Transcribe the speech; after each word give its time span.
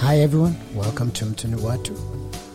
Hi 0.00 0.20
everyone, 0.20 0.56
welcome 0.74 1.10
to 1.10 1.24
Mtu 1.24 1.48
ni 1.48 1.56
Watu. 1.56 1.92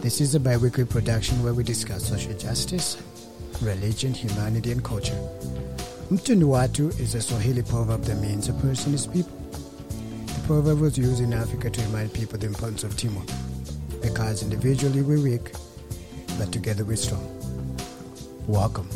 This 0.02 0.22
is 0.22 0.34
a 0.34 0.40
bi-weekly 0.40 0.86
production 0.86 1.44
where 1.44 1.54
we 1.54 1.62
discuss 1.62 2.08
social 2.08 2.34
justice, 2.34 2.98
religion, 3.62 4.14
humanity 4.14 4.72
and 4.72 4.82
culture. 4.82 5.18
Mtu 6.10 6.36
ni 6.36 6.46
Watu 6.46 6.98
is 7.02 7.16
a 7.16 7.22
Swahili 7.22 7.62
proverb 7.62 8.02
that 8.04 8.22
means 8.22 8.48
a 8.48 8.54
person 8.54 8.94
is 8.94 9.08
people. 9.08 9.38
The 10.26 10.48
proverb 10.48 10.80
was 10.80 10.98
used 10.98 11.22
in 11.22 11.34
Africa 11.34 11.70
to 11.70 11.82
remind 11.82 12.14
people 12.14 12.40
the 12.40 12.48
importance 12.48 12.86
of 12.86 12.96
teamwork, 12.96 13.28
because 14.02 14.42
individually 14.42 15.02
we're 15.02 15.22
weak, 15.22 15.52
but 16.40 16.50
together 16.54 16.86
we're 16.86 16.96
strong. 16.96 17.28
Welcome. 18.48 18.88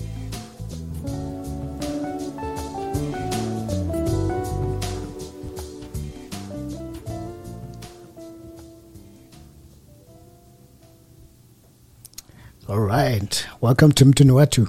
All 12.67 12.79
right, 12.79 13.45
welcome 13.61 13.91
to 13.93 14.05
Mtu 14.05 14.23
ni 14.25 14.31
Watu. 14.31 14.67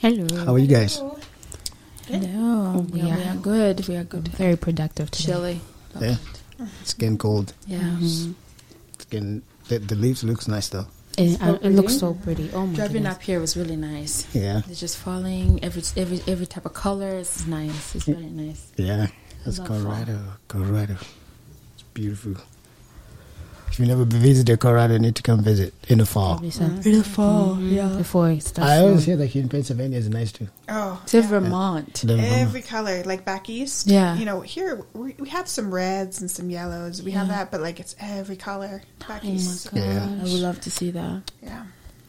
Hello. 0.00 0.44
How 0.44 0.54
are 0.54 0.58
you 0.62 0.68
guys? 0.68 1.02
Hello. 2.06 2.86
We, 2.92 3.00
Yeah, 3.00 3.14
are 3.14 3.18
we 3.18 3.24
are 3.24 3.36
good. 3.36 3.88
We 3.88 3.96
are 3.96 4.04
good. 4.04 4.28
very 4.28 4.56
productive 4.56 5.10
today. 5.10 5.32
Chilly. 5.32 5.60
Yeah, 6.00 6.16
it's 6.80 6.94
getting 6.94 7.18
cold. 7.18 7.52
Yeah. 7.66 7.80
Mhm. 7.80 8.34
It's 8.94 9.04
getting 9.10 9.42
the, 9.68 9.78
the 9.78 9.94
leaves 9.96 10.22
looks 10.22 10.46
nice 10.48 10.68
though. 10.68 10.86
It, 11.16 11.38
So 11.38 11.44
uh, 11.44 11.58
it 11.62 11.70
looks 11.70 11.98
so 11.98 12.14
pretty. 12.14 12.50
Oh 12.54 12.66
my 12.66 12.74
Driving 12.74 13.02
goodness. 13.02 13.16
up 13.16 13.22
here 13.22 13.40
was 13.40 13.56
really 13.56 13.76
nice. 13.76 14.24
Yeah, 14.32 14.62
It's 14.70 14.80
just 14.80 14.96
falling. 14.98 15.58
Every 15.64 15.82
every 15.96 16.20
every 16.28 16.46
type 16.46 16.64
of 16.66 16.74
colors 16.74 17.36
is 17.36 17.46
nice. 17.46 17.94
It's 17.96 18.04
very 18.06 18.30
nice. 18.30 18.62
yeah. 18.76 19.08
That's 19.44 19.58
Love 19.58 19.68
fall. 19.68 19.76
Colorado. 19.82 20.18
Colorado. 20.48 20.94
It's 21.74 21.82
beautiful. 21.94 22.34
If 23.78 23.82
you 23.82 23.86
never 23.86 24.04
visited 24.04 24.58
Colorado, 24.58 24.94
you 24.94 24.98
need 24.98 25.14
to 25.14 25.22
come 25.22 25.40
visit 25.40 25.72
in 25.86 25.98
the 25.98 26.04
fall. 26.06 26.32
Probably 26.32 26.50
so. 26.50 26.64
It'll 26.84 27.04
fall. 27.04 27.54
Mhm. 27.54 27.96
Before 27.98 28.28
it 28.28 28.42
starts. 28.42 28.68
I 28.68 28.78
always 28.78 29.04
hear 29.04 29.16
that 29.16 29.26
here 29.26 29.40
in 29.40 29.48
Pennsylvania 29.48 29.96
is 29.98 30.08
nice 30.08 30.32
too. 30.32 30.48
Oh, 30.68 31.00
To 31.06 31.18
yeah. 31.20 31.26
Vermont. 31.28 32.02
The- 32.04 32.18
every 32.18 32.62
color, 32.62 33.04
like 33.04 33.24
back 33.24 33.48
east. 33.48 33.86
Yeah. 33.86 34.16
You 34.18 34.24
know, 34.24 34.40
here 34.40 34.84
we, 34.94 35.14
we 35.20 35.28
have 35.28 35.46
some 35.46 35.72
reds 35.72 36.20
and 36.20 36.28
some 36.28 36.50
yellows. 36.50 37.04
We 37.04 37.12
have 37.12 37.28
that, 37.28 37.52
but 37.52 37.60
like 37.60 37.78
it's 37.78 37.94
every 38.00 38.34
color 38.34 38.82
back 39.06 39.20
Oh 39.22 39.28
my 39.28 39.32
east. 39.34 39.72
god. 39.72 39.76
Yeah. 39.80 40.08
I 40.18 40.22
would 40.24 40.32
love 40.32 40.60
to 40.62 40.72
see 40.72 40.90
that. 40.90 41.30
Yeah. 41.40 41.62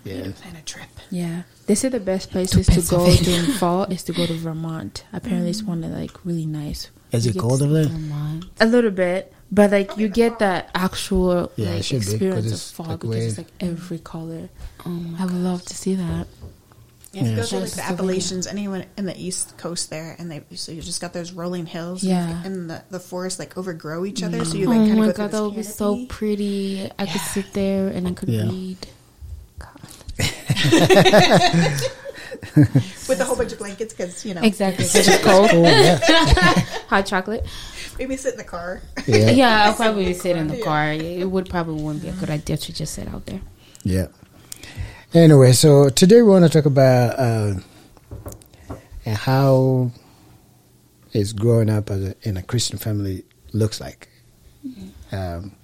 yeah. 0.05 0.31
Plan 0.41 0.55
a 0.55 0.63
trip. 0.63 0.89
Yeah. 1.11 1.43
They 1.67 1.75
say 1.75 1.89
the 1.89 1.99
best 1.99 2.31
places 2.31 2.65
to, 2.65 2.81
go 2.89 3.05
Pennsylvania. 3.05 3.23
during 3.43 3.51
fall 3.59 3.83
is 3.83 4.01
to 4.05 4.13
go 4.13 4.25
to 4.25 4.33
Vermont. 4.33 5.03
Apparently 5.13 5.51
it's 5.51 5.61
one 5.61 5.83
of 5.83 5.91
like 5.91 6.25
really 6.25 6.47
nice. 6.47 6.89
Is 7.11 7.27
it 7.27 7.33
get 7.33 7.41
cold 7.41 7.61
over 7.61 7.73
there? 7.73 7.85
Vermont. 7.85 8.45
A 8.59 8.65
little 8.65 8.89
bit. 8.89 9.33
But 9.51 9.71
like 9.71 9.97
you 9.97 10.07
get 10.09 10.39
that 10.39 10.69
actual 10.75 11.51
Yeah, 11.55 11.71
like 11.71 11.83
should 11.83 11.99
be, 12.01 12.05
'cause 12.05 12.13
experience 12.13 12.45
of 12.47 12.51
it's, 12.53 12.71
fall 12.71 12.85
like, 12.87 12.99
because 12.99 13.25
it's 13.25 13.37
like 13.39 13.47
every 13.59 13.97
color. 13.99 14.49
Oh 14.85 14.89
my 14.89 15.23
I 15.23 15.25
would 15.25 15.33
love 15.33 15.63
to 15.65 15.75
see 15.75 15.95
that. 15.95 16.27
Yeah, 17.11 17.21
if 17.21 17.25
you 17.25 17.31
Yeah. 17.31 17.35
go 17.37 17.43
through 17.43 17.59
like 17.61 17.71
the 17.71 17.81
Slovenia. 17.81 17.89
Appalachians, 17.93 18.45
anyone 18.45 18.85
in 18.95 19.05
the 19.07 19.19
east 19.19 19.57
coast 19.57 19.89
there, 19.89 20.15
and 20.19 20.29
they 20.29 20.43
so 20.53 20.71
you 20.71 20.83
just 20.83 21.01
got 21.01 21.13
those 21.13 21.31
rolling 21.31 21.65
hills, 21.65 22.03
Yeah. 22.03 22.43
and 22.45 22.69
the 22.69 22.83
the 22.91 22.99
forests 22.99 23.39
like 23.39 23.57
overgrow 23.57 24.05
each 24.05 24.21
other, 24.21 24.45
so 24.45 24.53
you 24.55 24.67
Mm. 24.67 24.69
like 24.69 24.77
oh 24.77 24.81
kind 24.81 24.91
of 24.91 24.97
my 24.99 25.05
go 25.07 25.13
god, 25.13 25.31
that 25.31 25.37
through 25.37 25.45
would 25.47 25.55
be 25.55 25.63
so 25.63 26.05
pretty. 26.07 26.87
I 26.99 27.07
could 27.07 27.21
sit 27.21 27.51
there 27.53 27.87
and 27.87 28.07
I 28.07 28.11
could 28.11 28.29
Yeah. 28.29 28.43
read. 28.43 28.77
with 33.07 33.19
a 33.19 33.25
whole 33.25 33.35
bunch 33.35 33.51
of 33.51 33.57
blankets 33.57 33.93
because 33.93 34.25
you 34.25 34.33
know 34.33 34.41
Exactly. 34.41 34.85
Because 34.85 35.07
it's 35.07 35.23
cold. 35.23 35.49
Oh 35.51 35.61
yeah, 35.63 35.97
Hot 36.89 37.05
chocolate. 37.05 37.45
Maybe 37.99 38.17
sit 38.17 38.33
in 38.33 38.37
the 38.37 38.43
car. 38.43 38.81
yeah, 39.05 39.29
Yeah, 39.29 39.63
I'll 39.65 39.75
probably 39.75 40.13
sit 40.13 40.35
in 40.37 40.47
the 40.47 40.61
car. 40.61 40.93
Yeah. 40.93 40.99
car. 41.01 41.07
It 41.21 41.29
would 41.29 41.49
probably 41.49 41.83
wouldn't 41.83 42.03
be 42.03 42.09
a 42.09 42.13
good 42.13 42.29
idea 42.29 42.57
to 42.57 42.73
just 42.73 42.93
sit 42.95 43.07
out 43.09 43.25
there. 43.25 43.41
yeah. 43.83 44.07
Anyway, 45.13 45.51
so 45.53 45.89
today 45.89 46.21
we 46.21 46.29
want 46.29 46.45
to 46.45 46.49
talk 46.49 46.65
about 46.65 47.17
uh, 47.17 47.55
how 49.07 49.91
is 51.13 51.33
growing 51.33 51.67
up 51.67 51.89
as 51.89 52.03
a, 52.09 52.15
in 52.21 52.37
a 52.37 52.43
Christian 52.43 52.77
family 52.77 53.23
looks 53.51 53.81
like. 53.81 54.07
Um, 55.11 55.55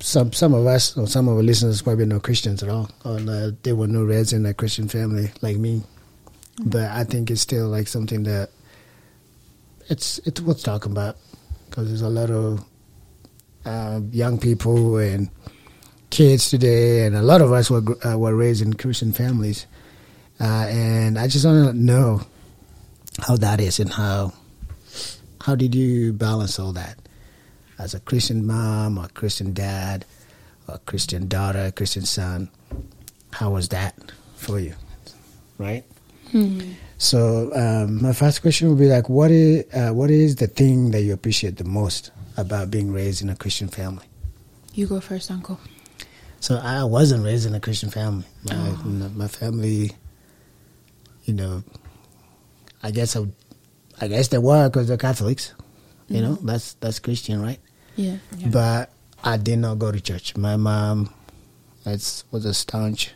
some 0.00 0.32
some 0.32 0.54
of 0.54 0.66
us 0.66 0.96
or 0.96 1.06
some 1.06 1.28
of 1.28 1.36
our 1.36 1.42
listeners 1.42 1.82
probably 1.82 2.06
not 2.06 2.24
Christians 2.24 2.64
at 2.64 2.68
all, 2.68 2.90
or 3.04 3.18
uh, 3.20 3.50
they 3.62 3.72
were 3.72 3.86
no 3.86 4.02
raised 4.02 4.32
in 4.32 4.44
a 4.44 4.54
Christian 4.54 4.88
family 4.88 5.30
like 5.40 5.56
me. 5.56 5.82
But 6.64 6.90
I 6.90 7.04
think 7.04 7.30
it's 7.30 7.42
still 7.42 7.68
like 7.68 7.86
something 7.86 8.24
that 8.24 8.50
it's 9.88 10.18
it's 10.24 10.40
worth 10.40 10.62
talking 10.62 10.92
about 10.92 11.16
because 11.68 11.88
there's 11.88 12.02
a 12.02 12.08
lot 12.08 12.30
of 12.30 12.64
uh, 13.64 14.00
young 14.10 14.38
people 14.38 14.98
and 14.98 15.28
kids 16.10 16.50
today, 16.50 17.04
and 17.04 17.16
a 17.16 17.22
lot 17.22 17.40
of 17.40 17.52
us 17.52 17.70
were 17.70 17.82
uh, 18.06 18.16
were 18.18 18.34
raised 18.34 18.62
in 18.62 18.74
Christian 18.74 19.12
families, 19.12 19.66
uh, 20.40 20.66
and 20.68 21.18
I 21.18 21.28
just 21.28 21.44
want 21.44 21.68
to 21.68 21.72
know 21.72 22.22
how 23.26 23.36
that 23.36 23.60
is 23.60 23.80
and 23.80 23.92
how 23.92 24.32
how 25.42 25.54
did 25.54 25.74
you 25.74 26.12
balance 26.12 26.58
all 26.58 26.72
that 26.72 26.98
as 27.78 27.94
a 27.94 28.00
Christian 28.00 28.46
mom 28.46 28.98
or 28.98 29.08
Christian 29.08 29.52
dad 29.52 30.04
or 30.68 30.78
Christian 30.86 31.28
daughter, 31.28 31.66
a 31.66 31.72
Christian 31.72 32.04
son? 32.04 32.50
How 33.32 33.50
was 33.50 33.68
that 33.68 33.94
for 34.36 34.58
you? 34.58 34.74
Right. 35.58 35.84
So 36.98 37.52
um, 37.54 38.02
my 38.02 38.12
first 38.12 38.40
question 38.40 38.68
would 38.68 38.78
be 38.78 38.88
like, 38.88 39.08
what 39.08 39.30
is 39.30 39.64
uh, 39.74 39.90
what 39.90 40.10
is 40.10 40.36
the 40.36 40.46
thing 40.46 40.90
that 40.92 41.02
you 41.02 41.12
appreciate 41.12 41.56
the 41.56 41.64
most 41.64 42.10
about 42.36 42.70
being 42.70 42.92
raised 42.92 43.22
in 43.22 43.28
a 43.28 43.36
Christian 43.36 43.68
family? 43.68 44.06
You 44.74 44.86
go 44.86 45.00
first, 45.00 45.30
Uncle. 45.30 45.60
So 46.40 46.56
I 46.56 46.84
wasn't 46.84 47.24
raised 47.24 47.46
in 47.46 47.54
a 47.54 47.60
Christian 47.60 47.90
family. 47.90 48.24
My, 48.44 49.08
my 49.14 49.28
family, 49.28 49.92
you 51.24 51.34
know, 51.34 51.62
I 52.82 52.90
guess 52.90 53.16
I, 53.16 53.26
I 54.00 54.08
guess 54.08 54.28
they 54.28 54.38
were 54.38 54.68
because 54.68 54.88
they're 54.88 54.96
Catholics. 54.96 55.54
You 56.08 56.22
know, 56.22 56.34
that's 56.34 56.74
that's 56.74 56.98
Christian, 57.00 57.42
right? 57.42 57.58
Yeah. 57.96 58.18
But 58.46 58.90
I 59.24 59.38
did 59.38 59.58
not 59.58 59.78
go 59.78 59.90
to 59.90 60.00
church. 60.00 60.36
My 60.36 60.56
mom, 60.56 61.12
it's, 61.84 62.24
was 62.30 62.44
a 62.44 62.54
staunch 62.54 63.12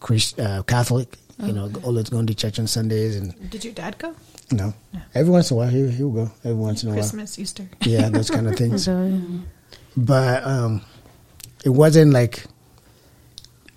Christ, 0.00 0.40
uh, 0.40 0.62
Catholic. 0.64 1.16
You 1.38 1.52
know, 1.52 1.70
always 1.84 2.08
going 2.08 2.26
to 2.28 2.34
church 2.34 2.58
on 2.58 2.66
Sundays 2.66 3.14
and 3.16 3.50
Did 3.50 3.62
your 3.64 3.74
dad 3.74 3.98
go? 3.98 4.14
No, 4.50 4.72
every 5.14 5.30
once 5.30 5.50
in 5.50 5.56
a 5.56 5.58
while 5.58 5.68
he 5.68 5.90
he 5.90 6.02
will 6.02 6.24
go. 6.26 6.30
Every 6.44 6.54
once 6.54 6.82
in 6.82 6.88
a 6.88 6.92
while, 6.92 7.00
Christmas, 7.02 7.38
Easter. 7.38 7.68
yeah, 7.82 8.08
those 8.08 8.30
kind 8.30 8.46
of 8.48 8.56
things. 8.62 8.88
But 9.96 10.44
um, 10.44 10.80
it 11.64 11.70
wasn't 11.70 12.12
like 12.12 12.44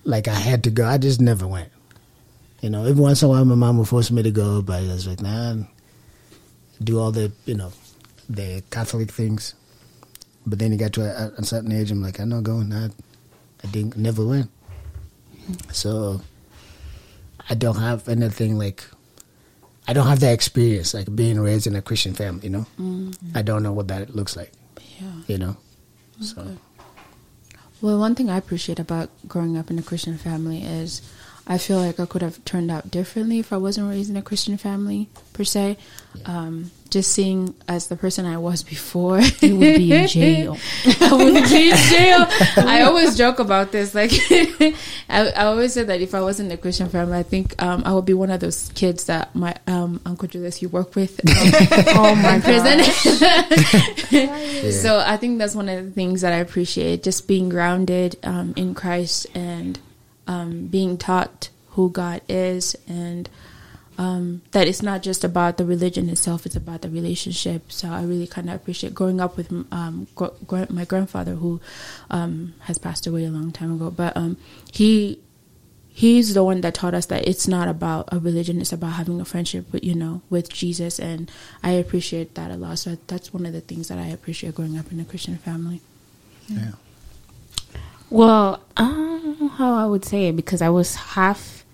like 0.05 0.27
I 0.27 0.35
had 0.35 0.63
to 0.65 0.69
go. 0.69 0.85
I 0.85 0.97
just 0.97 1.19
never 1.19 1.47
went. 1.47 1.69
You 2.61 2.69
know, 2.69 2.85
every 2.85 3.01
once 3.01 3.21
in 3.23 3.27
a 3.27 3.29
while, 3.29 3.45
my 3.45 3.55
mom 3.55 3.77
would 3.77 3.87
force 3.87 4.11
me 4.11 4.21
to 4.23 4.31
go, 4.31 4.61
but 4.61 4.83
I 4.83 4.87
was 4.87 5.07
like, 5.07 5.21
nah, 5.21 5.55
do 6.83 6.99
all 6.99 7.11
the 7.11 7.31
you 7.45 7.55
know 7.55 7.71
the 8.29 8.63
Catholic 8.69 9.11
things. 9.11 9.53
But 10.45 10.59
then 10.59 10.71
you 10.71 10.77
got 10.77 10.93
to 10.93 11.01
a, 11.01 11.31
a 11.37 11.43
certain 11.43 11.71
age, 11.71 11.91
I'm 11.91 12.01
like, 12.01 12.19
I'm 12.19 12.29
not 12.29 12.43
going. 12.43 12.71
I, 12.71 12.85
I 13.63 13.67
didn't 13.71 13.97
never 13.97 14.25
went. 14.25 14.49
So 15.71 16.21
I 17.49 17.55
don't 17.55 17.77
have 17.77 18.07
anything 18.07 18.57
like. 18.57 18.83
I 19.87 19.93
don't 19.93 20.05
have 20.05 20.19
that 20.19 20.33
experience, 20.33 20.93
like 20.93 21.13
being 21.15 21.39
raised 21.39 21.65
in 21.65 21.75
a 21.75 21.81
Christian 21.81 22.13
family. 22.13 22.43
You 22.43 22.49
know, 22.51 22.65
mm. 22.79 23.15
I 23.33 23.41
don't 23.41 23.63
know 23.63 23.73
what 23.73 23.87
that 23.87 24.15
looks 24.15 24.37
like. 24.37 24.51
Yeah. 25.01 25.11
You 25.27 25.37
know. 25.37 25.57
So 26.21 26.57
Well, 27.81 27.97
one 27.97 28.13
thing 28.13 28.29
I 28.29 28.37
appreciate 28.37 28.79
about 28.79 29.09
growing 29.27 29.57
up 29.57 29.71
in 29.71 29.79
a 29.79 29.81
Christian 29.81 30.17
family 30.17 30.63
is 30.63 31.01
I 31.49 31.57
feel 31.57 31.79
like 31.79 31.99
I 31.99 32.05
could 32.05 32.21
have 32.21 32.45
turned 32.45 32.69
out 32.69 32.91
differently 32.91 33.39
if 33.39 33.51
I 33.51 33.57
wasn't 33.57 33.89
raised 33.89 34.11
in 34.11 34.15
a 34.17 34.21
Christian 34.21 34.55
family 34.57 35.09
per 35.33 35.43
se. 35.43 35.77
Um, 36.25 36.69
just 36.91 37.11
seeing 37.11 37.53
as 37.67 37.87
the 37.87 37.95
person 37.95 38.25
I 38.25 38.37
was 38.37 38.61
before, 38.63 39.19
You 39.41 39.57
would 39.57 39.77
be 39.77 39.91
in 39.91 40.07
jail. 40.07 40.57
I 41.01 41.11
would 41.13 41.33
be 41.49 41.69
in 41.71 41.77
jail. 41.77 42.25
I 42.67 42.81
always 42.83 43.17
joke 43.17 43.39
about 43.39 43.71
this. 43.71 43.93
Like, 43.95 44.11
I, 45.09 45.31
I 45.35 45.45
always 45.45 45.73
say 45.73 45.83
that 45.83 46.01
if 46.01 46.13
I 46.15 46.21
wasn't 46.21 46.51
in 46.51 46.57
a 46.57 46.61
Christian 46.61 46.87
family, 46.89 47.17
I 47.17 47.23
think 47.23 47.59
um, 47.61 47.81
I 47.85 47.93
would 47.93 48.05
be 48.05 48.13
one 48.13 48.29
of 48.31 48.39
those 48.39 48.69
kids 48.75 49.05
that 49.05 49.33
my 49.35 49.55
um, 49.67 50.01
Uncle 50.05 50.27
Julius 50.27 50.61
you 50.61 50.69
work 50.69 50.95
with. 50.95 51.19
Um, 51.27 51.83
Oh 51.97 52.15
my 52.15 52.39
prison. 52.39 52.79
yeah. 54.11 54.71
So 54.71 54.99
I 55.05 55.17
think 55.17 55.39
that's 55.39 55.55
one 55.55 55.69
of 55.69 55.83
the 55.85 55.91
things 55.91 56.21
that 56.21 56.33
I 56.33 56.37
appreciate, 56.37 57.03
just 57.03 57.27
being 57.27 57.49
grounded 57.49 58.17
um, 58.23 58.53
in 58.55 58.73
Christ 58.73 59.27
and 59.35 59.79
um, 60.29 60.67
being 60.67 60.97
taught 60.97 61.49
who 61.71 61.89
God 61.89 62.21
is, 62.29 62.75
and 62.87 63.27
um, 63.97 64.43
that 64.51 64.67
it's 64.67 64.83
not 64.83 65.01
just 65.01 65.23
about 65.23 65.57
the 65.57 65.65
religion 65.65 66.07
itself; 66.07 66.45
it's 66.45 66.55
about 66.55 66.83
the 66.83 66.89
relationship. 66.89 67.71
So 67.71 67.89
I 67.89 68.03
really 68.03 68.27
kind 68.27 68.47
of 68.47 68.55
appreciate 68.55 68.93
growing 68.93 69.19
up 69.19 69.35
with 69.35 69.51
um, 69.71 70.07
gr- 70.15 70.69
my 70.69 70.85
grandfather, 70.85 71.33
who 71.33 71.59
um, 72.11 72.53
has 72.61 72.77
passed 72.77 73.07
away 73.07 73.25
a 73.25 73.31
long 73.31 73.51
time 73.51 73.73
ago, 73.73 73.89
but 73.89 74.15
um, 74.15 74.37
he 74.71 75.19
he's 75.89 76.33
the 76.33 76.43
one 76.43 76.61
that 76.61 76.75
taught 76.75 76.93
us 76.93 77.07
that 77.07 77.27
it's 77.27 77.45
not 77.45 77.67
about 77.67 78.07
a 78.09 78.19
religion 78.19 78.61
it's 78.61 78.71
about 78.71 78.93
having 78.93 79.19
a 79.19 79.25
friendship 79.25 79.69
with 79.73 79.83
you 79.83 79.93
know 79.93 80.21
with 80.29 80.47
jesus 80.47 80.97
and 80.97 81.29
i 81.61 81.71
appreciate 81.71 82.35
that 82.35 82.51
a 82.51 82.55
lot 82.55 82.79
so 82.79 82.97
that's 83.07 83.33
one 83.33 83.45
of 83.45 83.51
the 83.51 83.59
things 83.59 83.89
that 83.89 83.97
i 83.97 84.05
appreciate 84.05 84.55
growing 84.55 84.77
up 84.77 84.89
in 84.93 84.99
a 85.01 85.03
christian 85.03 85.35
family 85.37 85.81
yeah. 86.47 86.71
Well, 88.09 88.63
I 88.75 88.83
don't 88.87 89.41
know 89.41 89.47
how 89.49 89.75
I 89.75 89.85
would 89.85 90.05
say 90.05 90.27
it 90.27 90.35
because 90.35 90.61
I 90.61 90.69
was 90.69 90.95
half. 90.95 91.65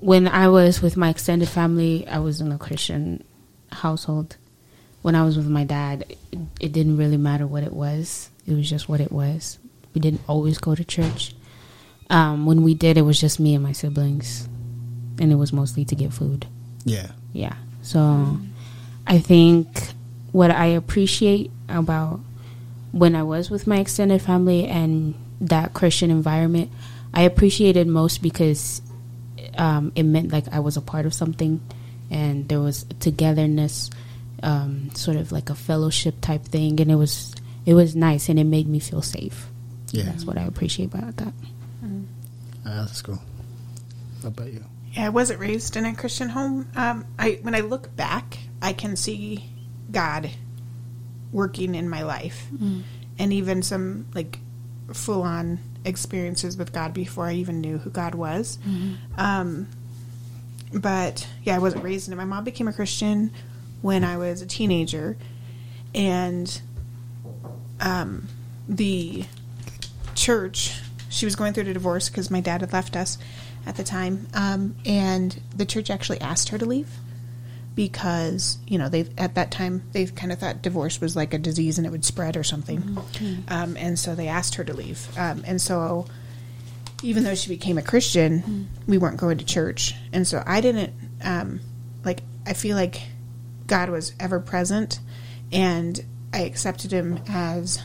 When 0.00 0.28
I 0.28 0.48
was 0.48 0.80
with 0.80 0.96
my 0.96 1.08
extended 1.08 1.48
family, 1.48 2.06
I 2.06 2.18
was 2.18 2.40
in 2.40 2.52
a 2.52 2.58
Christian 2.58 3.24
household. 3.72 4.36
When 5.02 5.16
I 5.16 5.24
was 5.24 5.36
with 5.36 5.48
my 5.48 5.64
dad, 5.64 6.04
it, 6.08 6.38
it 6.60 6.72
didn't 6.72 6.96
really 6.96 7.16
matter 7.16 7.46
what 7.46 7.64
it 7.64 7.72
was. 7.72 8.30
It 8.46 8.54
was 8.54 8.70
just 8.70 8.88
what 8.88 9.00
it 9.00 9.10
was. 9.10 9.58
We 9.94 10.00
didn't 10.00 10.20
always 10.28 10.58
go 10.58 10.76
to 10.76 10.84
church. 10.84 11.34
Um, 12.10 12.46
when 12.46 12.62
we 12.62 12.74
did, 12.74 12.96
it 12.96 13.02
was 13.02 13.20
just 13.20 13.40
me 13.40 13.54
and 13.54 13.64
my 13.64 13.72
siblings, 13.72 14.48
and 15.18 15.32
it 15.32 15.36
was 15.36 15.52
mostly 15.52 15.84
to 15.86 15.94
get 15.96 16.12
food. 16.12 16.46
Yeah. 16.84 17.10
Yeah. 17.32 17.56
So 17.82 18.38
I 19.06 19.18
think 19.18 19.66
what 20.30 20.50
I 20.50 20.66
appreciate 20.66 21.50
about 21.68 22.20
when 22.92 23.16
I 23.16 23.22
was 23.22 23.50
with 23.50 23.66
my 23.66 23.78
extended 23.78 24.22
family 24.22 24.66
and 24.66 25.14
that 25.42 25.74
Christian 25.74 26.10
environment, 26.10 26.70
I 27.12 27.22
appreciated 27.22 27.86
most 27.86 28.22
because 28.22 28.80
um, 29.58 29.92
it 29.94 30.04
meant 30.04 30.32
like 30.32 30.48
I 30.48 30.60
was 30.60 30.76
a 30.76 30.80
part 30.80 31.06
of 31.06 31.12
something 31.12 31.60
and 32.10 32.48
there 32.48 32.60
was 32.60 32.84
togetherness, 33.00 33.90
um, 34.42 34.90
sort 34.94 35.16
of 35.16 35.32
like 35.32 35.50
a 35.50 35.54
fellowship 35.54 36.20
type 36.20 36.44
thing, 36.44 36.80
and 36.80 36.90
it 36.90 36.96
was 36.96 37.34
it 37.64 37.74
was 37.74 37.94
nice 37.94 38.28
and 38.28 38.38
it 38.38 38.44
made 38.44 38.66
me 38.68 38.78
feel 38.80 39.02
safe. 39.02 39.48
Yeah. 39.90 40.04
That's 40.04 40.24
what 40.24 40.38
I 40.38 40.42
appreciate 40.42 40.94
about 40.94 41.16
that. 41.16 41.32
Ah, 42.64 42.84
that's 42.86 43.02
cool. 43.02 43.18
How 44.22 44.28
about 44.28 44.52
you? 44.52 44.64
Yeah, 44.92 45.06
I 45.06 45.08
wasn't 45.08 45.40
raised 45.40 45.76
in 45.76 45.84
a 45.84 45.94
Christian 45.94 46.28
home. 46.28 46.70
Um, 46.76 47.06
I 47.18 47.38
when 47.42 47.54
I 47.54 47.60
look 47.60 47.94
back, 47.96 48.38
I 48.60 48.72
can 48.72 48.96
see 48.96 49.50
God 49.90 50.30
working 51.32 51.74
in 51.74 51.88
my 51.88 52.02
life, 52.02 52.46
and 53.18 53.32
even 53.32 53.62
some 53.62 54.06
like 54.14 54.38
full 54.94 55.22
on 55.22 55.58
experiences 55.84 56.56
with 56.56 56.72
God 56.72 56.94
before 56.94 57.26
I 57.26 57.34
even 57.34 57.60
knew 57.60 57.78
who 57.78 57.90
God 57.90 58.14
was. 58.14 58.58
Um, 59.18 59.68
but 60.72 61.26
yeah, 61.42 61.56
I 61.56 61.58
wasn't 61.58 61.84
raised 61.84 62.08
in 62.08 62.12
it. 62.12 62.16
My 62.16 62.24
mom 62.24 62.44
became 62.44 62.68
a 62.68 62.72
Christian 62.72 63.30
when 63.82 64.04
I 64.04 64.16
was 64.16 64.40
a 64.42 64.46
teenager, 64.46 65.16
and 65.94 66.60
um, 67.80 68.28
the 68.68 69.24
church 70.14 70.78
she 71.08 71.26
was 71.26 71.36
going 71.36 71.52
through 71.52 71.64
the 71.64 71.74
divorce 71.74 72.08
because 72.08 72.30
my 72.30 72.40
dad 72.40 72.60
had 72.62 72.72
left 72.72 72.96
us 72.96 73.18
at 73.66 73.76
the 73.76 73.84
time 73.84 74.26
um, 74.34 74.74
and 74.86 75.40
the 75.54 75.66
church 75.66 75.90
actually 75.90 76.20
asked 76.20 76.48
her 76.50 76.58
to 76.58 76.64
leave 76.64 76.88
because 77.74 78.58
you 78.66 78.78
know 78.78 78.88
they 78.88 79.06
at 79.16 79.34
that 79.34 79.50
time 79.50 79.82
they 79.92 80.06
kind 80.06 80.30
of 80.32 80.38
thought 80.38 80.62
divorce 80.62 81.00
was 81.00 81.16
like 81.16 81.32
a 81.32 81.38
disease 81.38 81.78
and 81.78 81.86
it 81.86 81.90
would 81.90 82.04
spread 82.04 82.36
or 82.36 82.44
something. 82.44 82.98
Um, 83.48 83.76
and 83.76 83.98
so 83.98 84.14
they 84.14 84.28
asked 84.28 84.56
her 84.56 84.64
to 84.64 84.74
leave. 84.74 85.06
Um, 85.18 85.42
and 85.46 85.60
so 85.60 86.06
even 87.02 87.24
though 87.24 87.34
she 87.34 87.48
became 87.48 87.78
a 87.78 87.82
christian 87.82 88.68
we 88.86 88.96
weren't 88.98 89.16
going 89.16 89.38
to 89.38 89.44
church. 89.44 89.94
And 90.12 90.26
so 90.26 90.42
i 90.46 90.60
didn't 90.60 90.92
um, 91.24 91.60
like 92.04 92.20
i 92.46 92.52
feel 92.52 92.76
like 92.76 93.02
god 93.66 93.88
was 93.90 94.12
ever 94.20 94.38
present 94.40 95.00
and 95.50 96.04
i 96.32 96.40
accepted 96.40 96.92
him 96.92 97.18
as 97.28 97.80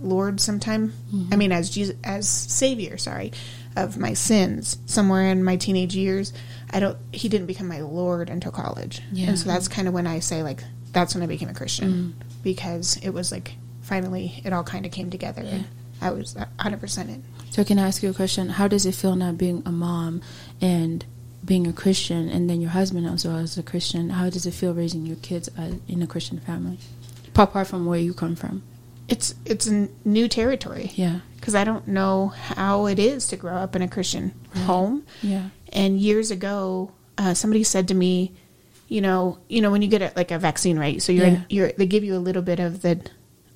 Lord 0.00 0.40
sometime. 0.40 0.92
I 1.32 1.36
mean, 1.36 1.52
as 1.52 1.70
Jesus, 1.70 1.96
as 2.04 2.28
Savior, 2.28 2.98
sorry, 2.98 3.32
of 3.76 3.98
my 3.98 4.14
sins. 4.14 4.78
Somewhere 4.86 5.30
in 5.30 5.44
my 5.44 5.56
teenage 5.56 5.94
years, 5.94 6.32
I 6.70 6.80
don't. 6.80 6.98
He 7.12 7.28
didn't 7.28 7.46
become 7.46 7.68
my 7.68 7.80
Lord 7.80 8.30
until 8.30 8.52
college, 8.52 9.02
Yeah. 9.12 9.28
and 9.28 9.38
so 9.38 9.46
that's 9.48 9.68
kind 9.68 9.86
of 9.88 9.94
when 9.94 10.06
I 10.06 10.18
say 10.20 10.42
like 10.42 10.64
that's 10.92 11.14
when 11.14 11.22
I 11.22 11.26
became 11.26 11.48
a 11.48 11.54
Christian 11.54 11.92
mm. 11.92 12.42
because 12.42 12.96
it 13.02 13.10
was 13.10 13.30
like 13.30 13.54
finally 13.82 14.40
it 14.44 14.52
all 14.52 14.64
kind 14.64 14.84
of 14.86 14.92
came 14.92 15.10
together. 15.10 15.42
and 15.42 15.64
I 16.00 16.10
was 16.10 16.36
hundred 16.58 16.80
percent 16.80 17.08
in. 17.10 17.22
so 17.50 17.64
can 17.64 17.78
i 17.78 17.86
ask 17.86 18.02
you 18.02 18.10
a 18.10 18.14
question 18.14 18.50
how 18.50 18.68
does 18.68 18.84
it 18.84 18.94
feel 18.94 19.16
now 19.16 19.32
being 19.32 19.62
a 19.64 19.72
mom 19.72 20.20
and 20.60 21.04
being 21.44 21.66
a 21.66 21.72
christian 21.72 22.28
and 22.28 22.50
then 22.50 22.60
your 22.60 22.70
husband 22.70 23.06
well 23.24 23.36
as 23.38 23.56
a 23.56 23.62
christian 23.62 24.10
how 24.10 24.28
does 24.28 24.44
it 24.44 24.52
feel 24.52 24.74
raising 24.74 25.06
your 25.06 25.16
kids 25.16 25.48
in 25.88 26.02
a 26.02 26.06
christian 26.06 26.38
family 26.40 26.76
apart 27.34 27.66
from 27.66 27.86
where 27.86 27.98
you 27.98 28.12
come 28.12 28.36
from 28.36 28.62
It's 29.08 29.34
it's 29.46 29.66
a 29.66 29.88
new 30.04 30.28
territory. 30.28 30.92
yeah 30.96 31.20
because 31.46 31.54
I 31.54 31.62
don't 31.62 31.86
know 31.86 32.26
how 32.26 32.86
it 32.86 32.98
is 32.98 33.28
to 33.28 33.36
grow 33.36 33.54
up 33.54 33.76
in 33.76 33.82
a 33.82 33.86
Christian 33.86 34.34
home. 34.64 35.04
yeah 35.22 35.50
And 35.72 36.00
years 36.00 36.32
ago, 36.32 36.90
uh, 37.16 37.34
somebody 37.34 37.62
said 37.62 37.86
to 37.86 37.94
me, 37.94 38.32
you 38.88 39.00
know, 39.00 39.38
you 39.48 39.62
know, 39.62 39.70
when 39.70 39.80
you 39.80 39.86
get 39.86 40.02
a, 40.02 40.12
like 40.16 40.32
a 40.32 40.40
vaccine, 40.40 40.76
right? 40.76 41.00
So 41.00 41.12
you're, 41.12 41.26
Yeah. 41.28 41.42
you're, 41.48 41.70
they 41.78 41.86
give 41.86 42.02
you 42.02 42.16
a 42.16 42.18
little 42.18 42.42
bit 42.42 42.58
of 42.58 42.82
the, 42.82 43.00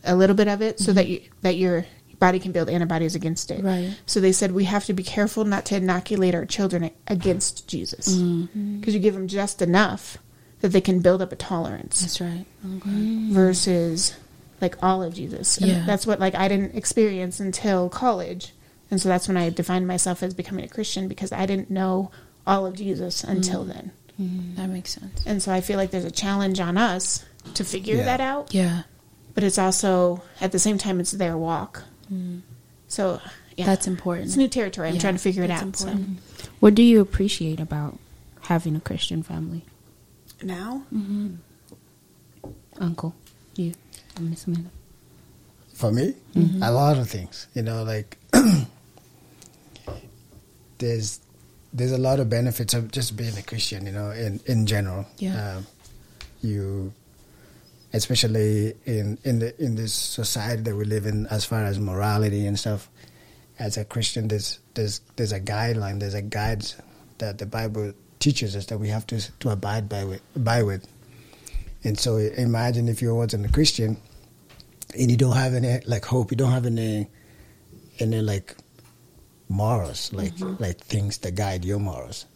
a 0.05 0.15
little 0.15 0.37
bit 0.37 0.47
of 0.47 0.63
it, 0.63 0.79
so 0.79 0.93
that 0.93 1.09
you 1.09 1.21
that 1.43 1.57
your 1.57 1.85
body 2.21 2.39
can 2.39 2.53
build 2.53 2.69
antibodies 2.71 3.17
against 3.17 3.51
it. 3.51 3.65
Right. 3.65 3.99
So 4.07 4.21
they 4.21 4.31
said 4.33 4.53
we 4.53 4.67
have 4.67 4.85
to 4.85 4.93
be 4.93 5.03
careful 5.03 5.45
not 5.45 5.65
to 5.67 5.75
inoculate 5.77 6.33
our 6.37 6.47
children 6.47 6.91
against 7.09 7.67
Jesus, 7.67 8.07
because 8.15 8.95
you 8.95 9.01
give 9.01 9.15
them 9.15 9.27
just 9.27 9.61
enough 9.61 10.17
that 10.61 10.69
they 10.69 10.81
can 10.81 11.01
build 11.01 11.21
up 11.23 11.33
a 11.33 11.37
tolerance 11.37 12.01
that's 12.03 12.21
right 12.21 12.47
okay. 12.77 13.33
versus 13.33 14.15
like 14.61 14.77
all 14.83 15.03
of 15.03 15.15
Jesus. 15.15 15.59
And 15.59 15.71
Yeah. 15.71 15.85
that's 15.87 16.07
what 16.07 16.21
like 16.21 16.35
I 16.35 16.49
didn't 16.49 16.75
experience 16.75 17.41
until 17.41 17.89
college. 17.89 18.55
And 18.91 19.01
so 19.01 19.09
that's 19.09 19.29
when 19.29 19.37
I 19.37 19.51
defined 19.51 19.87
myself 19.87 20.23
as 20.23 20.35
becoming 20.35 20.65
a 20.65 20.69
Christian 20.69 21.07
because 21.09 21.33
I 21.33 21.47
didn't 21.47 21.71
know 21.71 22.11
all 22.47 22.67
of 22.67 22.75
Jesus 22.75 23.23
until 23.25 23.65
mm. 23.65 23.69
then. 23.73 23.91
Mm, 24.21 24.57
that 24.57 24.69
makes 24.69 24.91
sense 24.91 25.23
And 25.25 25.43
so 25.43 25.51
I 25.53 25.61
feel 25.63 25.79
like 25.79 25.93
there's 25.93 26.05
a 26.05 26.11
challenge 26.11 26.61
on 26.61 26.77
us 26.77 27.25
to 27.55 27.65
figure 27.65 27.97
Yeah. 27.97 28.05
that 28.05 28.21
out, 28.21 28.53
yeah 28.53 28.83
but 29.33 29.45
it's 29.45 29.59
also 29.59 30.23
at 30.41 30.53
the 30.53 30.59
same 30.59 30.77
time 30.77 31.01
it's 31.01 31.13
their 31.13 31.37
walk. 31.39 31.85
Mm. 32.13 32.43
So 32.89 33.21
yeah, 33.57 33.65
that's 33.65 33.87
important 33.87 34.27
it's 34.27 34.37
new 34.37 34.49
territory. 34.49 34.89
I'm 34.89 34.95
Yeah, 34.97 35.01
trying 35.01 35.15
to 35.15 35.21
figure 35.21 35.45
it 35.45 35.51
out. 35.51 35.77
So. 35.77 35.97
What 36.59 36.75
do 36.75 36.83
you 36.83 37.01
appreciate 37.01 37.61
about 37.61 37.99
having 38.43 38.77
a 38.77 38.81
Christian 38.81 39.23
family, 39.23 39.65
Now, 40.43 40.83
mm-hmm. 40.93 41.37
Uncle? 42.79 43.15
You, 44.19 44.27
Miss 44.27 44.47
Amanda. 44.47 44.71
For 45.75 45.91
me, 45.91 46.15
a 46.63 46.71
lot 46.71 46.99
of 46.99 47.09
things. 47.09 47.47
You 47.55 47.63
know, 47.63 47.85
like 47.85 48.19
there's 50.79 51.21
there's 51.73 51.93
a 51.93 51.99
lot 51.99 52.21
of 52.21 52.29
benefits 52.29 52.75
of 52.75 52.91
just 52.91 53.17
being 53.17 53.37
a 53.37 53.43
Christian. 53.43 53.87
You 53.87 53.93
know, 53.93 54.11
in 54.11 54.41
in 54.47 54.67
general. 54.67 55.07
Yeah. 55.19 55.57
Um, 55.57 55.67
you, 56.43 56.93
especially 57.93 58.75
in 58.85 59.19
in 59.25 59.39
the 59.39 59.63
in 59.63 59.77
this 59.77 59.95
society 59.95 60.63
that 60.63 60.77
we 60.77 60.85
live 60.85 61.07
in, 61.07 61.27
as 61.27 61.45
far 61.45 61.65
as 61.65 61.79
morality 61.79 62.47
and 62.47 62.59
stuff. 62.59 62.89
As 63.59 63.77
a 63.77 63.85
Christian, 63.85 64.29
there's 64.29 64.59
there's 64.75 65.01
there's 65.17 65.33
a 65.33 65.41
guideline. 65.41 66.01
There's 66.01 66.15
a 66.15 66.23
guide 66.23 66.65
that 67.19 67.39
the 67.39 67.47
Bible 67.47 67.93
teaches 68.19 68.57
us 68.57 68.67
that 68.67 68.79
we 68.79 68.89
have 68.89 69.07
to 69.09 69.39
to 69.41 69.51
abide 69.51 69.89
by 69.89 70.05
with 70.05 70.23
by 70.37 70.63
with. 70.63 70.87
And 71.85 71.99
so 71.99 72.17
imagine 72.17 72.89
if 72.89 73.01
you 73.03 73.15
wasn't 73.15 73.47
a 73.47 73.53
Christian 73.53 73.97
and 74.99 75.11
you 75.11 75.17
don't 75.17 75.37
have 75.37 75.55
any 75.55 75.81
like 75.87 76.05
hope, 76.05 76.31
you 76.31 76.37
don't 76.37 76.53
have 76.53 76.67
any 76.67 77.09
any 77.99 78.21
like 78.21 78.55
morals, 79.49 80.13
like 80.13 80.33
like 80.59 80.79
things 80.81 81.19
that 81.19 81.35
guide 81.35 81.65
your 81.65 81.79
morals, 81.79 82.27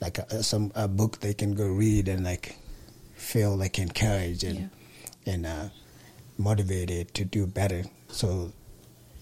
like 0.00 0.18
a, 0.18 0.42
some 0.42 0.72
a 0.74 0.88
book 0.88 1.20
they 1.20 1.34
can 1.34 1.54
go 1.54 1.66
read 1.66 2.08
and 2.08 2.24
like 2.24 2.56
feel 3.14 3.56
like 3.56 3.78
encouraged 3.78 4.44
and 4.44 4.70
and 5.26 5.44
uh, 5.46 5.68
motivated 6.38 7.12
to 7.14 7.24
do 7.24 7.46
better. 7.46 7.84
So 8.08 8.52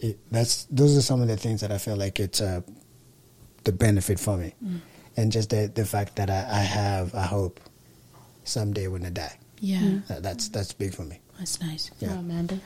it, 0.01 0.19
that's 0.31 0.65
those 0.71 0.97
are 0.97 1.03
some 1.03 1.21
of 1.23 1.29
the 1.29 1.37
things 1.37 1.61
that 1.63 1.73
I 1.73 1.79
feel 1.79 1.97
like 1.97 2.21
it's 2.21 2.41
uh, 2.41 2.61
the 3.65 3.73
benefit 3.73 4.21
for 4.21 4.37
me, 4.37 4.55
Mm. 4.65 4.81
and 5.17 5.33
just 5.33 5.51
the 5.51 5.67
the 5.75 5.85
fact 5.85 6.15
that 6.17 6.31
I, 6.31 6.47
I 6.61 6.63
have 6.63 7.13
a 7.15 7.23
hope 7.23 7.59
someday 8.45 8.87
when 8.87 9.05
I 9.05 9.11
die. 9.11 9.39
Yeah, 9.61 9.81
mm. 9.81 10.07
That, 10.09 10.23
that's 10.23 10.49
that's 10.49 10.73
big 10.73 10.95
for 10.95 11.03
me. 11.03 11.21
that's 11.39 11.61
nice. 11.61 11.91
Yeah. 11.99 12.11
Oh, 12.13 12.19
Amanda. 12.19 12.61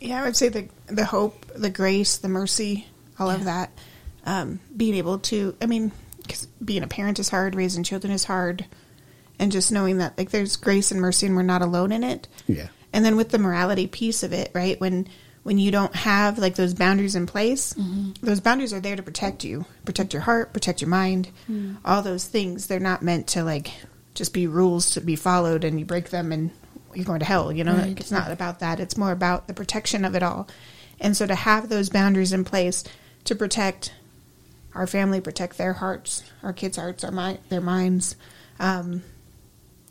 Yeah, 0.00 0.22
I 0.22 0.24
would 0.24 0.36
say 0.36 0.48
the 0.48 0.68
the 0.86 1.04
hope, 1.04 1.46
the 1.54 1.70
grace, 1.70 2.18
the 2.18 2.28
mercy, 2.28 2.86
all 3.18 3.30
of 3.30 3.44
that. 3.44 3.70
Um, 4.24 4.60
being 4.76 4.94
able 4.94 5.20
to, 5.20 5.56
I 5.62 5.66
mean, 5.66 5.92
cause 6.28 6.48
being 6.64 6.82
a 6.82 6.88
parent 6.88 7.18
is 7.18 7.28
hard, 7.28 7.54
raising 7.54 7.84
children 7.84 8.12
is 8.12 8.24
hard, 8.24 8.66
and 9.38 9.52
just 9.52 9.70
knowing 9.70 9.98
that 9.98 10.18
like 10.18 10.30
there's 10.30 10.56
grace 10.56 10.90
and 10.90 11.00
mercy, 11.00 11.26
and 11.26 11.36
we're 11.36 11.42
not 11.42 11.62
alone 11.62 11.92
in 11.92 12.02
it. 12.02 12.28
Yeah. 12.46 12.68
And 12.92 13.04
then 13.04 13.16
with 13.16 13.30
the 13.30 13.38
morality 13.38 13.86
piece 13.86 14.22
of 14.22 14.32
it, 14.32 14.50
right? 14.54 14.80
When 14.80 15.08
when 15.46 15.58
you 15.58 15.70
don't 15.70 15.94
have 15.94 16.38
like 16.38 16.56
those 16.56 16.74
boundaries 16.74 17.14
in 17.14 17.26
place, 17.26 17.72
mm-hmm. 17.74 18.12
those 18.20 18.40
boundaries 18.40 18.72
are 18.72 18.80
there 18.80 18.96
to 18.96 19.02
protect 19.02 19.44
you, 19.44 19.64
protect 19.84 20.12
your 20.12 20.22
heart, 20.22 20.52
protect 20.52 20.80
your 20.80 20.90
mind, 20.90 21.28
mm. 21.48 21.76
all 21.84 22.02
those 22.02 22.24
things. 22.24 22.66
They're 22.66 22.80
not 22.80 23.00
meant 23.00 23.28
to 23.28 23.44
like 23.44 23.70
just 24.16 24.32
be 24.32 24.46
rules 24.48 24.90
to 24.92 25.00
be 25.00 25.14
followed, 25.14 25.62
and 25.62 25.78
you 25.78 25.86
break 25.86 26.10
them 26.10 26.32
and 26.32 26.50
you're 26.94 27.04
going 27.04 27.20
to 27.20 27.26
hell. 27.26 27.52
You 27.52 27.62
know, 27.62 27.74
Right. 27.74 27.88
Like, 27.88 28.00
it's 28.00 28.10
not 28.10 28.32
about 28.32 28.58
that. 28.60 28.80
It's 28.80 28.96
more 28.96 29.12
about 29.12 29.46
the 29.46 29.54
protection 29.54 30.04
of 30.04 30.16
it 30.16 30.22
all. 30.22 30.48
And 30.98 31.16
so 31.16 31.26
to 31.26 31.34
have 31.34 31.68
those 31.68 31.90
boundaries 31.90 32.32
in 32.32 32.44
place 32.44 32.82
to 33.24 33.34
protect 33.34 33.92
our 34.74 34.86
family, 34.86 35.20
protect 35.20 35.58
their 35.58 35.74
hearts, 35.74 36.22
our 36.42 36.52
kids' 36.52 36.76
hearts, 36.78 37.04
our 37.04 37.10
mind, 37.12 37.38
their 37.50 37.60
minds, 37.60 38.16
um, 38.58 39.02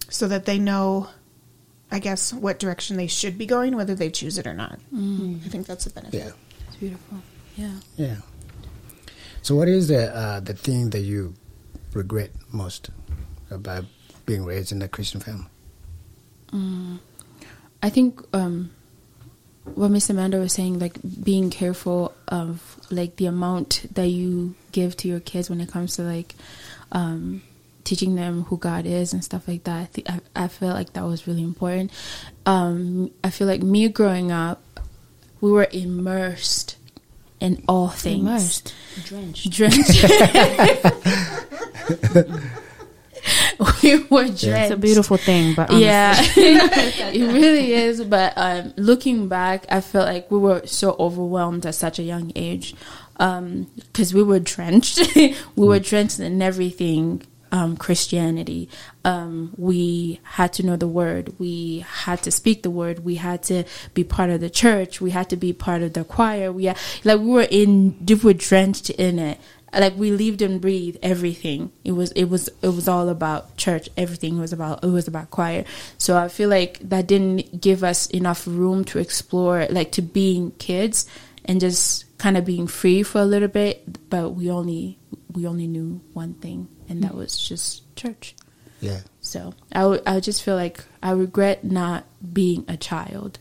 so 0.10 0.27
that 0.27 0.46
they 0.46 0.58
know, 0.60 1.08
I 1.91 2.00
guess, 2.00 2.34
what 2.34 2.60
direction 2.60 2.98
they 2.98 3.08
should 3.08 3.38
be 3.38 3.46
going, 3.46 3.75
whether 3.75 3.96
they 3.96 4.10
choose 4.10 4.38
it 4.38 4.48
or 4.48 4.53
not. 4.53 4.79
I 4.96 5.50
think 5.50 5.67
that's 5.67 5.86
a 5.86 5.91
benefit. 5.91 6.17
Yeah. 6.17 6.32
It's 6.67 6.75
beautiful. 6.77 7.20
Yeah. 7.55 7.79
Yeah. 7.98 8.15
So, 9.41 9.55
what 9.55 9.67
is 9.67 9.88
the 9.88 10.15
uh, 10.15 10.39
the 10.39 10.53
thing 10.55 10.89
that 10.89 11.01
you 11.01 11.36
regret 11.94 12.32
most 12.51 12.89
about 13.51 13.86
being 14.25 14.46
raised 14.46 14.72
in 14.72 14.82
a 14.82 14.88
Christian 14.88 15.20
family? 15.20 15.46
I 17.84 17.89
think 17.89 18.22
um, 18.34 18.72
what 19.74 19.91
Miss 19.91 20.10
Amanda 20.10 20.38
was 20.38 20.53
saying, 20.53 20.79
like 20.79 20.98
being 21.24 21.50
careful 21.50 22.13
of 22.27 22.79
like 22.89 23.17
the 23.17 23.25
amount 23.25 23.86
that 23.94 24.08
you 24.08 24.55
give 24.72 24.96
to 24.98 25.08
your 25.08 25.20
kids 25.20 25.50
when 25.50 25.60
it 25.60 25.70
comes 25.70 25.96
to 25.98 26.03
like 26.03 26.34
um, 26.91 27.41
teaching 27.84 28.15
them 28.15 28.44
who 28.44 28.58
God 28.58 28.86
is 28.86 29.12
and 29.13 29.24
stuff 29.24 29.48
like 29.48 29.65
that. 29.65 29.82
I, 29.82 29.86
thi- 29.86 30.05
I, 30.08 30.20
I 30.36 30.48
feel 30.48 30.70
like 30.70 30.94
that 30.94 31.03
was 31.03 31.27
really 31.27 31.44
important. 31.44 31.91
Um, 32.46 33.12
I 33.24 33.29
feel 33.29 33.48
like 33.48 33.62
me 33.62 33.88
growing 33.89 34.32
up, 34.32 34.62
we 35.41 35.51
were 35.51 35.67
immersed 35.72 36.77
in 37.39 37.63
all 37.67 37.89
things. 37.89 38.22
Immersed. 38.22 38.74
Drenched. 39.03 39.50
Drenched. 39.51 40.05
we 43.83 44.03
were 44.03 44.25
drenched. 44.25 44.45
It's 44.45 44.71
a 44.71 44.77
beautiful 44.77 45.17
thing, 45.17 45.55
but 45.55 45.71
Yeah, 45.71 46.15
it 46.19 47.33
really 47.33 47.74
is. 47.74 48.03
But 48.03 48.33
um, 48.35 48.74
looking 48.77 49.27
back, 49.27 49.65
I 49.69 49.81
felt 49.81 50.07
like 50.07 50.29
we 50.31 50.39
were 50.39 50.65
so 50.65 50.95
overwhelmed 51.00 51.65
at 51.65 51.75
such 51.75 52.00
a 52.00 52.03
young 52.03 52.31
age 52.35 52.75
because 53.17 54.13
we 54.13 54.24
were 54.24 54.39
drenched. 54.39 55.15
we 55.15 55.35
were 55.55 55.79
drenched 55.79 56.19
in 56.19 56.41
everything 56.41 57.21
um, 57.55 57.77
Christianity. 57.77 58.69
Um, 59.05 59.53
we 59.55 60.19
had 60.24 60.51
to 60.53 60.65
know 60.65 60.75
the 60.75 60.88
word. 60.88 61.33
We 61.39 61.85
had 61.88 62.21
to 62.24 62.31
speak 62.31 62.63
the 62.63 62.69
word. 62.69 63.05
We 63.05 63.15
had 63.15 63.43
to 63.43 63.63
be 63.93 64.03
part 64.03 64.29
of 64.29 64.41
the 64.41 64.50
church. 64.50 65.00
We 65.00 65.12
had 65.12 65.29
to 65.29 65.38
be 65.38 65.53
part 65.53 65.81
of 65.81 65.93
the 65.93 66.03
choir. 66.03 66.51
We 66.51 66.65
had, 66.65 66.77
like 67.05 67.19
we 67.19 67.27
were 67.27 67.47
in, 67.50 68.05
we 68.05 68.15
were 68.15 68.33
drenched 68.33 68.89
in 68.89 69.19
it 69.19 69.39
like 69.74 69.95
we 69.98 70.12
lived 70.12 70.41
and 70.41 70.62
breathed 70.62 70.98
everything. 71.01 71.72
It 71.84 71.93
was 71.93 72.12
it 72.13 72.25
was 72.25 72.50
it 72.62 72.69
was 72.69 72.88
all 72.88 73.10
about 73.10 73.57
church. 73.57 73.89
Everything 73.98 74.39
was 74.39 74.53
about 74.53 74.84
it 74.84 74.88
was 74.88 75.07
about 75.07 75.31
choir. 75.31 75.65
So 75.98 76.17
i 76.17 76.27
feel 76.27 76.50
like 76.50 76.79
that 76.89 77.07
didn't 77.07 77.62
give 77.62 77.84
us 77.84 78.07
enough 78.07 78.48
room 78.48 78.86
to 78.86 79.00
explore 79.00 79.65
like 79.69 79.91
to 79.93 80.01
being 80.01 80.51
kids 80.51 81.05
and 81.43 81.60
just 81.60 82.05
kind 82.17 82.38
of 82.38 82.45
being 82.45 82.67
free 82.67 83.03
for 83.03 83.19
a 83.19 83.25
little 83.25 83.48
bit. 83.48 84.10
But 84.10 84.31
we 84.31 84.50
only 84.50 84.98
we 85.34 85.45
only 85.45 85.67
knew 85.67 86.01
one 86.13 86.36
thing 86.36 86.69
and 86.88 87.03
that 87.03 87.12
mm. 87.12 87.17
was 87.17 87.38
just 87.38 87.95
church. 87.95 88.36
Yeah. 88.81 89.00
so 89.22 89.53
I 89.72 89.86
would- 89.88 90.03
I 90.05 90.19
just 90.19 90.43
feel 90.43 90.55
like 90.55 90.84
I 91.01 91.12
regret 91.12 91.63
not 91.63 92.05
being 92.34 92.65
a 92.67 92.77
child, 92.77 93.39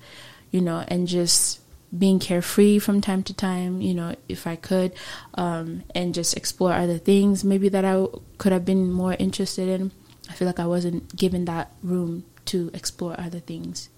you 0.50 0.61
know, 0.61 0.85
and 0.88 1.07
just 1.07 1.61
being 1.96 2.18
carefree 2.18 2.78
from 2.78 3.00
time 3.00 3.22
to 3.22 3.34
time, 3.34 3.80
you 3.80 3.94
know, 3.94 4.14
if 4.28 4.46
I 4.46 4.56
could, 4.56 4.92
um, 5.34 5.82
and 5.94 6.14
just 6.14 6.36
explore 6.36 6.72
other 6.72 6.98
things 6.98 7.44
maybe 7.44 7.68
that 7.68 7.84
I 7.84 7.92
w- 7.92 8.20
could 8.38 8.52
have 8.52 8.64
been 8.64 8.90
more 8.90 9.14
interested 9.18 9.68
in. 9.68 9.92
I 10.28 10.32
feel 10.34 10.46
like 10.46 10.58
I 10.58 10.66
wasn't 10.66 11.14
given 11.16 11.44
that 11.44 11.70
room 11.82 12.24
to 12.46 12.70
explore 12.74 13.14
other 13.18 13.40
things. 13.40 13.88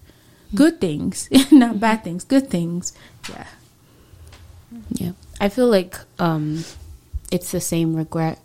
Good 0.53 0.79
things, 0.79 1.29
not 1.51 1.79
bad 1.79 2.03
things, 2.03 2.23
good 2.23 2.49
things. 2.49 2.93
Yeah. 3.29 3.47
Yeah. 4.91 5.11
I 5.39 5.49
feel 5.49 5.67
like 5.67 5.97
um 6.19 6.63
it's 7.31 7.51
the 7.51 7.61
same 7.61 7.95
regret. 7.95 8.39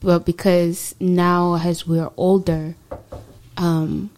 But 0.00 0.24
because 0.24 0.94
now 1.00 1.56
as 1.56 1.86
we're 1.86 2.10
older, 2.16 2.74
um 3.56 4.10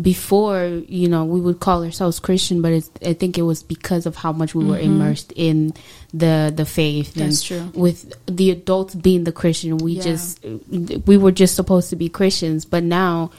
before, 0.00 0.82
you 0.86 1.08
know, 1.08 1.24
we 1.24 1.40
would 1.40 1.60
call 1.60 1.82
ourselves 1.82 2.20
Christian, 2.20 2.60
but 2.60 2.72
it's, 2.72 2.90
I 3.04 3.14
think 3.14 3.38
it 3.38 3.42
was 3.42 3.62
because 3.62 4.04
of 4.04 4.14
how 4.16 4.32
much 4.32 4.54
we 4.54 4.64
were 4.64 4.78
immersed 4.78 5.32
in 5.36 5.72
the 6.12 6.52
the 6.54 6.66
faith. 6.66 7.10
Mm-hmm. 7.14 7.20
That's 7.20 7.50
and 7.50 7.72
true. 7.72 7.80
With 7.80 8.14
the 8.26 8.50
adults 8.50 8.94
being 8.94 9.24
the 9.24 9.32
Christian, 9.32 9.78
we 9.78 9.92
Yeah. 9.92 10.02
just 10.02 10.44
we 11.06 11.16
were 11.16 11.32
just 11.32 11.54
supposed 11.54 11.90
to 11.90 11.96
be 11.96 12.08
Christians, 12.08 12.64
but 12.66 12.82
now 12.84 13.30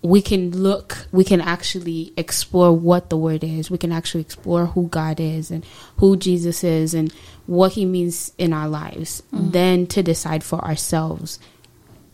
we 0.00 0.22
can 0.22 0.52
look 0.56 1.08
we 1.10 1.24
can 1.24 1.40
actually 1.40 2.12
explore 2.16 2.72
what 2.72 3.10
the 3.10 3.16
word 3.16 3.42
is 3.42 3.68
we 3.68 3.76
can 3.76 3.90
actually 3.90 4.20
explore 4.20 4.66
who 4.66 4.86
god 4.86 5.18
is 5.18 5.50
and 5.50 5.66
who 5.96 6.16
jesus 6.16 6.62
is 6.62 6.94
and 6.94 7.12
what 7.46 7.72
he 7.72 7.84
means 7.84 8.32
in 8.38 8.52
our 8.52 8.68
lives 8.68 9.24
then 9.32 9.88
to 9.88 10.00
decide 10.00 10.44
for 10.44 10.64
ourselves 10.64 11.40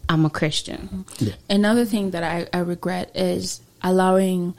i'm 0.09 0.25
a 0.25 0.31
christian 0.31 1.05
Another 1.51 1.85
thing 1.85 2.13
that 2.13 2.23
I, 2.25 2.49
I 2.57 2.61
regret 2.63 3.15
is 3.15 3.61
allowing 3.85 4.57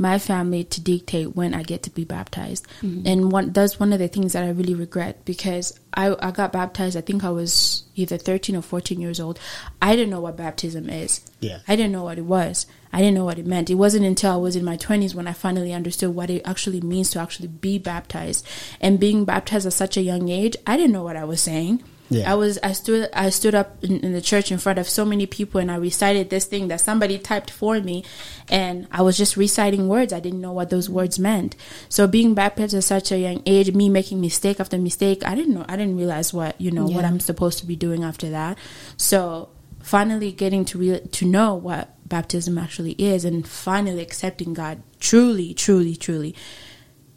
my 0.00 0.18
family 0.18 0.62
to 0.62 0.80
dictate 0.80 1.34
when 1.34 1.52
I 1.52 1.64
get 1.64 1.82
to 1.82 1.90
be 1.90 2.04
baptized. 2.04 2.66
Mm-hmm. 2.80 3.06
And 3.06 3.32
one 3.32 3.52
that's 3.52 3.80
one 3.80 3.92
of 3.92 3.98
the 3.98 4.06
things 4.06 4.32
that 4.32 4.44
I 4.44 4.50
really 4.50 4.74
regret 4.74 5.24
because 5.24 5.78
I, 5.92 6.14
I 6.20 6.30
got 6.30 6.52
baptized 6.52 6.96
I 6.96 7.00
think 7.00 7.24
I 7.24 7.30
was 7.30 7.82
either 7.96 8.16
13 8.16 8.54
or 8.54 8.62
14 8.62 9.00
years 9.00 9.18
old. 9.18 9.40
I 9.82 9.96
didn't 9.96 10.10
know 10.10 10.20
what 10.20 10.36
baptism 10.36 10.88
is. 10.88 11.20
Yeah. 11.40 11.58
I 11.66 11.74
didn't 11.74 11.92
know 11.92 12.04
what 12.04 12.18
it 12.18 12.24
was. 12.24 12.66
I 12.92 13.00
didn't 13.00 13.16
know 13.16 13.24
what 13.24 13.38
it 13.38 13.46
meant. 13.46 13.70
It 13.70 13.74
wasn't 13.74 14.06
until 14.06 14.32
I 14.32 14.36
was 14.36 14.56
in 14.56 14.64
my 14.64 14.76
20s 14.76 15.14
when 15.14 15.26
I 15.26 15.32
finally 15.32 15.72
understood 15.72 16.14
what 16.14 16.30
it 16.30 16.42
actually 16.44 16.80
means 16.80 17.10
to 17.10 17.18
actually 17.18 17.48
be 17.48 17.78
baptized. 17.78 18.46
And 18.80 19.00
being 19.00 19.24
baptized 19.24 19.66
at 19.66 19.74
such 19.74 19.96
a 19.96 20.02
young 20.02 20.28
age, 20.28 20.56
I 20.66 20.76
didn't 20.76 20.92
know 20.92 21.02
what 21.02 21.16
I 21.16 21.24
was 21.24 21.40
saying. 21.40 21.82
Yeah. 22.10 22.30
I 22.30 22.34
was 22.34 22.58
I 22.62 22.72
stood 22.72 23.10
I 23.12 23.30
stood 23.30 23.54
up 23.54 23.82
in, 23.84 24.00
in 24.00 24.12
the 24.12 24.20
church 24.20 24.50
in 24.50 24.58
front 24.58 24.78
of 24.78 24.88
so 24.88 25.04
many 25.04 25.26
people 25.26 25.60
and 25.60 25.70
I 25.70 25.76
recited 25.76 26.30
this 26.30 26.46
thing 26.46 26.68
that 26.68 26.80
somebody 26.80 27.18
typed 27.18 27.50
for 27.50 27.80
me 27.80 28.04
and 28.48 28.88
I 28.90 29.02
was 29.02 29.16
just 29.16 29.36
reciting 29.36 29.88
words. 29.88 30.12
I 30.12 30.20
didn't 30.20 30.40
know 30.40 30.52
what 30.52 30.70
those 30.70 30.88
words 30.88 31.18
meant. 31.18 31.54
So 31.88 32.06
being 32.06 32.34
baptized 32.34 32.74
at 32.74 32.84
such 32.84 33.12
a 33.12 33.18
young 33.18 33.42
age, 33.44 33.74
me 33.74 33.88
making 33.88 34.20
mistake 34.20 34.58
after 34.58 34.78
mistake, 34.78 35.24
I 35.26 35.34
didn't 35.34 35.54
know 35.54 35.66
I 35.68 35.76
didn't 35.76 35.96
realize 35.96 36.32
what, 36.32 36.58
you 36.60 36.70
know, 36.70 36.86
what 36.86 37.04
I'm 37.04 37.20
supposed 37.20 37.58
to 37.58 37.66
be 37.66 37.76
doing 37.76 38.04
after 38.04 38.30
that. 38.30 38.56
So 38.96 39.50
finally 39.82 40.32
getting 40.32 40.64
to 40.66 40.78
real 40.78 41.00
to 41.00 41.24
know 41.26 41.54
what 41.54 41.94
baptism 42.08 42.56
actually 42.56 42.92
is 42.92 43.24
and 43.24 43.46
finally 43.46 44.00
accepting 44.00 44.54
God 44.54 44.82
truly, 44.98 45.52
truly, 45.52 45.94
truly 45.94 46.34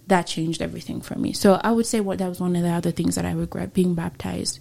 that 0.08 0.24
changed 0.24 0.62
everything 0.62 1.00
for 1.00 1.18
me. 1.18 1.32
So 1.32 1.62
I 1.64 1.72
would 1.72 1.86
say 1.86 2.02
what 2.02 2.18
that 2.18 2.28
was 2.28 2.42
one 2.42 2.58
of 2.58 2.64
the 2.64 2.70
other 2.70 2.92
things 2.92 3.16
that 3.16 3.24
I 3.24 3.32
regret 3.32 3.74
being 3.74 3.96
baptized 3.96 4.60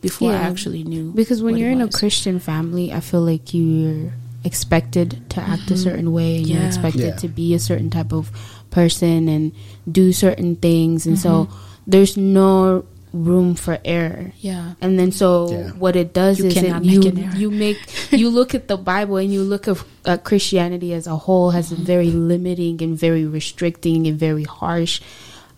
before 0.00 0.32
I 0.32 0.36
actually 0.46 0.84
knew. 0.84 1.12
because 1.12 1.42
when 1.42 1.54
what 1.54 1.60
you're 1.60 1.70
in 1.70 1.80
a 1.82 1.88
christian 1.88 2.38
family 2.38 2.92
i 2.92 3.00
feel 3.00 3.20
like 3.22 3.52
you're 3.52 4.12
expected 4.44 5.18
to 5.30 5.40
act 5.40 5.70
a 5.70 5.76
certain 5.76 6.12
way 6.12 6.38
and 6.38 6.46
you're 6.46 6.62
expected 6.64 7.00
Yeah. 7.14 7.16
to 7.22 7.28
be 7.28 7.54
a 7.54 7.58
certain 7.58 7.90
type 7.90 8.12
of 8.12 8.30
person 8.70 9.28
and 9.28 9.52
do 9.90 10.12
certain 10.12 10.54
things 10.56 11.06
and 11.06 11.18
so 11.18 11.46
Mm-hmm. 11.46 11.90
there's 11.90 12.16
no 12.16 12.84
room 13.12 13.54
for 13.56 13.78
error 13.84 14.32
yeah, 14.38 14.74
And 14.84 14.98
then 14.98 15.10
so 15.10 15.50
Yeah. 15.50 15.70
what 15.80 15.96
it 15.96 16.12
does 16.12 16.38
You 16.38 16.46
is 16.52 16.56
it, 16.60 16.84
you 16.84 17.00
make 17.10 17.34
you 17.34 17.50
make 17.66 17.78
you 18.12 18.28
look 18.28 18.54
at 18.54 18.68
the 18.68 18.76
Bible 18.76 19.16
and 19.16 19.32
you 19.32 19.42
look 19.42 19.66
at 19.66 19.78
uh, 20.04 20.18
Christianity 20.20 20.92
as 20.92 21.06
a 21.08 21.16
whole 21.16 21.50
has 21.50 21.72
Mm-hmm. 21.72 21.82
a 21.82 21.84
very 21.84 22.10
limiting 22.12 22.76
and 22.84 22.94
very 23.00 23.24
restricting 23.26 24.06
and 24.06 24.18
very 24.20 24.44
harsh 24.44 25.00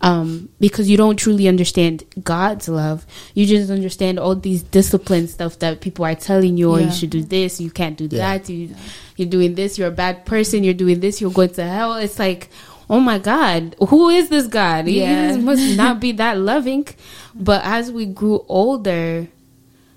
um, 0.01 0.49
because 0.59 0.89
you 0.89 0.97
don't 0.97 1.17
truly 1.17 1.47
understand 1.47 2.03
God's 2.23 2.67
love. 2.67 3.05
You 3.35 3.45
just 3.45 3.71
understand 3.71 4.19
all 4.19 4.35
these 4.35 4.63
discipline 4.63 5.27
stuff 5.27 5.59
that 5.59 5.81
people 5.81 6.05
are 6.05 6.15
telling 6.15 6.57
you, 6.57 6.71
or 6.71 6.79
Yeah. 6.79 6.87
you 6.87 6.91
should 6.91 7.09
do 7.11 7.21
this, 7.21 7.61
you 7.61 7.69
can't 7.71 7.97
do 7.97 8.05
Yeah. 8.05 8.37
that. 8.37 8.49
You 8.49 8.75
you're 9.17 9.29
doing 9.29 9.55
this, 9.55 9.77
you're 9.77 9.89
a 9.89 9.91
bad 9.91 10.25
person. 10.25 10.63
You're 10.63 10.73
doing 10.73 10.99
this, 10.99 11.21
you're 11.21 11.31
going 11.31 11.49
to 11.51 11.63
hell. 11.63 11.93
It's 11.95 12.17
like 12.19 12.49
oh 12.89 12.99
my 12.99 13.17
God, 13.19 13.73
who 13.87 14.09
is 14.09 14.27
this 14.27 14.47
God? 14.47 14.85
He 14.87 14.99
Yeah. 14.99 15.37
must 15.37 15.77
not 15.77 15.99
be 16.05 16.11
that 16.13 16.37
loving. 16.37 16.85
But 17.33 17.61
as 17.63 17.89
we 17.89 18.05
grew 18.05 18.43
older, 18.49 19.27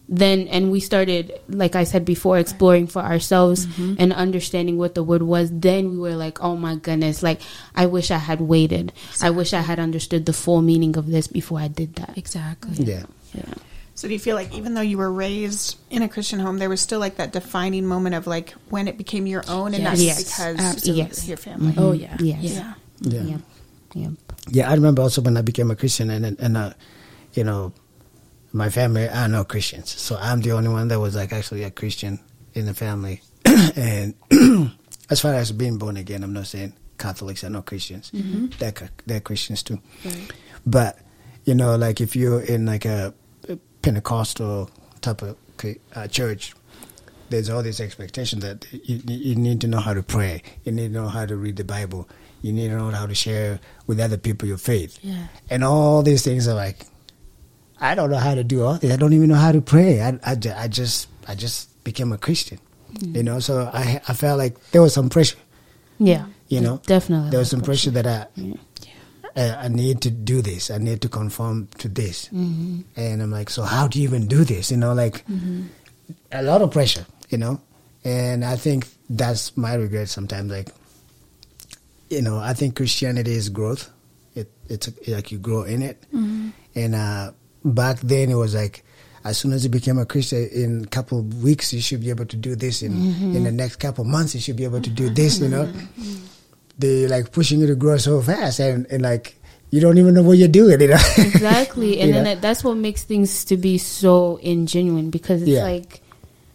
then 0.08 0.48
and 0.48 0.70
we 0.70 0.80
started, 0.80 1.32
like 1.48 1.74
I 1.76 1.84
said 1.84 2.04
before, 2.04 2.38
exploring 2.38 2.86
for 2.86 3.00
ourselves 3.02 3.66
Mm-hmm. 3.66 3.94
and 3.98 4.12
understanding 4.12 4.76
what 4.76 4.94
the 4.94 5.02
word 5.02 5.22
was. 5.22 5.50
Then 5.50 5.90
we 5.92 5.98
were 5.98 6.14
like, 6.16 6.42
oh 6.42 6.56
my 6.56 6.76
goodness, 6.76 7.22
like 7.22 7.40
I 7.74 7.86
wish 7.86 8.10
I 8.10 8.18
had 8.18 8.40
waited. 8.40 8.92
I 9.22 9.30
wish 9.30 9.52
I 9.54 9.60
had 9.62 9.78
understood 9.80 10.26
the 10.26 10.32
full 10.34 10.60
meaning 10.62 10.96
of 10.96 11.06
this 11.06 11.26
before 11.26 11.58
I 11.60 11.68
did 11.68 11.94
that. 11.96 12.18
Exactly. 12.18 12.84
Yeah. 12.84 13.04
Yeah. 13.32 13.54
So 13.94 14.08
do 14.08 14.12
you 14.12 14.18
feel 14.20 14.34
like 14.36 14.52
even 14.52 14.74
though 14.74 14.82
you 14.82 14.98
were 14.98 15.10
raised 15.10 15.78
in 15.88 16.02
a 16.02 16.08
Christian 16.08 16.40
home, 16.40 16.58
there 16.58 16.68
was 16.68 16.80
still 16.80 16.98
like 17.00 17.16
that 17.16 17.32
defining 17.32 17.86
moment 17.86 18.14
of 18.16 18.26
like 18.26 18.50
when 18.68 18.88
it 18.88 18.98
became 18.98 19.26
your 19.26 19.44
own 19.48 19.72
and 19.72 19.84
not 19.84 19.96
Yes. 19.96 20.24
because 20.24 20.58
Absolutely. 20.58 21.02
of 21.02 21.24
your 21.28 21.36
family? 21.38 21.74
Oh 21.78 21.92
yeah. 21.92 22.16
Yes. 22.20 22.42
Yeah. 22.42 22.74
Yeah. 23.00 23.22
Yep. 23.22 23.40
Yep. 23.94 24.12
Yeah, 24.50 24.68
I 24.70 24.74
remember 24.74 25.00
also 25.00 25.22
when 25.22 25.36
I 25.38 25.42
became 25.42 25.70
a 25.70 25.76
Christian, 25.76 26.10
and 26.10 26.26
and, 26.26 26.38
and 26.40 26.56
uh, 26.56 26.72
you 27.32 27.44
know, 27.44 27.72
my 28.54 28.70
family 28.70 29.08
are 29.08 29.28
no 29.28 29.44
Christians, 29.44 29.90
so 29.90 30.16
I'm 30.16 30.40
the 30.40 30.52
only 30.52 30.68
one 30.70 30.88
that 30.88 30.98
was 31.00 31.14
like 31.14 31.32
actually 31.32 31.64
a 31.64 31.70
Christian 31.70 32.20
in 32.54 32.64
the 32.66 32.72
family. 32.74 33.20
and 33.76 34.14
as 35.10 35.20
far 35.20 35.34
as 35.34 35.52
being 35.52 35.76
born 35.76 35.96
again, 35.98 36.22
I'm 36.22 36.32
not 36.32 36.46
saying 36.46 36.72
Catholics 36.96 37.42
are 37.44 37.50
not 37.50 37.66
Christians; 37.66 38.10
they're 38.58 38.72
they're 39.06 39.20
Christians 39.20 39.62
too. 39.62 39.80
But 40.64 40.98
you 41.44 41.54
know, 41.54 41.76
like 41.76 42.00
if 42.00 42.14
you're 42.16 42.40
in 42.40 42.64
like 42.64 42.84
a 42.86 43.12
Pentecostal 43.82 44.70
type 45.00 45.20
of 45.22 45.36
uh, 45.94 46.06
church, 46.08 46.54
there's 47.30 47.50
all 47.50 47.62
this 47.62 47.80
expectation 47.80 48.40
that 48.40 48.66
you, 48.72 49.00
you 49.06 49.34
need 49.34 49.60
to 49.62 49.66
know 49.68 49.80
how 49.80 49.92
to 49.94 50.02
pray, 50.02 50.42
you 50.64 50.72
need 50.72 50.88
to 50.88 50.94
know 50.94 51.08
how 51.08 51.26
to 51.26 51.36
read 51.36 51.56
the 51.56 51.64
Bible, 51.64 52.08
you 52.40 52.52
need 52.52 52.68
to 52.68 52.76
know 52.76 52.90
how 52.90 53.06
to 53.06 53.14
share 53.14 53.60
with 53.86 54.00
other 54.00 54.16
people 54.16 54.48
your 54.48 54.58
faith, 54.58 54.98
Yeah. 55.02 55.26
and 55.50 55.64
all 55.64 56.02
these 56.02 56.22
things 56.22 56.46
are 56.48 56.54
like, 56.54 56.86
I 57.80 57.94
don't 57.94 58.10
know 58.10 58.18
how 58.18 58.34
to 58.34 58.44
do 58.44 58.62
all 58.64 58.74
this. 58.78 58.92
I 58.92 58.96
don't 58.96 59.12
even 59.12 59.28
know 59.28 59.34
how 59.36 59.52
to 59.52 59.60
pray. 59.60 60.00
I, 60.00 60.18
I, 60.24 60.36
I 60.56 60.68
just 60.68 61.08
I 61.28 61.34
just 61.34 61.68
became 61.84 62.12
a 62.12 62.18
Christian, 62.18 62.58
you 63.00 63.22
know. 63.22 63.40
So 63.40 63.68
I 63.72 64.00
I 64.08 64.14
felt 64.14 64.38
like 64.38 64.54
there 64.70 64.80
was 64.82 64.94
some 64.94 65.08
pressure, 65.10 65.38
Yeah. 65.98 66.26
you 66.48 66.60
know. 66.60 66.80
Definitely. 66.86 67.30
there 67.30 67.40
was 67.40 67.50
some 67.50 67.60
pressure 67.62 67.90
that 67.90 68.06
I. 68.06 68.26
Uh, 69.36 69.56
I 69.58 69.66
need 69.66 70.00
to 70.02 70.10
do 70.12 70.40
this. 70.42 70.70
I 70.70 70.78
need 70.78 71.00
to 71.02 71.08
conform 71.08 71.66
to 71.78 71.88
this, 71.88 72.30
and 72.30 72.84
I'm 72.96 73.32
like, 73.32 73.50
so 73.50 73.64
how 73.64 73.88
do 73.88 73.98
you 73.98 74.06
even 74.06 74.28
do 74.28 74.44
this? 74.44 74.70
You 74.70 74.76
know, 74.76 74.94
like 74.94 75.24
a 76.30 76.40
lot 76.42 76.62
of 76.62 76.70
pressure, 76.70 77.04
you 77.30 77.38
know. 77.38 77.60
And 78.04 78.44
I 78.44 78.54
think 78.54 78.86
that's 79.10 79.56
my 79.56 79.74
regret 79.74 80.08
sometimes. 80.08 80.52
Like, 80.52 80.68
you 82.10 82.22
know, 82.22 82.38
I 82.38 82.54
think 82.54 82.76
Christianity 82.76 83.32
is 83.32 83.48
growth. 83.48 83.90
It 84.36 84.52
it's 84.68 84.88
like 85.08 85.32
you 85.32 85.38
grow 85.38 85.64
in 85.64 85.82
it. 85.82 85.98
And 86.12 86.94
uh, 86.94 87.32
back 87.64 88.00
then 88.00 88.30
it 88.30 88.34
was 88.34 88.54
like, 88.54 88.84
as 89.24 89.38
soon 89.38 89.52
as 89.52 89.64
you 89.64 89.70
became 89.70 89.98
a 89.98 90.04
Christian, 90.04 90.48
in 90.52 90.84
a 90.84 90.86
couple 90.86 91.18
of 91.18 91.42
weeks 91.42 91.72
you 91.72 91.80
should 91.80 92.00
be 92.00 92.10
able 92.10 92.26
to 92.26 92.36
do 92.36 92.54
this. 92.54 92.82
In 92.82 92.92
in 93.34 93.44
the 93.44 93.52
next 93.52 93.76
couple 93.76 94.04
of 94.04 94.10
months 94.10 94.34
you 94.34 94.40
should 94.40 94.56
be 94.56 94.64
able 94.64 94.82
to 94.82 94.90
do 94.90 95.08
this. 95.08 95.40
You 95.40 95.48
know, 95.48 95.72
they 96.78 97.06
like 97.08 97.32
pushing 97.32 97.60
you 97.60 97.66
to 97.66 97.74
grow 97.74 97.96
so 97.96 98.20
fast, 98.20 98.60
and, 98.60 98.86
and 98.90 99.02
like 99.02 99.40
you 99.70 99.80
don't 99.80 99.96
even 99.96 100.14
know 100.14 100.22
what 100.22 100.36
you're 100.36 100.48
doing. 100.48 100.78
You 100.80 100.88
know, 100.88 101.00
exactly 101.16 102.00
and 102.02 102.12
then 102.12 102.24
know? 102.24 102.34
that's 102.36 102.62
what 102.62 102.76
makes 102.76 103.02
things 103.04 103.46
to 103.46 103.56
be 103.56 103.78
so 103.78 104.38
ingenuine 104.44 105.10
because 105.10 105.40
it's 105.40 105.50
Yeah. 105.50 105.62
like 105.64 106.02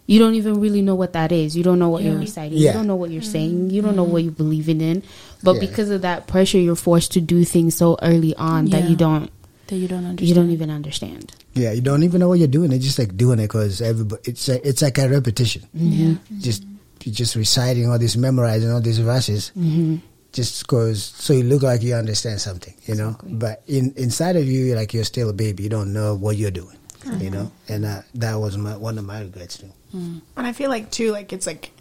you 0.06 0.18
don't 0.18 0.34
even 0.36 0.60
really 0.60 0.82
know 0.82 0.96
what 0.96 1.14
that 1.14 1.32
is 1.32 1.56
you 1.56 1.64
don't 1.64 1.78
know 1.78 1.90
what 1.90 2.02
you're 2.02 2.18
reciting 2.18 2.58
you 2.58 2.74
don't 2.74 2.88
know 2.88 2.96
what 2.96 3.12
you're 3.12 3.22
mm-hmm. 3.22 3.32
saying 3.32 3.70
you 3.70 3.80
don't 3.80 3.96
know 3.96 4.04
mm-hmm. 4.04 4.12
what 4.12 4.24
you're 4.24 4.32
believing 4.32 4.82
in 4.82 5.04
but 5.44 5.54
Yeah. 5.54 5.60
because 5.60 5.92
of 5.92 6.02
that 6.02 6.26
pressure 6.26 6.58
you're 6.58 6.76
forced 6.76 7.12
to 7.12 7.22
do 7.22 7.46
things 7.46 7.76
so 7.76 7.96
early 8.02 8.36
on 8.36 8.66
that 8.74 8.90
you 8.90 8.96
don't 8.96 9.30
That 9.70 9.78
you 9.78 9.88
don't 9.88 10.06
understand. 10.06 10.28
you 10.30 10.34
don't 10.36 10.50
even 10.50 10.70
understand 10.72 11.32
Yeah, 11.54 11.72
you 11.72 11.82
don't 11.82 12.02
even 12.04 12.20
know 12.20 12.28
what 12.28 12.40
you're 12.40 12.48
doing. 12.48 12.72
It's 12.72 12.84
just 12.84 12.98
like 12.98 13.16
doing 13.16 13.40
it 13.40 13.44
because 13.44 13.82
everybody. 13.82 14.22
It's 14.26 14.50
a, 14.50 14.68
it's 14.68 14.82
like 14.82 14.98
a 14.98 15.08
repetition. 15.08 15.64
Mm-hmm. 15.76 16.40
Just 16.40 16.64
you 17.06 17.12
just 17.12 17.36
reciting 17.36 17.90
all 17.90 18.00
this, 18.00 18.18
memorizing 18.18 18.72
all 18.72 18.82
these 18.82 19.00
verses. 19.00 19.52
Mm-hmm. 19.58 19.98
Just 20.32 20.62
because 20.62 21.04
so 21.04 21.34
you 21.34 21.44
look 21.44 21.64
like 21.64 21.82
you 21.82 21.94
understand 21.96 22.42
something, 22.42 22.74
you 22.86 22.96
know. 22.96 23.16
But 23.24 23.64
in 23.68 23.94
inside 23.96 24.36
of 24.36 24.46
you, 24.46 24.66
you're 24.66 24.76
like 24.76 24.94
you're 24.94 25.04
still 25.04 25.30
a 25.30 25.34
baby. 25.34 25.64
You 25.64 25.70
don't 25.70 25.94
know 25.94 26.16
what 26.16 26.38
you're 26.38 26.52
doing, 26.52 26.78
you 27.18 27.30
know. 27.30 27.52
And 27.68 27.86
uh, 27.86 28.02
that 28.16 28.36
was 28.36 28.58
my, 28.58 28.78
one 28.78 28.98
of 28.98 29.06
my 29.06 29.22
regrets 29.22 29.58
too. 29.58 29.72
And 29.94 30.22
I 30.36 30.54
feel 30.54 30.70
like 30.70 30.92
too, 30.92 31.12
like 31.12 31.34
it's 31.34 31.48
like 31.48 31.72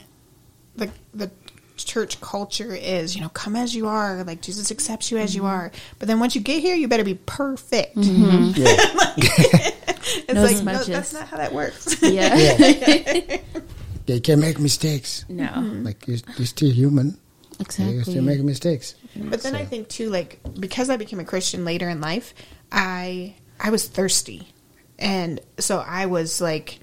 the 0.77 0.91
the 1.13 1.31
church 1.85 2.21
culture 2.21 2.75
is, 2.75 3.15
you 3.15 3.23
know, 3.23 3.29
come 3.29 3.57
as 3.57 3.75
you 3.75 3.87
are, 3.87 4.25
like 4.25 4.41
Jesus 4.41 4.71
accepts 4.71 5.11
you 5.11 5.19
as 5.19 5.35
you 5.35 5.43
mm-hmm. 5.43 5.51
are. 5.51 5.73
But 5.99 6.09
then 6.09 6.21
once 6.21 6.35
you 6.35 6.41
get 6.41 6.61
here, 6.61 6.75
you 6.75 6.89
better 6.89 7.05
be 7.05 7.15
perfect. 7.15 7.97
Mm-hmm. 7.97 8.63
Mm-hmm. 8.63 8.63
it's 10.29 10.35
No 10.35 10.43
like 10.43 10.65
no, 10.65 10.85
that's 10.85 11.13
not 11.13 11.29
how 11.29 11.37
that 11.37 11.53
works. 11.53 12.03
Yeah. 12.03 12.37
Yeah, 12.37 13.39
you 14.07 14.21
can't 14.21 14.41
make 14.41 14.59
mistakes. 14.59 15.25
No. 15.29 15.51
Like 15.83 16.07
you're, 16.07 16.19
you're 16.37 16.47
still 16.47 16.71
human. 16.71 17.19
Exactly. 17.61 17.95
You're 17.95 18.05
still 18.05 18.23
make 18.23 18.43
mistakes. 18.43 18.95
But 19.17 19.43
then 19.43 19.55
I 19.55 19.65
think 19.65 19.89
too, 19.89 20.11
like 20.11 20.41
because 20.59 20.91
I 20.91 20.97
became 20.97 21.21
a 21.21 21.25
Christian 21.25 21.65
later 21.65 21.89
in 21.89 22.01
life, 22.01 22.35
I 22.71 23.35
I 23.59 23.71
was 23.71 23.89
thirsty, 23.89 24.49
and 24.99 25.41
so 25.59 25.79
I 25.79 26.07
was 26.07 26.41
like, 26.41 26.79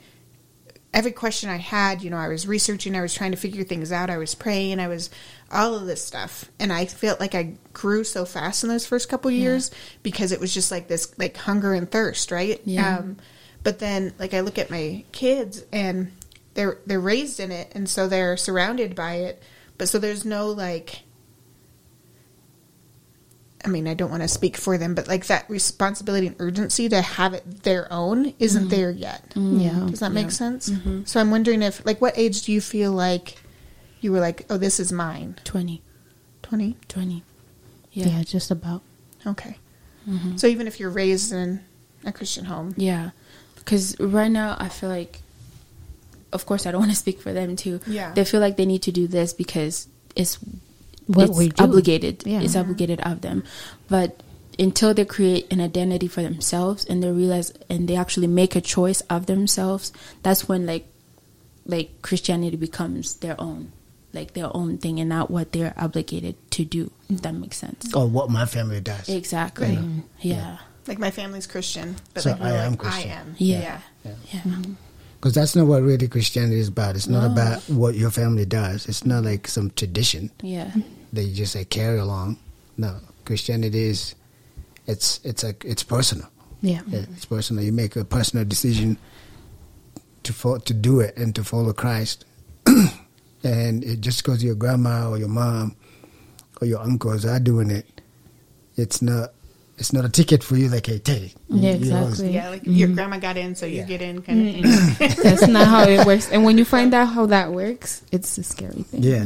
every 0.96 1.12
question 1.12 1.50
I 1.50 1.58
had, 1.58 2.02
you 2.02 2.10
know, 2.10 2.18
I 2.18 2.30
was 2.30 2.48
researching, 2.48 2.96
I 2.96 3.02
was 3.02 3.14
trying 3.14 3.32
to 3.32 3.38
figure 3.38 3.66
things 3.66 3.92
out, 3.92 4.10
I 4.10 4.18
was 4.18 4.34
praying, 4.34 4.80
I 4.80 4.88
was 4.88 5.10
all 5.52 5.76
of 5.76 5.86
this 5.86 6.04
stuff, 6.04 6.46
and 6.58 6.72
I 6.72 6.86
felt 6.86 7.20
like 7.20 7.36
I 7.36 7.56
grew 7.74 8.06
so 8.06 8.24
fast 8.24 8.64
in 8.64 8.70
those 8.70 8.88
first 8.88 9.10
couple 9.10 9.30
years 9.30 9.72
because 10.04 10.32
it 10.32 10.40
was 10.40 10.54
just 10.54 10.72
like 10.72 10.88
this 10.88 11.14
like 11.20 11.36
hunger 11.36 11.74
and 11.74 11.92
thirst, 11.92 12.32
right? 12.32 12.62
Yeah. 12.64 13.00
Um, 13.00 13.18
but 13.62 13.80
then 13.80 14.14
like 14.18 14.34
I 14.34 14.40
look 14.40 14.58
at 14.58 14.72
my 14.72 15.04
kids 15.12 15.66
and 15.74 16.14
they're 16.54 16.78
they're 16.86 17.00
raised 17.00 17.42
in 17.42 17.52
it, 17.52 17.74
and 17.76 17.90
so 17.90 18.08
they're 18.08 18.38
surrounded 18.38 18.96
by 18.96 19.16
it, 19.16 19.44
but 19.78 19.90
so 19.90 20.00
there's 20.00 20.24
no 20.24 20.48
like 20.48 21.02
I 23.66 23.70
mean, 23.70 23.88
I 23.88 23.94
don't 23.94 24.12
want 24.12 24.22
to 24.22 24.28
speak 24.28 24.58
for 24.58 24.78
them, 24.78 24.96
but 24.96 25.08
like 25.08 25.26
that 25.28 25.50
responsibility 25.50 26.28
and 26.28 26.36
urgency 26.40 26.88
to 26.90 27.02
have 27.02 27.34
it 27.34 27.64
their 27.64 27.92
own 27.92 28.34
isn't 28.40 28.68
mm. 28.68 28.70
there 28.70 28.92
yet. 28.92 29.32
Mm. 29.32 29.64
yeah 29.64 29.90
Does 29.90 30.00
that 30.00 30.12
make 30.12 30.32
sense? 30.32 30.70
Mm-hmm. 30.70 31.04
So 31.06 31.20
I'm 31.20 31.32
wondering 31.32 31.62
if, 31.62 31.86
like, 31.86 32.02
what 32.02 32.18
age 32.18 32.44
do 32.44 32.52
you 32.52 32.62
feel 32.62 32.92
like 32.92 33.38
you 34.02 34.12
were 34.12 34.20
like, 34.20 34.46
oh, 34.50 34.58
this 34.58 34.80
is 34.80 34.92
mine? 34.92 35.36
20. 35.44 35.82
20? 36.44 36.78
20. 36.88 37.24
yeah, 37.92 38.08
Yeah. 38.08 38.24
just 38.24 38.52
about 38.52 38.82
Okay. 39.26 39.58
Mm-hmm. 40.08 40.38
So 40.38 40.48
even 40.48 40.68
if 40.68 40.80
you're 40.80 40.90
raised 40.90 41.34
in 41.34 41.62
a 42.04 42.12
Christian 42.12 42.46
home, 42.46 42.74
Yeah. 42.78 43.12
Because 43.56 44.00
right 44.00 44.30
now, 44.30 44.56
I 44.60 44.70
feel 44.70 44.90
like, 44.90 45.22
of 46.32 46.46
course, 46.46 46.68
I 46.68 46.72
don't 46.72 46.82
want 46.82 46.92
to 46.92 46.98
speak 46.98 47.20
for 47.20 47.34
them 47.34 47.56
too. 47.56 47.80
Yeah. 47.88 48.14
They 48.14 48.24
feel 48.24 48.40
like 48.40 48.58
they 48.58 48.66
need 48.66 48.84
to 48.84 48.92
do 48.92 49.08
this 49.08 49.34
because 49.34 49.88
it's, 50.16 50.38
What 51.08 51.30
it's 51.30 51.38
we 51.38 51.50
do. 51.50 51.64
obligated. 51.64 52.24
Yeah. 52.26 52.42
It's 52.42 52.56
obligated 52.56 53.00
of 53.02 53.22
them. 53.22 53.44
But 53.88 54.22
until 54.58 54.94
they 54.94 55.06
create 55.06 55.52
an 55.52 55.60
identity 55.62 56.08
for 56.08 56.22
themselves 56.24 56.86
and 56.86 57.04
they 57.04 57.12
realize 57.12 57.52
and 57.70 57.88
they 57.88 57.96
actually 57.96 58.28
make 58.28 58.56
a 58.56 58.62
choice 58.62 59.02
of 59.10 59.26
themselves, 59.26 59.92
that's 60.24 60.48
when 60.48 60.66
like, 60.66 60.88
like 61.66 62.02
Christianity 62.02 62.58
becomes 62.58 63.16
their 63.18 63.40
own, 63.40 63.72
like 64.14 64.34
their 64.34 64.56
own 64.56 64.78
thing, 64.78 65.00
and 65.00 65.10
not 65.10 65.30
what 65.30 65.52
they're 65.52 65.74
obligated 65.78 66.36
to 66.52 66.64
do. 66.66 66.92
If 67.10 67.22
that 67.22 67.34
makes 67.34 67.58
sense. 67.58 67.94
Or 67.94 68.08
what 68.08 68.30
my 68.30 68.46
family 68.46 68.80
does. 68.82 69.10
Exactly. 69.10 69.78
Yeah. 70.22 70.58
like 70.88 71.00
my 71.00 71.12
family's 71.12 71.48
Christian, 71.48 71.96
but 72.14 72.24
So 72.24 72.32
like, 72.32 72.42
I 72.42 72.52
am 72.52 72.72
like, 72.72 72.80
Christian. 72.80 73.12
I 73.12 73.14
am. 73.14 73.36
Yeah. 73.38 73.80
yeah. 74.04 74.12
Yeah. 74.32 74.40
Mm-hmm. 74.42 74.74
Because 75.26 75.34
that's 75.34 75.56
not 75.56 75.66
what 75.66 75.82
really 75.82 76.08
Christianity 76.08 76.60
is 76.60 76.68
about. 76.68 76.96
It's 76.96 77.08
not 77.08 77.26
about 77.26 77.60
what 77.68 77.96
your 77.96 78.12
family 78.12 78.46
does. 78.46 78.86
It's 78.88 79.08
not 79.08 79.24
like 79.24 79.48
some 79.48 79.72
tradition. 79.72 80.30
Yeah. 80.44 80.72
that 81.14 81.24
you 81.24 81.34
just 81.34 81.56
like 81.56 81.72
carry 81.72 81.98
along. 81.98 82.38
No, 82.78 83.00
Christianity 83.26 83.86
is 83.86 84.14
it's 84.86 85.20
it's 85.24 85.44
like 85.44 85.66
it's 85.66 85.82
personal. 85.82 86.30
yeah 86.62 86.82
Yeah, 86.86 87.06
It's 87.16 87.26
personal. 87.26 87.64
You 87.64 87.72
make 87.72 87.96
a 87.96 88.06
personal 88.06 88.46
decision 88.46 89.00
to 90.22 90.32
fo- 90.32 90.60
to 90.60 90.74
do 90.76 91.00
it 91.00 91.18
and 91.18 91.34
to 91.34 91.44
follow 91.44 91.74
Christ. 91.74 92.24
and 93.44 93.84
it 93.84 94.02
just 94.02 94.22
because 94.24 94.44
your 94.44 94.54
grandma 94.54 95.10
or 95.10 95.18
your 95.18 95.28
mom 95.28 95.76
or 96.62 96.68
your 96.68 96.82
uncles 96.82 97.26
are 97.26 97.40
doing 97.40 97.72
it, 97.72 97.88
it's 98.76 99.02
not 99.02 99.32
it's 99.78 99.92
not 99.92 100.06
a 100.06 100.10
ticket 100.10 100.44
for 100.44 100.56
you. 100.56 100.70
Like 100.70 100.86
hey, 100.86 101.00
take 101.00 101.24
it. 101.24 101.34
Yeah, 101.50 101.74
You 101.76 101.92
know, 101.92 102.08
exactly. 102.08 102.34
Yeah, 102.34 102.50
like 102.50 102.62
your 102.66 102.88
grandma 102.90 103.18
got 103.20 103.36
in, 103.38 103.56
so 103.56 103.66
you 103.66 103.78
Yeah. 103.80 103.86
get 103.86 104.02
in, 104.02 104.22
kind 104.22 104.48
of 104.48 104.54
thing. 104.98 105.10
that's 105.24 105.48
not 105.48 105.68
how 105.68 105.84
it 105.84 106.06
works 106.06 106.30
and 106.32 106.44
when 106.46 106.58
you 106.58 106.66
find 106.66 106.94
out 106.94 107.08
how 107.08 107.26
that 107.28 107.52
works 107.52 108.02
it's 108.12 108.38
a 108.38 108.44
scary 108.44 108.84
thing 108.84 109.04
Yeah, 109.04 109.26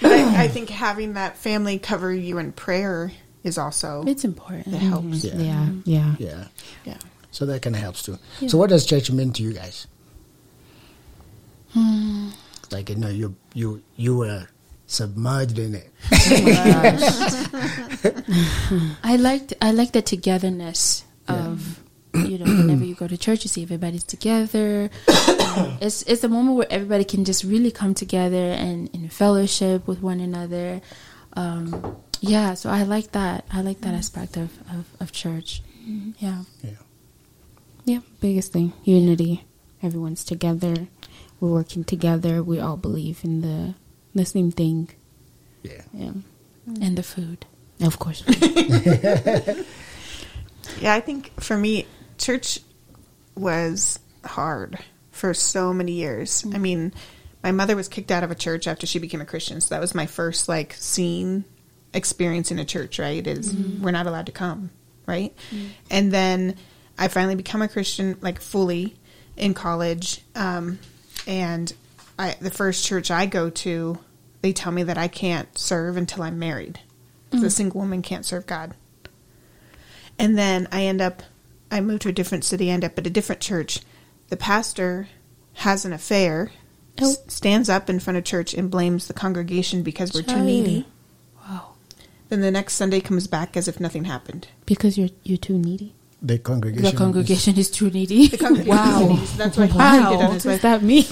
But 0.00 0.12
I, 0.12 0.44
I 0.44 0.48
think 0.54 0.70
having 0.70 1.14
that 1.14 1.36
family 1.36 1.78
cover 1.78 2.12
you 2.12 2.38
in 2.38 2.52
prayer 2.52 3.12
is 3.42 3.58
also 3.58 4.04
It's 4.06 4.24
important. 4.24 4.68
it 4.74 4.78
helps. 4.78 5.24
Yeah. 5.24 5.34
yeah 5.36 5.68
yeah 5.84 6.14
yeah. 6.18 6.44
Yeah. 6.84 6.98
So 7.32 7.46
that 7.46 7.62
kind 7.62 7.74
of 7.74 7.82
helps 7.82 8.02
too. 8.04 8.18
So 8.46 8.58
what 8.58 8.70
does 8.70 8.86
church 8.86 9.10
mean 9.10 9.32
to 9.32 9.42
you 9.42 9.52
guys? 9.54 9.86
Hmm. 11.72 12.28
Like 12.70 12.90
you 12.90 12.96
know, 12.96 13.08
you 13.08 13.34
you 13.54 13.82
you 13.96 14.16
were 14.16 14.46
submerged 14.92 15.58
in 15.58 15.74
it. 15.74 15.90
I 19.02 19.16
liked 19.16 19.54
I 19.60 19.72
like 19.72 19.92
the 19.92 20.02
togetherness 20.02 21.04
of 21.28 21.80
you 22.14 22.38
know 22.38 22.44
whenever 22.44 22.84
you 22.84 22.94
go 22.94 23.08
to 23.08 23.16
church 23.16 23.44
you 23.44 23.48
see 23.48 23.62
everybody's 23.62 24.04
together. 24.04 24.90
it's 25.80 26.02
it's 26.02 26.24
a 26.24 26.28
moment 26.28 26.56
where 26.56 26.66
everybody 26.70 27.04
can 27.04 27.24
just 27.24 27.44
really 27.44 27.70
come 27.70 27.94
together 27.94 28.52
and 28.52 28.88
in 28.94 29.08
fellowship 29.08 29.86
with 29.86 30.02
one 30.02 30.20
another. 30.20 30.80
Um, 31.34 31.96
yeah, 32.20 32.54
so 32.54 32.70
I 32.70 32.84
like 32.84 33.12
that. 33.12 33.44
I 33.50 33.62
like 33.62 33.80
that 33.80 33.94
aspect 33.94 34.36
of, 34.36 34.50
of, 34.70 34.86
of 35.00 35.12
church. 35.12 35.62
Yeah. 36.18 36.42
Yeah. 36.62 36.70
Yeah, 37.84 37.98
biggest 38.20 38.52
thing 38.52 38.72
unity. 38.84 39.44
Everyone's 39.82 40.22
together. 40.22 40.86
We're 41.40 41.50
working 41.50 41.82
together. 41.82 42.40
We 42.42 42.60
all 42.60 42.76
believe 42.76 43.24
in 43.24 43.40
the 43.40 43.74
the 44.14 44.24
same 44.24 44.50
thing. 44.50 44.88
Yeah. 45.62 45.82
Yeah, 45.92 46.12
mm. 46.68 46.82
And 46.82 46.96
the 46.98 47.02
food. 47.02 47.46
of 47.80 47.98
course. 47.98 48.22
Yeah, 50.80 50.94
I 50.94 51.00
think 51.00 51.40
for 51.40 51.56
me, 51.56 51.86
church 52.18 52.60
was 53.34 53.98
hard 54.24 54.78
for 55.10 55.34
so 55.34 55.72
many 55.72 55.92
years. 55.92 56.44
I 56.44 56.56
mm. 56.56 56.60
mean, 56.60 56.92
my 57.42 57.52
mother 57.52 57.76
was 57.76 57.88
kicked 57.88 58.10
out 58.10 58.24
of 58.24 58.30
a 58.30 58.34
church 58.34 58.66
after 58.66 58.86
she 58.86 58.98
became 58.98 59.20
a 59.20 59.26
Christian, 59.26 59.60
so 59.60 59.74
that 59.74 59.80
was 59.80 59.94
my 59.94 60.06
first 60.06 60.48
like 60.48 60.74
scene 60.74 61.44
experience 61.92 62.50
in 62.50 62.58
a 62.58 62.64
church. 62.64 62.98
Right? 62.98 63.26
Is 63.26 63.52
mm-hmm. 63.52 63.82
we're 63.82 63.90
not 63.90 64.06
allowed 64.06 64.26
to 64.26 64.32
come, 64.32 64.70
right? 65.06 65.34
Mm. 65.50 65.68
And 65.90 66.12
then 66.12 66.56
I 66.98 67.08
finally 67.08 67.36
become 67.36 67.62
a 67.62 67.68
Christian, 67.68 68.16
like 68.20 68.40
fully 68.40 68.96
in 69.36 69.54
college, 69.54 70.20
um, 70.34 70.78
and 71.26 71.72
I 72.22 72.36
the 72.40 72.50
first 72.50 72.84
church 72.84 73.10
I 73.10 73.26
go 73.26 73.50
to, 73.50 73.98
they 74.42 74.52
tell 74.52 74.72
me 74.72 74.82
that 74.84 74.98
I 74.98 75.08
can't 75.08 75.56
serve 75.58 75.96
until 75.96 76.22
I'm 76.22 76.38
married. 76.38 76.80
'Cause 77.30 77.42
A 77.42 77.46
mm. 77.46 77.52
single 77.52 77.80
woman 77.80 78.02
can't 78.02 78.26
serve 78.26 78.46
God. 78.46 78.74
And 80.18 80.36
then 80.38 80.68
I 80.70 80.82
end 80.84 81.00
up, 81.00 81.22
I 81.70 81.80
move 81.80 82.00
to 82.00 82.08
a 82.10 82.12
different 82.12 82.44
city, 82.44 82.70
I 82.70 82.74
end 82.74 82.84
up 82.84 82.98
at 82.98 83.06
a 83.06 83.10
different 83.10 83.40
church. 83.40 83.80
The 84.28 84.36
pastor 84.36 85.08
has 85.54 85.84
an 85.84 85.92
affair, 85.92 86.52
oh. 87.00 87.10
s- 87.10 87.18
stands 87.28 87.68
up 87.68 87.88
in 87.90 88.00
front 88.00 88.18
of 88.18 88.24
church 88.24 88.52
and 88.54 88.70
blames 88.70 89.06
the 89.06 89.14
congregation 89.14 89.82
because 89.82 90.12
we're 90.12 90.22
too 90.22 90.42
needy. 90.42 90.86
Wow. 91.48 91.72
Then 92.28 92.40
the 92.40 92.50
next 92.50 92.74
Sunday 92.74 93.00
comes 93.00 93.26
back 93.26 93.56
as 93.56 93.66
if 93.68 93.80
nothing 93.80 94.04
happened. 94.04 94.48
because 94.66 94.96
you're 94.98 95.10
you're 95.24 95.38
too 95.38 95.58
needy. 95.58 95.94
The 96.24 96.38
congregation. 96.38 96.84
The 96.84 96.96
congregation 96.96 97.58
is 97.58 97.70
too 97.70 97.90
needy. 97.90 98.28
The 98.28 98.36
congregation 98.38 98.68
wow. 98.76 99.00
is 99.02 99.08
needy, 99.08 99.26
so 99.26 99.36
that's 99.38 99.56
why 99.56 99.66
he 99.66 99.76
Wow, 99.78 99.92
cheated 99.92 100.06
on 100.06 100.18
what 100.18 100.32
his 100.34 100.42
does 100.44 100.52
wife. 100.52 100.62
that 100.62 100.82
mean? 100.82 101.04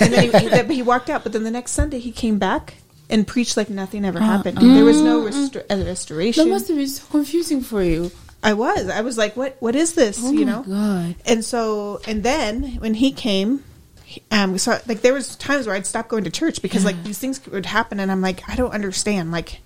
And 0.00 0.12
then 0.12 0.66
he, 0.66 0.72
he, 0.72 0.74
he 0.76 0.82
walked 0.82 1.10
out, 1.10 1.22
but 1.24 1.32
then 1.32 1.44
the 1.44 1.50
next 1.50 1.72
Sunday 1.72 1.98
he 1.98 2.10
came 2.10 2.38
back 2.38 2.74
and 3.10 3.26
preached 3.26 3.56
like 3.56 3.68
nothing 3.68 4.04
ever 4.04 4.18
happened. 4.18 4.56
There 4.58 4.84
was 4.84 5.00
no 5.02 5.20
restor- 5.20 5.62
uh, 5.68 5.76
That 5.76 6.48
must 6.48 6.68
have 6.68 6.76
been 6.76 6.88
so 6.88 7.04
confusing 7.10 7.60
for 7.60 7.82
you. 7.82 8.10
I 8.42 8.52
was. 8.54 8.88
I 8.88 9.00
was 9.00 9.18
like, 9.18 9.36
"What? 9.36 9.56
What 9.60 9.74
is 9.76 9.94
this?" 9.94 10.20
Oh 10.22 10.30
you 10.32 10.46
my 10.46 10.52
know. 10.52 10.62
God. 10.62 11.14
And 11.26 11.44
so, 11.44 12.00
and 12.06 12.22
then 12.22 12.76
when 12.78 12.94
he 12.94 13.10
came, 13.12 13.62
he- 14.04 14.22
um, 14.30 14.52
we 14.52 14.58
saw 14.58 14.78
like 14.86 15.00
there 15.02 15.14
was 15.14 15.36
times 15.36 15.66
where 15.66 15.74
I'd 15.76 15.86
stop 15.86 16.08
going 16.08 16.24
to 16.24 16.30
church 16.30 16.62
because 16.62 16.84
like 16.84 17.02
these 17.04 17.18
things 17.18 17.44
would 17.48 17.66
happen, 17.66 17.98
and 18.00 18.10
I'm 18.10 18.20
like, 18.22 18.48
I 18.48 18.54
don't 18.56 18.72
understand. 18.72 19.32
Like, 19.32 19.60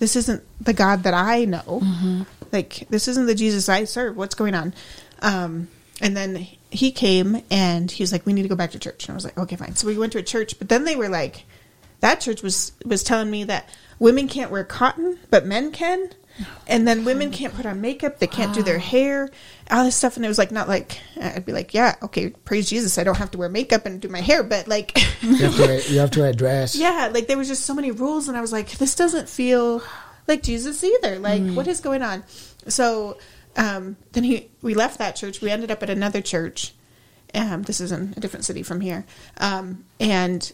this 0.00 0.16
isn't 0.16 0.42
the 0.60 0.72
God 0.72 1.04
that 1.04 1.14
I 1.14 1.44
know. 1.44 1.82
Like, 2.52 2.88
this 2.90 3.06
isn't 3.06 3.26
the 3.26 3.34
Jesus 3.36 3.68
I 3.68 3.84
serve. 3.84 4.16
What's 4.16 4.34
going 4.34 4.56
on? 4.56 4.74
Um, 5.22 5.68
and 6.00 6.16
then 6.16 6.48
he 6.70 6.90
came 6.90 7.42
and 7.48 7.88
he 7.88 8.02
was 8.02 8.10
like, 8.10 8.26
"We 8.26 8.32
need 8.32 8.42
to 8.42 8.48
go 8.48 8.56
back 8.56 8.72
to 8.72 8.78
church." 8.80 9.06
And 9.06 9.12
I 9.12 9.14
was 9.14 9.24
like, 9.24 9.38
"Okay, 9.38 9.54
fine." 9.54 9.76
So 9.76 9.86
we 9.86 9.96
went 9.96 10.12
to 10.12 10.18
a 10.18 10.22
church, 10.22 10.58
but 10.58 10.68
then 10.68 10.84
they 10.84 10.96
were 10.96 11.08
like, 11.08 11.44
that 12.00 12.20
church 12.20 12.42
was 12.42 12.72
was 12.84 13.02
telling 13.02 13.30
me 13.30 13.44
that 13.44 13.68
women 13.98 14.26
can't 14.26 14.50
wear 14.50 14.64
cotton, 14.64 15.18
but 15.30 15.46
men 15.46 15.70
can. 15.70 16.10
And 16.66 16.86
then 16.86 17.04
women 17.04 17.30
can't 17.30 17.54
put 17.54 17.66
on 17.66 17.80
makeup, 17.80 18.18
they 18.18 18.26
can't 18.26 18.54
do 18.54 18.62
their 18.62 18.78
hair, 18.78 19.30
all 19.70 19.84
this 19.84 19.96
stuff. 19.96 20.16
And 20.16 20.24
it 20.24 20.28
was 20.28 20.38
like, 20.38 20.50
not 20.50 20.68
like, 20.68 21.00
I'd 21.20 21.44
be 21.44 21.52
like, 21.52 21.74
yeah, 21.74 21.96
okay, 22.02 22.30
praise 22.30 22.70
Jesus, 22.70 22.98
I 22.98 23.04
don't 23.04 23.16
have 23.16 23.30
to 23.32 23.38
wear 23.38 23.48
makeup 23.48 23.86
and 23.86 24.00
do 24.00 24.08
my 24.08 24.20
hair. 24.20 24.42
But 24.42 24.68
like, 24.68 24.96
You 25.22 25.36
have 25.36 25.56
to 25.56 25.62
wear, 25.62 25.80
you 25.82 25.98
have 25.98 26.10
to 26.12 26.20
wear 26.20 26.30
a 26.30 26.34
dress. 26.34 26.76
yeah, 26.78 27.10
like 27.12 27.26
there 27.26 27.38
was 27.38 27.48
just 27.48 27.64
so 27.64 27.74
many 27.74 27.90
rules. 27.90 28.28
And 28.28 28.36
I 28.36 28.40
was 28.40 28.52
like, 28.52 28.70
this 28.72 28.94
doesn't 28.94 29.28
feel 29.28 29.82
like 30.26 30.42
Jesus 30.42 30.82
either. 30.84 31.18
Like, 31.18 31.42
what 31.54 31.66
is 31.66 31.80
going 31.80 32.02
on? 32.02 32.24
So 32.68 33.18
um, 33.56 33.96
then 34.12 34.24
he, 34.24 34.48
we 34.62 34.74
left 34.74 34.98
that 34.98 35.16
church. 35.16 35.40
We 35.40 35.50
ended 35.50 35.70
up 35.70 35.82
at 35.82 35.90
another 35.90 36.20
church. 36.20 36.74
Um, 37.34 37.62
this 37.62 37.80
is 37.80 37.92
in 37.92 38.14
a 38.16 38.20
different 38.20 38.44
city 38.44 38.62
from 38.62 38.80
here. 38.80 39.04
Um, 39.38 39.84
and 40.00 40.52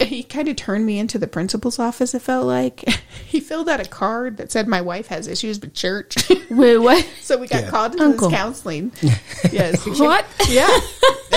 he 0.00 0.22
kind 0.22 0.46
of 0.48 0.56
turned 0.56 0.84
me 0.84 0.98
into 0.98 1.18
the 1.18 1.26
principal's 1.26 1.78
office. 1.78 2.14
It 2.14 2.20
felt 2.22 2.46
like 2.46 2.80
he 3.26 3.40
filled 3.40 3.68
out 3.68 3.80
a 3.80 3.84
card 3.88 4.36
that 4.36 4.52
said 4.52 4.68
my 4.68 4.80
wife 4.80 5.06
has 5.06 5.26
issues 5.26 5.58
with 5.60 5.74
church. 5.74 6.16
Wait, 6.50 6.76
what? 6.78 7.08
so 7.22 7.38
we 7.38 7.46
got 7.48 7.64
Yeah. 7.64 7.70
called 7.70 7.92
into 7.92 8.04
Uncle. 8.04 8.28
this 8.28 8.38
counseling. 8.38 8.92
Yes. 9.52 9.86
What? 9.98 10.26
Yeah. 10.48 10.66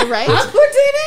right. 0.08 0.28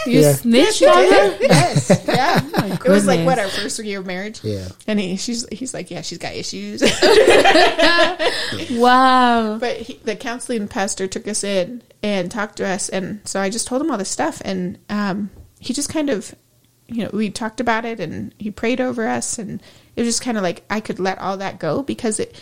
You 0.07 0.21
Yeah. 0.21 0.33
snitched 0.35 0.83
on 0.83 0.95
her. 0.95 1.37
yes. 1.41 2.03
Yeah. 2.07 2.41
it 2.85 2.88
was 2.88 3.07
like 3.07 3.25
what 3.27 3.38
our 3.38 3.49
first 3.49 3.79
year 3.85 4.01
of 4.01 4.07
marriage. 4.07 4.43
Yeah. 4.43 4.69
And 4.87 4.99
he, 5.01 5.17
she's, 5.17 5.47
he's 5.51 5.75
like, 5.75 5.91
yeah, 5.91 6.01
she's 6.03 6.19
got 6.19 6.35
issues. 6.35 6.83
Wow. 8.71 9.59
but 9.59 9.77
he, 9.77 9.95
the 10.05 10.17
counseling 10.17 10.69
pastor 10.69 11.07
took 11.07 11.27
us 11.29 11.45
in 11.45 11.83
and 12.03 12.31
talked 12.31 12.57
to 12.57 12.67
us, 12.67 12.88
and 12.88 13.21
so 13.27 13.41
I 13.41 13.51
just 13.51 13.67
told 13.67 13.83
him 13.83 13.91
all 13.91 13.99
this 13.99 14.09
stuff, 14.11 14.41
and 14.45 14.79
um, 14.88 15.31
he 15.61 15.73
just 15.73 15.88
kind 15.88 16.11
of, 16.11 16.35
you 16.92 17.05
know, 17.05 17.11
we 17.12 17.31
talked 17.31 17.61
about 17.61 17.85
it, 17.85 17.98
and 18.00 18.35
he 18.38 18.50
prayed 18.50 18.81
over 18.81 19.07
us, 19.09 19.38
and 19.38 19.61
it 19.96 20.02
was 20.02 20.09
just 20.09 20.22
kind 20.22 20.37
of 20.37 20.42
like 20.42 20.64
I 20.70 20.81
could 20.81 21.00
let 21.00 21.18
all 21.18 21.37
that 21.38 21.59
go 21.59 21.83
because 21.83 22.20
it, 22.20 22.40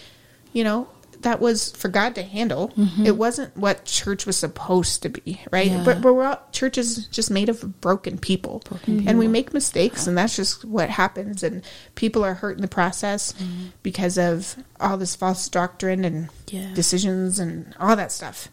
you 0.53 0.65
know. 0.65 0.89
That 1.23 1.39
was 1.39 1.71
for 1.73 1.89
God 1.89 2.15
to 2.15 2.23
handle. 2.23 2.73
It 3.05 3.15
wasn't 3.15 3.55
what 3.55 3.85
church 3.85 4.25
was 4.25 4.39
supposed 4.39 5.03
to 5.03 5.11
be, 5.11 5.39
right? 5.53 5.67
Yeah. 5.71 5.83
But, 5.85 6.01
but 6.01 6.15
we're 6.15 6.25
all, 6.25 6.41
church 6.51 6.79
is 6.79 7.09
just 7.09 7.31
made 7.31 7.51
of 7.51 7.79
broken 7.83 8.17
people, 8.17 8.63
and 8.87 9.19
we 9.19 9.29
make 9.29 9.53
mistakes, 9.53 10.07
and 10.07 10.17
that's 10.17 10.35
just 10.35 10.65
what 10.65 10.89
happens. 10.89 11.43
And 11.43 11.63
people 11.95 12.25
are 12.25 12.33
hurt 12.33 12.57
in 12.57 12.63
the 12.63 12.69
process 12.69 13.35
because 13.83 14.17
of 14.17 14.57
all 14.81 14.97
this 14.97 15.15
false 15.15 15.47
doctrine 15.51 16.07
and 16.07 16.31
Yeah. 16.49 16.73
decisions 16.73 17.39
and 17.39 17.75
all 17.79 17.97
that 17.97 18.13
stuff. 18.13 18.49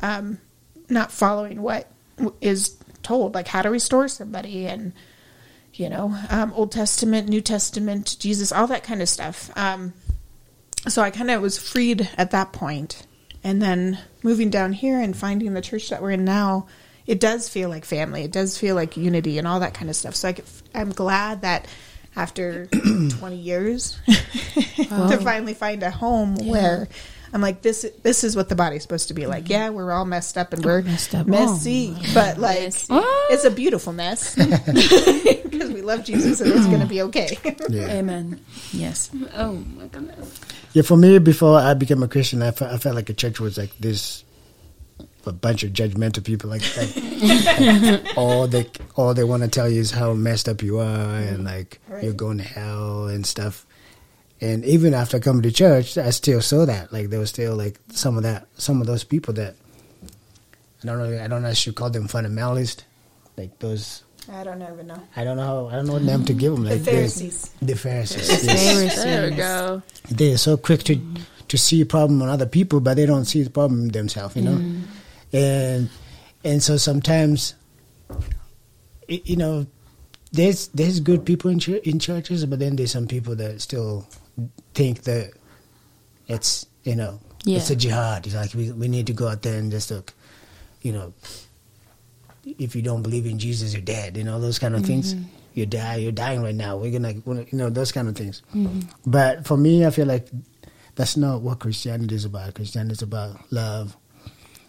Um, 0.00 0.38
not 0.88 1.12
following 1.12 1.62
what 1.62 1.86
is 2.40 2.74
told, 3.04 3.36
like 3.36 3.46
how 3.46 3.62
to 3.62 3.70
restore 3.70 4.08
somebody, 4.08 4.66
and 4.66 4.92
you 5.78 5.88
know, 5.88 6.16
um, 6.28 6.52
Old 6.54 6.72
Testament, 6.72 7.28
New 7.28 7.40
Testament, 7.40 8.16
Jesus, 8.18 8.52
all 8.52 8.66
that 8.66 8.82
kind 8.82 9.00
of 9.00 9.08
stuff. 9.08 9.50
Um, 9.56 9.94
so 10.86 11.02
I 11.02 11.10
kind 11.10 11.30
of 11.30 11.40
was 11.40 11.58
freed 11.58 12.08
at 12.16 12.32
that 12.32 12.52
point, 12.52 13.06
and 13.44 13.62
then 13.62 13.98
moving 14.22 14.50
down 14.50 14.72
here 14.72 15.00
and 15.00 15.16
finding 15.16 15.54
the 15.54 15.60
church 15.60 15.90
that 15.90 16.02
we're 16.02 16.10
in 16.12 16.24
now, 16.24 16.66
it 17.06 17.20
does 17.20 17.48
feel 17.48 17.68
like 17.68 17.84
family. 17.84 18.24
It 18.24 18.32
does 18.32 18.58
feel 18.58 18.74
like 18.74 18.96
unity 18.96 19.38
and 19.38 19.46
all 19.46 19.60
that 19.60 19.74
kind 19.74 19.88
of 19.88 19.96
stuff. 19.96 20.14
So 20.14 20.28
I 20.28 20.36
I'm 20.74 20.90
glad 20.90 21.42
that 21.42 21.66
after 22.16 22.66
20 23.10 23.36
years 23.36 23.98
to 24.76 25.18
finally 25.22 25.54
find 25.54 25.82
a 25.82 25.90
home 25.90 26.34
where 26.34 26.88
I'm 27.32 27.40
like 27.40 27.62
this. 27.62 27.86
This 28.02 28.24
is 28.24 28.36
what 28.36 28.48
the 28.48 28.54
body's 28.54 28.82
supposed 28.82 29.08
to 29.08 29.14
be 29.14 29.26
like. 29.26 29.44
Mm-hmm. 29.44 29.52
Yeah, 29.52 29.70
we're 29.70 29.92
all 29.92 30.04
messed 30.04 30.38
up 30.38 30.52
and 30.52 30.64
oh, 30.64 30.68
we're 30.68 30.82
messed 30.82 31.14
up. 31.14 31.26
messy, 31.26 31.94
oh, 31.96 32.10
but 32.14 32.38
like 32.38 32.60
Messy. 32.60 32.86
it's 33.30 33.44
a 33.44 33.50
beautiful 33.50 33.92
mess 33.92 34.34
because 34.36 35.70
we 35.70 35.82
love 35.82 36.04
Jesus 36.04 36.40
and 36.40 36.52
it's 36.52 36.66
going 36.66 36.80
to 36.80 36.86
be 36.86 37.02
okay. 37.02 37.36
Yeah. 37.68 37.88
Amen. 37.88 38.40
Yes. 38.72 39.10
Oh 39.36 39.52
my 39.52 39.86
goodness. 39.88 40.40
Yeah, 40.72 40.82
for 40.82 40.96
me, 40.96 41.18
before 41.18 41.58
I 41.58 41.74
became 41.74 42.02
a 42.02 42.08
Christian, 42.08 42.42
I 42.42 42.50
felt, 42.50 42.72
I 42.72 42.78
felt 42.78 42.94
like 42.94 43.08
a 43.10 43.14
church 43.14 43.40
was 43.40 43.58
like 43.58 43.76
this, 43.78 44.24
a 45.26 45.32
bunch 45.32 45.62
of 45.62 45.72
judgmental 45.72 46.24
people. 46.24 46.50
Like, 46.50 46.62
like, 46.76 46.96
like 46.96 48.16
all 48.16 48.46
they 48.46 48.66
all 48.96 49.12
they 49.14 49.24
want 49.24 49.42
to 49.42 49.48
tell 49.48 49.68
you 49.68 49.80
is 49.80 49.90
how 49.90 50.12
messed 50.14 50.48
up 50.48 50.62
you 50.62 50.78
are, 50.78 51.14
and 51.16 51.44
like 51.44 51.80
you're 52.02 52.12
going 52.12 52.38
to 52.38 52.44
hell 52.44 53.08
and 53.08 53.26
stuff. 53.26 53.66
And 54.40 54.64
even 54.64 54.94
after 54.94 55.18
coming 55.18 55.42
to 55.42 55.50
church, 55.50 55.98
I 55.98 56.10
still 56.10 56.40
saw 56.40 56.64
that. 56.66 56.92
Like 56.92 57.10
there 57.10 57.18
was 57.20 57.30
still 57.30 57.56
like 57.56 57.78
some 57.90 58.16
of 58.16 58.22
that, 58.22 58.46
some 58.56 58.80
of 58.80 58.86
those 58.86 59.02
people 59.04 59.34
that 59.34 59.54
I 60.82 60.86
don't 60.86 60.98
know. 60.98 61.24
I 61.24 61.26
don't 61.26 61.42
know. 61.42 61.48
if 61.48 61.52
I 61.52 61.54
should 61.54 61.74
call 61.74 61.90
them 61.90 62.06
fundamentalists. 62.08 62.82
Like 63.36 63.58
those. 63.58 64.04
I 64.30 64.44
don't 64.44 64.60
even 64.62 64.86
know. 64.86 65.02
I 65.16 65.24
don't 65.24 65.36
know. 65.38 65.42
How, 65.44 65.66
I 65.68 65.76
don't 65.76 65.86
know 65.86 65.94
what 65.94 66.02
name 66.02 66.24
to 66.26 66.34
give 66.34 66.52
them. 66.52 66.64
Like 66.64 66.74
The 66.74 66.84
they're- 66.84 66.94
Pharisees. 66.94 67.50
The 67.62 67.74
Pharisees. 67.74 68.44
yes 68.44 69.02
There 69.02 69.30
we 69.30 69.36
go. 69.36 69.82
they're 70.10 70.38
so 70.38 70.56
quick 70.56 70.82
to 70.84 71.00
to 71.48 71.56
see 71.58 71.80
a 71.80 71.86
problem 71.86 72.20
on 72.22 72.28
other 72.28 72.44
people, 72.46 72.78
but 72.80 72.94
they 72.94 73.06
don't 73.06 73.24
see 73.24 73.42
the 73.42 73.50
problem 73.50 73.88
themselves, 73.88 74.36
you 74.36 74.42
know. 74.42 74.56
Mm. 74.58 74.82
And 75.32 75.90
and 76.44 76.62
so 76.62 76.76
sometimes, 76.76 77.54
i- 79.10 79.22
you 79.24 79.36
know, 79.36 79.66
there's 80.30 80.68
there's 80.68 81.00
good 81.00 81.24
people 81.24 81.50
in 81.50 81.58
chur- 81.58 81.80
in 81.84 81.98
churches, 81.98 82.44
but 82.46 82.58
then 82.58 82.76
there's 82.76 82.92
some 82.92 83.06
people 83.08 83.34
that 83.36 83.60
still 83.62 84.06
think 84.78 85.02
that 85.02 85.32
it's 86.28 86.66
you 86.84 86.94
know 86.94 87.18
it's 87.44 87.70
a 87.70 87.76
jihad. 87.76 88.26
It's 88.26 88.36
like 88.36 88.54
we 88.54 88.70
we 88.70 88.86
need 88.86 89.08
to 89.08 89.12
go 89.12 89.26
out 89.26 89.42
there 89.42 89.58
and 89.58 89.70
just 89.70 89.90
look, 89.90 90.14
you 90.82 90.92
know, 90.92 91.12
if 92.44 92.76
you 92.76 92.82
don't 92.82 93.02
believe 93.02 93.26
in 93.26 93.38
Jesus, 93.38 93.72
you're 93.72 93.82
dead. 93.82 94.16
You 94.16 94.22
know 94.22 94.40
those 94.40 94.58
kind 94.58 94.76
of 94.76 94.86
things. 94.86 95.14
Mm-hmm. 95.14 95.34
you 95.54 95.66
die, 95.66 95.96
you're 95.96 96.12
dying 96.12 96.42
right 96.42 96.54
now. 96.54 96.76
We're 96.76 96.92
gonna, 96.92 97.12
you 97.12 97.58
know, 97.58 97.70
those 97.70 97.90
kind 97.90 98.08
of 98.08 98.14
things. 98.14 98.42
Mm-hmm. 98.54 98.86
But 99.04 99.46
for 99.46 99.56
me, 99.56 99.84
I 99.84 99.90
feel 99.90 100.06
like 100.06 100.28
that's 100.94 101.16
not 101.16 101.42
what 101.42 101.58
Christianity 101.58 102.14
is 102.14 102.24
about. 102.24 102.54
Christianity 102.54 102.92
is 102.92 103.02
about 103.02 103.40
love, 103.50 103.96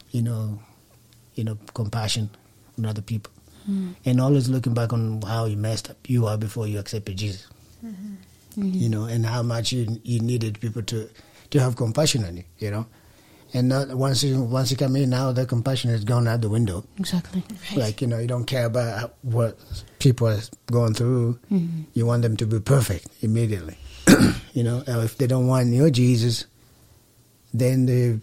you 0.09 0.23
know, 0.23 0.59
you 1.35 1.43
know, 1.43 1.57
compassion 1.75 2.29
on 2.77 2.87
other 2.87 3.03
people, 3.03 3.31
mm-hmm. 3.69 3.91
and 4.05 4.19
always 4.19 4.49
looking 4.49 4.73
back 4.73 4.91
on 4.91 5.21
how 5.21 5.45
you 5.45 5.57
messed 5.57 5.91
up 5.91 5.97
you 6.09 6.25
are 6.25 6.37
before 6.37 6.65
you 6.65 6.79
accepted 6.79 7.17
Jesus. 7.17 7.45
You 8.55 8.89
know, 8.89 9.05
and 9.05 9.25
how 9.25 9.43
much 9.43 9.71
you 9.71 9.99
you 10.03 10.19
needed 10.19 10.59
people 10.59 10.81
to 10.83 11.09
to 11.51 11.59
have 11.59 11.75
compassion 11.75 12.25
on 12.25 12.37
you. 12.37 12.43
You 12.57 12.71
know, 12.71 12.85
and 13.53 13.69
not, 13.69 13.89
once 13.95 14.23
you 14.23 14.41
once 14.41 14.71
you 14.71 14.77
come 14.77 14.95
in, 14.95 15.09
now 15.09 15.31
the 15.31 15.45
compassion 15.45 15.89
is 15.91 16.03
gone 16.03 16.27
out 16.27 16.41
the 16.41 16.49
window. 16.49 16.83
Exactly. 16.97 17.43
Like 17.75 18.01
you 18.01 18.07
know, 18.07 18.19
you 18.19 18.27
don't 18.27 18.45
care 18.45 18.65
about 18.65 19.15
what 19.21 19.57
people 19.99 20.27
are 20.27 20.41
going 20.71 20.93
through. 20.93 21.39
You 21.93 22.05
want 22.05 22.21
them 22.21 22.37
to 22.37 22.45
be 22.45 22.59
perfect 22.59 23.07
immediately. 23.21 23.77
you 24.53 24.63
know, 24.63 24.83
or 24.87 25.03
if 25.03 25.17
they 25.17 25.27
don't 25.27 25.47
want 25.47 25.69
your 25.73 25.89
Jesus, 25.89 26.45
then 27.53 27.85
they, 27.85 28.19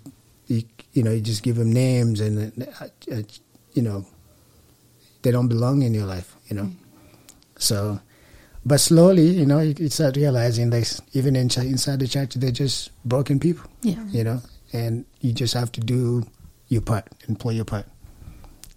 you, 0.46 0.62
you 0.92 1.02
know, 1.02 1.10
you 1.12 1.20
just 1.20 1.42
give 1.42 1.56
them 1.56 1.72
names, 1.72 2.20
and 2.20 2.62
uh, 2.62 2.86
uh, 3.12 3.22
you 3.74 3.82
know, 3.82 4.06
they 5.22 5.30
don't 5.30 5.48
belong 5.48 5.82
in 5.82 5.94
your 5.94 6.06
life. 6.06 6.36
You 6.48 6.56
know, 6.56 6.70
so. 7.58 8.00
But 8.66 8.80
slowly, 8.80 9.22
you 9.28 9.46
know, 9.46 9.60
you, 9.60 9.74
you 9.78 9.88
start 9.88 10.16
realizing 10.16 10.70
that 10.70 11.00
even 11.12 11.36
in, 11.36 11.48
ch- 11.48 11.58
inside 11.58 12.00
the 12.00 12.08
church, 12.08 12.34
they're 12.34 12.50
just 12.50 12.90
broken 13.04 13.38
people 13.38 13.70
Yeah. 13.82 14.02
you 14.10 14.24
know, 14.24 14.42
and 14.72 15.04
you 15.20 15.32
just 15.32 15.54
have 15.54 15.70
to 15.72 15.80
do 15.80 16.26
your 16.66 16.82
part 16.82 17.06
and 17.28 17.38
play 17.38 17.54
your 17.54 17.64
part. 17.64 17.86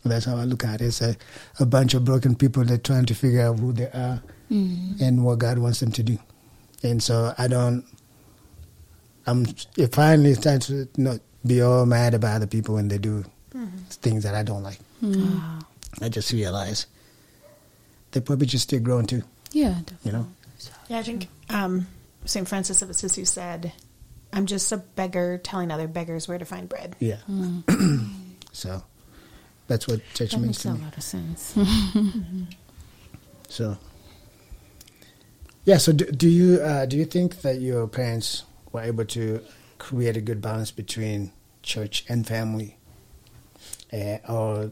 That's 0.06 0.26
how 0.26 0.38
I 0.38 0.44
look 0.44 0.64
at 0.64 0.80
it. 0.82 0.86
It's 0.86 1.02
a, 1.02 1.16
a 1.60 1.66
bunch 1.66 1.96
of 1.96 2.06
broken 2.06 2.36
people 2.36 2.64
that 2.66 2.74
are 2.74 2.78
trying 2.78 3.06
to 3.08 3.16
figure 3.16 3.42
out 3.42 3.58
who 3.60 3.74
they 3.74 3.88
are 3.88 4.22
mm. 4.50 5.02
and 5.02 5.26
what 5.26 5.40
God 5.40 5.58
wants 5.58 5.80
them 5.80 5.92
to 5.94 6.04
do. 6.04 6.20
And 6.84 7.02
so 7.02 7.34
I 7.38 7.48
don't. 7.48 7.84
I'm 9.26 9.46
it 9.76 9.94
finally 9.94 10.34
starting 10.36 10.62
to 10.62 11.02
not 11.02 11.20
be 11.46 11.62
all 11.62 11.86
mad 11.86 12.14
about 12.14 12.38
other 12.38 12.48
people 12.48 12.76
when 12.76 12.88
they 12.88 12.98
do 12.98 13.26
mm-hmm. 13.54 13.78
things 13.90 14.24
that 14.24 14.34
I 14.36 14.44
don't 14.44 14.64
like. 14.64 14.80
Mm. 15.04 15.64
I 16.02 16.10
just 16.10 16.32
realize 16.32 16.86
they 18.12 18.22
probably 18.22 18.48
just 18.48 18.64
still 18.64 18.80
growing 18.80 19.06
too. 19.06 19.24
Yeah. 19.52 19.80
You 20.04 20.12
know. 20.12 20.28
Yeah, 20.88 21.00
I 21.00 21.04
think 21.04 21.28
um, 21.50 21.88
St. 22.26 22.48
Francis 22.48 22.82
of 22.82 22.90
Assisi 22.90 23.26
said, 23.26 23.72
I'm 24.34 24.46
just 24.46 24.72
a 24.72 24.78
beggar 24.78 25.38
telling 25.38 25.72
other 25.72 25.88
beggars 25.88 26.28
where 26.28 26.38
to 26.38 26.46
find 26.46 26.68
bread. 26.68 26.96
Yeah. 27.00 27.18
so 28.52 28.84
that's 29.68 29.88
what 29.88 30.02
church 30.14 30.32
That 30.32 30.40
means 30.40 30.64
makes 30.66 30.78
to 30.78 30.84
a 30.84 30.84
lot 30.84 30.98
of 30.98 31.04
sense. 31.04 31.56
So, 33.50 33.78
yeah. 35.66 35.78
So, 35.78 35.92
do, 35.92 36.06
do 36.06 36.30
you 36.30 36.62
uh, 36.62 36.86
do 36.86 36.96
you 36.96 37.06
think 37.06 37.42
that 37.42 37.60
your 37.60 37.88
parents 37.88 38.44
were 38.72 38.82
able 38.82 39.06
to 39.06 39.42
create 39.80 40.16
a 40.16 40.22
good 40.22 40.40
balance 40.42 40.72
between 40.72 41.32
church 41.64 42.06
and 42.08 42.26
family, 42.26 42.78
uh, 43.92 44.18
or 44.30 44.72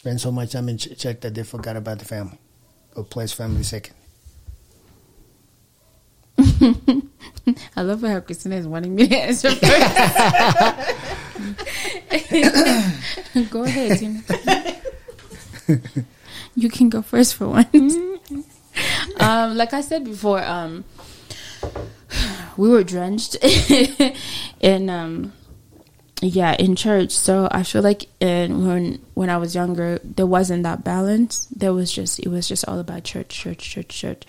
Spend 0.00 0.16
so 0.18 0.32
much 0.32 0.52
time 0.52 0.70
in 0.70 0.78
ch- 0.78 0.96
church 0.96 1.20
that 1.20 1.34
they 1.34 1.42
forgot 1.42 1.76
about 1.76 1.98
the 1.98 2.06
family, 2.06 2.38
or 2.96 3.04
place 3.04 3.34
family 3.34 3.62
second. 3.62 3.94
I 7.76 7.82
love 7.82 8.00
how 8.00 8.20
Christina 8.20 8.56
is 8.56 8.66
wanting 8.66 8.94
me 8.94 9.08
to 9.08 9.14
answer 9.14 9.50
first. 9.50 9.60
go 13.50 13.64
ahead, 13.64 13.98
Tina. 13.98 14.22
you 16.56 16.70
can 16.70 16.88
go 16.88 17.02
first 17.02 17.34
for 17.34 17.48
once. 17.48 17.94
um, 19.20 19.54
like 19.54 19.74
I 19.74 19.82
said 19.82 20.04
before, 20.04 20.42
um, 20.42 20.84
we 22.56 22.70
were 22.70 22.84
drenched 22.84 23.36
in 24.60 24.88
um, 24.88 25.34
yeah 26.20 26.54
in 26.58 26.76
church. 26.76 27.10
So 27.12 27.48
I 27.50 27.62
feel 27.62 27.82
like 27.82 28.08
in, 28.20 28.66
when 28.66 29.00
when 29.14 29.30
I 29.30 29.36
was 29.36 29.54
younger, 29.54 30.00
there 30.04 30.26
wasn't 30.26 30.62
that 30.64 30.84
balance. 30.84 31.46
There 31.46 31.72
was 31.72 31.90
just 31.92 32.18
it 32.20 32.28
was 32.28 32.48
just 32.48 32.66
all 32.68 32.78
about 32.78 33.04
church, 33.04 33.28
church, 33.28 33.58
church, 33.58 33.88
church. 33.88 34.24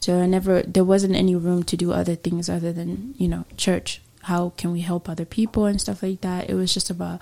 So 0.00 0.20
I 0.20 0.26
never 0.26 0.62
there 0.62 0.84
wasn't 0.84 1.14
any 1.14 1.36
room 1.36 1.62
to 1.64 1.76
do 1.76 1.92
other 1.92 2.14
things 2.14 2.48
other 2.48 2.72
than 2.72 3.14
you 3.18 3.28
know 3.28 3.44
church. 3.56 4.00
How 4.22 4.50
can 4.56 4.72
we 4.72 4.80
help 4.80 5.08
other 5.08 5.24
people 5.24 5.64
and 5.66 5.80
stuff 5.80 6.02
like 6.02 6.20
that? 6.20 6.48
It 6.48 6.54
was 6.54 6.72
just 6.72 6.90
about. 6.90 7.20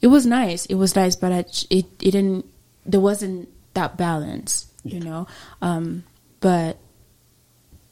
It 0.00 0.08
was 0.08 0.26
nice. 0.26 0.66
It 0.66 0.74
was 0.74 0.96
nice, 0.96 1.14
but 1.14 1.30
I, 1.30 1.44
it 1.70 1.86
it 2.00 2.10
didn't. 2.10 2.46
There 2.84 3.00
wasn't 3.00 3.48
that 3.74 3.96
balance, 3.96 4.66
you 4.82 4.98
know. 4.98 5.28
Um, 5.60 6.02
but 6.40 6.78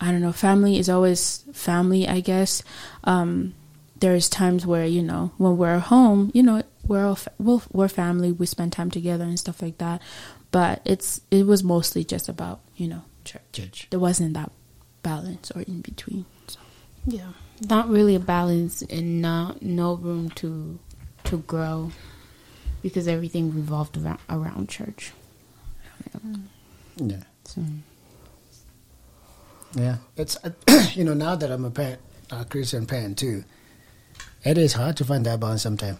I 0.01 0.11
don't 0.11 0.21
know. 0.21 0.33
Family 0.33 0.79
is 0.79 0.89
always 0.89 1.45
family, 1.53 2.09
I 2.09 2.21
guess. 2.21 2.63
Um, 3.05 3.55
there's 4.01 4.29
times 4.29 4.67
where 4.67 4.85
you 4.87 5.03
know 5.03 5.33
when 5.39 5.57
we're 5.57 5.79
home, 5.79 6.31
you 6.35 6.43
know, 6.43 6.63
we're 6.87 7.07
all 7.07 7.17
fa- 7.17 7.33
we're, 7.39 7.61
we're 7.73 7.89
family. 7.89 8.33
We 8.33 8.47
spend 8.47 8.73
time 8.73 8.91
together 8.91 9.25
and 9.25 9.39
stuff 9.39 9.63
like 9.63 9.79
that. 9.79 10.03
But 10.51 10.83
it's 10.85 11.21
it 11.31 11.47
was 11.47 11.63
mostly 11.63 12.03
just 12.05 12.29
about 12.29 12.61
you 12.77 12.89
know 12.89 13.03
church. 13.25 13.43
Church. 13.53 13.87
There 13.91 14.01
wasn't 14.01 14.35
that 14.35 14.51
balance 15.03 15.51
or 15.53 15.63
in 15.63 15.81
between. 15.81 16.27
So. 16.49 16.59
Yeah, 17.07 17.33
not 17.69 17.89
really 17.89 18.15
a 18.15 18.21
balance 18.21 18.83
and 18.83 19.23
not 19.23 19.63
no 19.63 19.95
room 19.95 20.31
to 20.31 20.79
to 21.25 21.39
grow 21.39 21.93
because 22.83 23.07
everything 23.07 23.55
revolved 23.55 23.97
around, 23.97 24.19
around 24.29 24.69
church. 24.69 25.13
Yeah. 26.97 27.23
So, 27.45 27.63
Yeah, 29.75 29.97
it's 30.17 30.37
uh, 30.45 30.51
you 30.95 31.05
know 31.05 31.15
now 31.15 31.35
that 31.37 31.51
I'm 31.51 31.65
a 31.65 31.71
parent, 31.71 32.01
a 32.31 32.45
Christian 32.45 32.87
parent 32.87 33.19
too, 33.19 33.45
it 34.45 34.59
is 34.59 34.73
hard 34.75 34.97
to 34.99 35.05
find 35.05 35.25
that 35.27 35.41
balance 35.41 35.63
sometimes. 35.63 35.99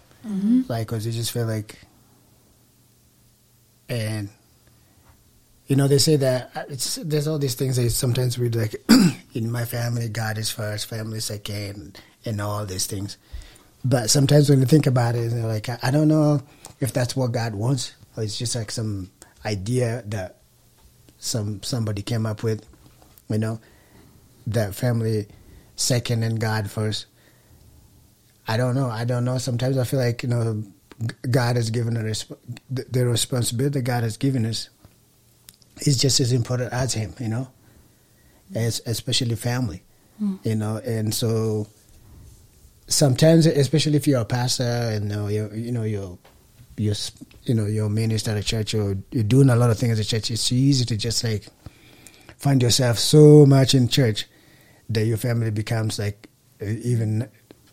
Like, 0.67 0.87
cause 0.87 1.05
you 1.05 1.11
just 1.11 1.31
feel 1.31 1.45
like, 1.45 1.79
and 3.89 4.29
you 5.67 5.75
know 5.75 5.87
they 5.87 5.97
say 5.97 6.15
that 6.17 6.51
uh, 6.55 6.63
it's 6.69 6.95
there's 6.95 7.27
all 7.27 7.39
these 7.39 7.55
things 7.55 7.75
that 7.77 7.83
you 7.83 7.89
sometimes 7.89 8.37
read 8.37 8.55
like 8.55 8.75
in 9.33 9.51
my 9.51 9.65
family 9.65 10.09
God 10.09 10.37
is 10.37 10.49
first, 10.51 10.85
family 10.87 11.19
second, 11.19 11.99
and 12.25 12.39
all 12.41 12.65
these 12.65 12.87
things. 12.87 13.17
But 13.83 14.09
sometimes 14.09 14.49
when 14.49 14.59
you 14.59 14.65
think 14.65 14.85
about 14.85 15.15
it, 15.15 15.31
you're 15.31 15.47
like 15.47 15.69
I, 15.69 15.79
I 15.81 15.91
don't 15.91 16.07
know 16.07 16.41
if 16.79 16.93
that's 16.93 17.15
what 17.15 17.31
God 17.31 17.55
wants, 17.55 17.95
or 18.15 18.23
it's 18.23 18.37
just 18.37 18.55
like 18.55 18.69
some 18.69 19.11
idea 19.43 20.03
that 20.07 20.37
some 21.17 21.63
somebody 21.63 22.01
came 22.01 22.25
up 22.25 22.43
with 22.43 22.65
you 23.31 23.39
know, 23.39 23.59
that 24.47 24.75
family 24.75 25.27
second 25.75 26.23
and 26.23 26.39
God 26.39 26.69
first. 26.69 27.05
I 28.51 28.57
don't 28.57 28.75
know. 28.75 28.89
I 28.89 29.05
don't 29.05 29.23
know. 29.23 29.37
Sometimes 29.37 29.77
I 29.77 29.85
feel 29.85 29.99
like 29.99 30.23
you 30.23 30.29
know, 30.29 30.61
God 31.29 31.55
has 31.55 31.69
given 31.69 31.95
a 31.95 32.01
resp- 32.01 32.37
the, 32.69 32.83
the 32.91 33.05
responsibility 33.05 33.79
that 33.79 33.83
God 33.83 34.03
has 34.03 34.17
given 34.17 34.45
us 34.45 34.69
is 35.87 35.97
just 35.97 36.19
as 36.19 36.33
important 36.33 36.73
as 36.73 36.93
Him. 36.93 37.13
You 37.17 37.29
know, 37.29 37.47
as 38.53 38.81
especially 38.85 39.35
family. 39.35 39.83
Hmm. 40.19 40.35
You 40.43 40.55
know, 40.55 40.81
and 40.83 41.15
so 41.15 41.67
sometimes, 42.87 43.45
especially 43.45 43.95
if 43.95 44.05
you're 44.05 44.19
a 44.19 44.25
pastor 44.25 44.63
and 44.63 45.09
you 45.09 45.15
know, 45.15 45.27
you're, 45.29 45.55
you 45.55 45.71
know 45.71 45.83
you're 45.83 46.17
you're 46.75 46.95
you 47.43 47.53
know 47.53 47.67
you're 47.67 47.85
a 47.85 47.89
minister 47.89 48.31
at 48.31 48.37
a 48.37 48.43
church 48.43 48.73
or 48.73 48.97
you're 49.11 49.23
doing 49.23 49.49
a 49.49 49.55
lot 49.55 49.69
of 49.69 49.79
things 49.79 49.97
at 49.97 50.07
church, 50.07 50.29
it's 50.29 50.51
easy 50.51 50.83
to 50.83 50.97
just 50.97 51.23
like 51.23 51.45
find 52.35 52.61
yourself 52.61 52.99
so 52.99 53.45
much 53.45 53.73
in 53.73 53.87
church 53.87 54.25
that 54.89 55.05
your 55.05 55.15
family 55.15 55.51
becomes 55.51 55.97
like 55.97 56.27
even 56.61 57.29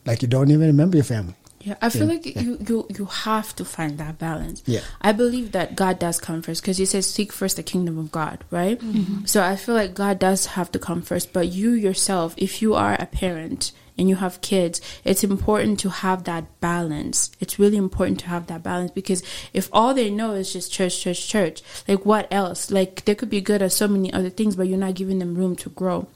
like 0.09 0.23
you 0.23 0.29
don't 0.29 0.51
even 0.51 0.67
remember 0.67 0.97
your 0.97 1.05
family. 1.05 1.35
Yeah, 1.61 1.75
I 1.83 1.91
feel 1.91 2.07
Yeah, 2.07 2.13
like 2.15 2.27
yeah. 2.27 2.41
you, 2.43 2.59
you 2.69 2.87
you 2.99 3.05
have 3.27 3.55
to 3.57 3.65
find 3.65 3.99
that 3.99 4.17
balance. 4.19 4.63
Yeah. 4.65 4.81
I 5.03 5.11
believe 5.13 5.53
that 5.53 5.75
God 5.75 5.99
does 5.99 6.19
come 6.21 6.41
first 6.41 6.63
because 6.63 6.79
He 6.79 6.87
says 6.87 7.07
seek 7.07 7.33
first 7.33 7.57
the 7.57 7.63
kingdom 7.65 7.99
of 7.99 8.13
God, 8.13 8.45
right? 8.51 8.79
Mm-hmm. 8.81 9.27
So 9.27 9.43
I 9.43 9.57
feel 9.57 9.75
like 9.75 9.93
God 9.95 10.19
does 10.19 10.47
have 10.55 10.71
to 10.73 10.79
come 10.79 11.03
first, 11.03 11.33
but 11.33 11.49
you 11.49 11.71
yourself, 11.73 12.35
if 12.39 12.63
you 12.63 12.75
are 12.75 12.95
a 12.95 13.07
parent 13.07 13.73
and 13.99 14.09
you 14.09 14.15
have 14.23 14.41
kids, 14.41 14.81
it's 15.03 15.25
important 15.25 15.81
to 15.81 15.91
have 15.91 16.23
that 16.31 16.47
balance. 16.61 17.33
It's 17.41 17.59
really 17.59 17.77
important 17.77 18.21
to 18.21 18.29
have 18.29 18.47
that 18.47 18.63
balance 18.63 18.93
because 18.93 19.25
if 19.53 19.69
all 19.73 19.93
they 19.95 20.11
know 20.11 20.35
is 20.39 20.53
just 20.53 20.71
church, 20.73 21.01
church, 21.03 21.27
church, 21.27 21.63
like 21.89 22.07
what 22.07 22.29
else? 22.31 22.71
Like 22.71 23.05
they 23.05 23.17
could 23.17 23.31
be 23.31 23.41
good 23.41 23.63
at 23.63 23.73
so 23.73 23.89
many 23.89 24.13
other 24.13 24.31
things, 24.31 24.55
but 24.55 24.69
you're 24.69 24.79
not 24.79 24.95
giving 24.95 25.19
them 25.19 25.35
room 25.35 25.57
to 25.57 25.71
grow. 25.71 26.07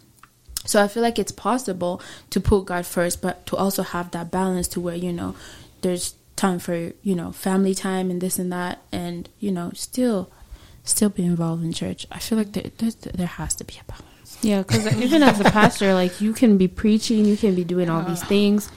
So 0.64 0.82
I 0.82 0.88
feel 0.88 1.02
like 1.02 1.18
it's 1.18 1.32
possible 1.32 2.00
to 2.30 2.40
put 2.40 2.66
God 2.66 2.86
first, 2.86 3.20
but 3.20 3.44
to 3.46 3.56
also 3.56 3.82
have 3.82 4.10
that 4.12 4.30
balance 4.30 4.68
to 4.68 4.80
where, 4.80 4.94
you 4.94 5.12
know, 5.12 5.34
there's 5.82 6.14
time 6.36 6.58
for, 6.58 6.92
you 7.02 7.14
know, 7.14 7.32
family 7.32 7.74
time 7.74 8.10
and 8.10 8.20
this 8.20 8.38
and 8.38 8.52
that 8.52 8.80
and, 8.92 9.28
you 9.40 9.50
know, 9.50 9.70
still 9.74 10.30
still 10.84 11.08
be 11.10 11.24
involved 11.24 11.62
in 11.64 11.72
church. 11.72 12.06
I 12.10 12.18
feel 12.18 12.38
like 12.38 12.52
there 12.52 12.70
there, 12.78 12.90
there 13.14 13.26
has 13.26 13.54
to 13.56 13.64
be 13.64 13.74
a 13.80 13.84
balance. 13.84 14.38
Yeah, 14.42 14.62
because 14.62 14.86
even 15.00 15.22
as 15.22 15.40
a 15.40 15.44
pastor, 15.44 15.94
like 15.94 16.20
you 16.20 16.32
can 16.32 16.58
be 16.58 16.68
preaching, 16.68 17.24
you 17.24 17.36
can 17.36 17.54
be 17.54 17.64
doing 17.64 17.88
all 17.90 18.02
these 18.02 18.22
things, 18.24 18.70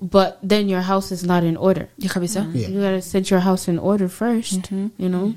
but 0.00 0.38
then 0.42 0.68
your 0.68 0.80
house 0.82 1.12
is 1.12 1.22
not 1.24 1.44
in 1.44 1.56
order. 1.56 1.88
You 1.98 2.08
can 2.08 2.20
be 2.22 2.26
so? 2.28 2.42
Yeah. 2.52 2.68
You 2.68 2.80
gotta 2.80 3.00
set 3.02 3.30
your 3.30 3.40
house 3.40 3.68
in 3.68 3.78
order 3.78 4.08
1st 4.08 4.60
Mhm. 4.70 4.90
you 4.98 5.08
know. 5.08 5.34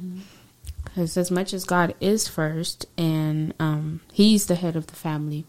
Because 0.86 1.18
as 1.18 1.32
much 1.32 1.54
as 1.54 1.64
God 1.66 1.96
is 2.02 2.28
first, 2.28 2.86
and 2.98 3.54
um, 3.60 4.02
He's 4.12 4.46
the 4.48 4.56
head 4.56 4.76
of 4.76 4.88
the 4.88 4.96
family, 4.96 5.46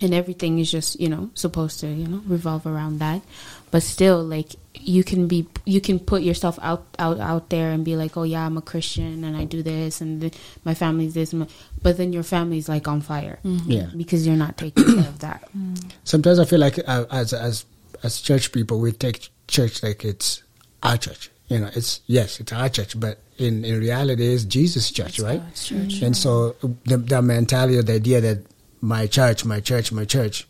and 0.00 0.14
everything 0.14 0.58
is 0.58 0.70
just 0.70 0.98
you 1.00 1.08
know 1.08 1.30
supposed 1.34 1.80
to 1.80 1.86
you 1.88 2.06
know 2.08 2.22
revolve 2.26 2.66
around 2.66 2.98
that, 3.00 3.22
but 3.70 3.82
still, 3.82 4.22
like 4.22 4.56
you 4.82 5.04
can 5.04 5.26
be, 5.28 5.46
you 5.66 5.80
can 5.80 5.98
put 5.98 6.22
yourself 6.22 6.58
out 6.62 6.86
out 6.98 7.18
out 7.20 7.50
there 7.50 7.70
and 7.70 7.84
be 7.84 7.96
like, 7.96 8.16
oh 8.16 8.22
yeah, 8.22 8.46
I'm 8.46 8.56
a 8.56 8.62
Christian 8.62 9.24
and 9.24 9.36
I 9.36 9.44
do 9.44 9.62
this 9.62 10.00
and 10.00 10.20
th- 10.22 10.34
my 10.64 10.74
family's 10.74 11.14
this, 11.14 11.32
and 11.32 11.40
my-" 11.40 11.48
but 11.82 11.96
then 11.96 12.12
your 12.12 12.22
family's 12.22 12.68
like 12.68 12.88
on 12.88 13.00
fire, 13.00 13.38
Yeah. 13.44 13.90
because 13.96 14.26
you're 14.26 14.36
not 14.36 14.56
taking 14.56 14.84
care 14.84 15.08
of 15.08 15.18
that. 15.20 15.48
Sometimes 16.04 16.38
I 16.38 16.44
feel 16.44 16.60
like 16.60 16.78
uh, 16.86 17.04
as 17.10 17.32
as 17.32 17.64
as 18.02 18.20
church 18.20 18.52
people, 18.52 18.80
we 18.80 18.92
take 18.92 19.28
church 19.48 19.82
like 19.82 20.04
it's 20.04 20.42
our 20.82 20.96
church. 20.96 21.30
You 21.48 21.58
know, 21.58 21.70
it's 21.74 22.00
yes, 22.06 22.38
it's 22.40 22.52
our 22.52 22.68
church, 22.68 22.98
but 22.98 23.18
in 23.36 23.64
in 23.64 23.78
reality, 23.80 24.32
it's 24.32 24.44
Jesus' 24.44 24.90
church, 24.90 25.18
right? 25.18 25.42
Church. 25.56 26.00
And 26.00 26.16
so 26.16 26.54
the, 26.86 26.96
the 26.96 27.20
mentality, 27.20 27.76
or 27.76 27.82
the 27.82 27.94
idea 27.94 28.20
that 28.20 28.38
my 28.80 29.06
church, 29.06 29.44
my 29.44 29.60
church, 29.60 29.92
my 29.92 30.04
church, 30.04 30.46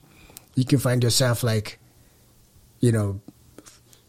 you 0.54 0.64
can 0.64 0.78
find 0.78 1.02
yourself 1.02 1.42
like, 1.42 1.78
you 2.80 2.92
know, 2.92 3.20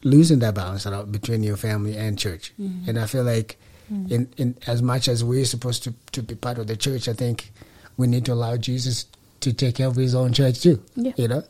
losing 0.04 0.40
that 0.40 0.56
balance 0.56 0.86
a 0.86 0.92
lot 0.92 1.12
between 1.12 1.44
your 1.44 1.58
family 1.58 1.98
and 1.98 2.18
church. 2.18 2.54
Mm-hmm. 2.60 2.90
And 2.90 3.00
I 3.00 3.06
feel 3.06 3.24
like, 3.24 3.58
mm-hmm. 3.92 4.14
in, 4.14 4.30
in 4.38 4.58
as 4.68 4.82
much 4.82 5.08
as 5.08 5.24
we're 5.24 5.46
supposed 5.46 5.84
to, 5.84 5.94
to 6.14 6.24
be 6.24 6.36
part 6.36 6.58
of 6.58 6.68
the 6.68 6.76
church, 6.76 7.08
I 7.08 7.14
think 7.14 7.52
we 7.98 8.08
need 8.08 8.26
to 8.26 8.34
allow 8.34 8.58
Jesus 8.58 9.06
to 9.42 9.54
take 9.54 9.76
care 9.76 9.88
of 9.88 9.96
his 9.96 10.16
own 10.16 10.34
church 10.34 10.62
too. 10.62 10.84
Yeah. 10.96 11.14
You 11.18 11.28
know, 11.28 11.44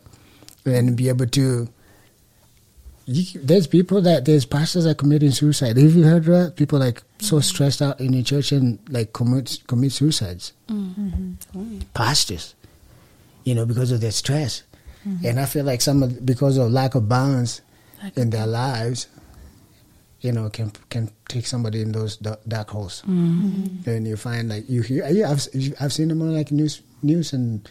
and 0.65 0.95
be 0.95 1.09
able 1.09 1.27
to. 1.27 1.67
You, 3.05 3.41
there's 3.41 3.67
people 3.67 4.01
that 4.01 4.25
there's 4.25 4.45
pastors 4.45 4.85
that 4.85 4.97
committing 4.97 5.31
suicide. 5.31 5.75
Have 5.75 5.95
you 5.95 6.03
heard 6.03 6.23
that? 6.25 6.55
People 6.55 6.79
like 6.79 7.01
so 7.19 7.37
mm-hmm. 7.37 7.41
stressed 7.41 7.81
out 7.81 7.99
in 7.99 8.11
the 8.11 8.23
church 8.23 8.51
and 8.51 8.79
like 8.89 9.11
commit 9.11 9.59
commit 9.67 9.91
suicides. 9.91 10.53
Pastors, 11.93 12.55
you 13.43 13.55
know, 13.55 13.65
because 13.65 13.91
of 13.91 14.01
their 14.01 14.11
stress, 14.11 14.63
and 15.23 15.39
I 15.39 15.45
feel 15.45 15.65
like 15.65 15.81
some 15.81 16.03
of 16.03 16.25
because 16.25 16.57
of 16.57 16.71
lack 16.71 16.93
of 16.95 17.09
balance 17.09 17.61
in 18.15 18.29
their 18.29 18.45
lives, 18.47 19.07
you 20.21 20.31
know, 20.31 20.49
can 20.49 20.71
can 20.89 21.09
take 21.27 21.45
somebody 21.47 21.81
in 21.81 21.91
those 21.91 22.17
dark, 22.17 22.39
dark 22.47 22.69
holes. 22.69 23.01
And 23.85 24.07
you 24.07 24.15
find 24.15 24.49
like 24.49 24.69
you 24.69 24.81
hear, 24.83 25.07
yeah, 25.09 25.31
I've 25.31 25.47
I've 25.79 25.93
seen 25.93 26.09
them 26.09 26.21
on 26.21 26.33
like 26.35 26.51
news 26.51 26.81
news 27.01 27.33
and 27.33 27.67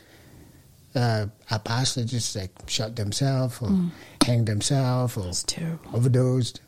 uh, 0.94 1.26
a 1.50 1.58
pastor 1.60 2.04
just 2.04 2.34
like 2.34 2.50
shot 2.66 2.96
themselves 2.96 3.62
or 3.62 3.68
hanged 4.26 4.46
themselves 4.48 5.16
or 5.16 5.32
overdosed. 5.94 6.60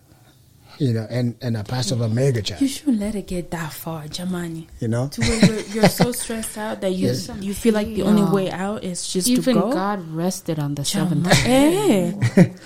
You 0.82 0.92
know, 0.92 1.06
and, 1.08 1.36
and 1.40 1.56
a 1.56 1.62
pastor 1.62 1.94
of 1.94 2.00
a 2.00 2.08
mega 2.08 2.42
church. 2.42 2.60
You 2.60 2.66
shouldn't 2.66 2.98
let 2.98 3.14
it 3.14 3.28
get 3.28 3.52
that 3.52 3.72
far, 3.72 4.04
Jamani. 4.04 4.66
you 4.80 4.88
know? 4.88 5.06
To 5.08 5.20
where 5.20 5.44
you're, 5.46 5.60
you're 5.74 5.88
so 5.88 6.10
stressed 6.22 6.58
out 6.58 6.80
that 6.80 6.90
you 6.90 7.06
Yes. 7.08 7.30
you 7.40 7.54
feel 7.54 7.72
like 7.74 7.86
the 7.86 8.02
only 8.02 8.24
way 8.24 8.50
out 8.50 8.82
is 8.82 9.06
just 9.06 9.28
to 9.28 9.32
Even 9.34 9.60
go. 9.60 9.70
God 9.72 10.00
rested 10.10 10.58
on 10.58 10.74
the 10.74 10.82
Jama- 10.82 11.32
seventh. 11.32 11.44
day. 11.44 12.14
Eh. 12.36 12.48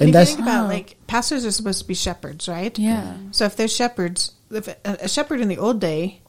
And, 0.00 0.08
if 0.08 0.14
you 0.14 0.18
that's 0.18 0.30
think 0.30 0.42
about 0.48 0.68
like 0.68 0.96
pastors 1.06 1.44
are 1.44 1.50
supposed 1.52 1.80
to 1.82 1.86
be 1.86 1.92
shepherds, 1.94 2.48
right? 2.48 2.76
Yeah. 2.78 3.18
So 3.32 3.44
if 3.44 3.54
they're 3.56 3.68
shepherds, 3.68 4.32
if 4.50 4.66
a, 4.66 4.76
a 5.04 5.08
shepherd 5.08 5.40
in 5.42 5.48
the 5.48 5.58
old 5.58 5.78
day, 5.78 6.22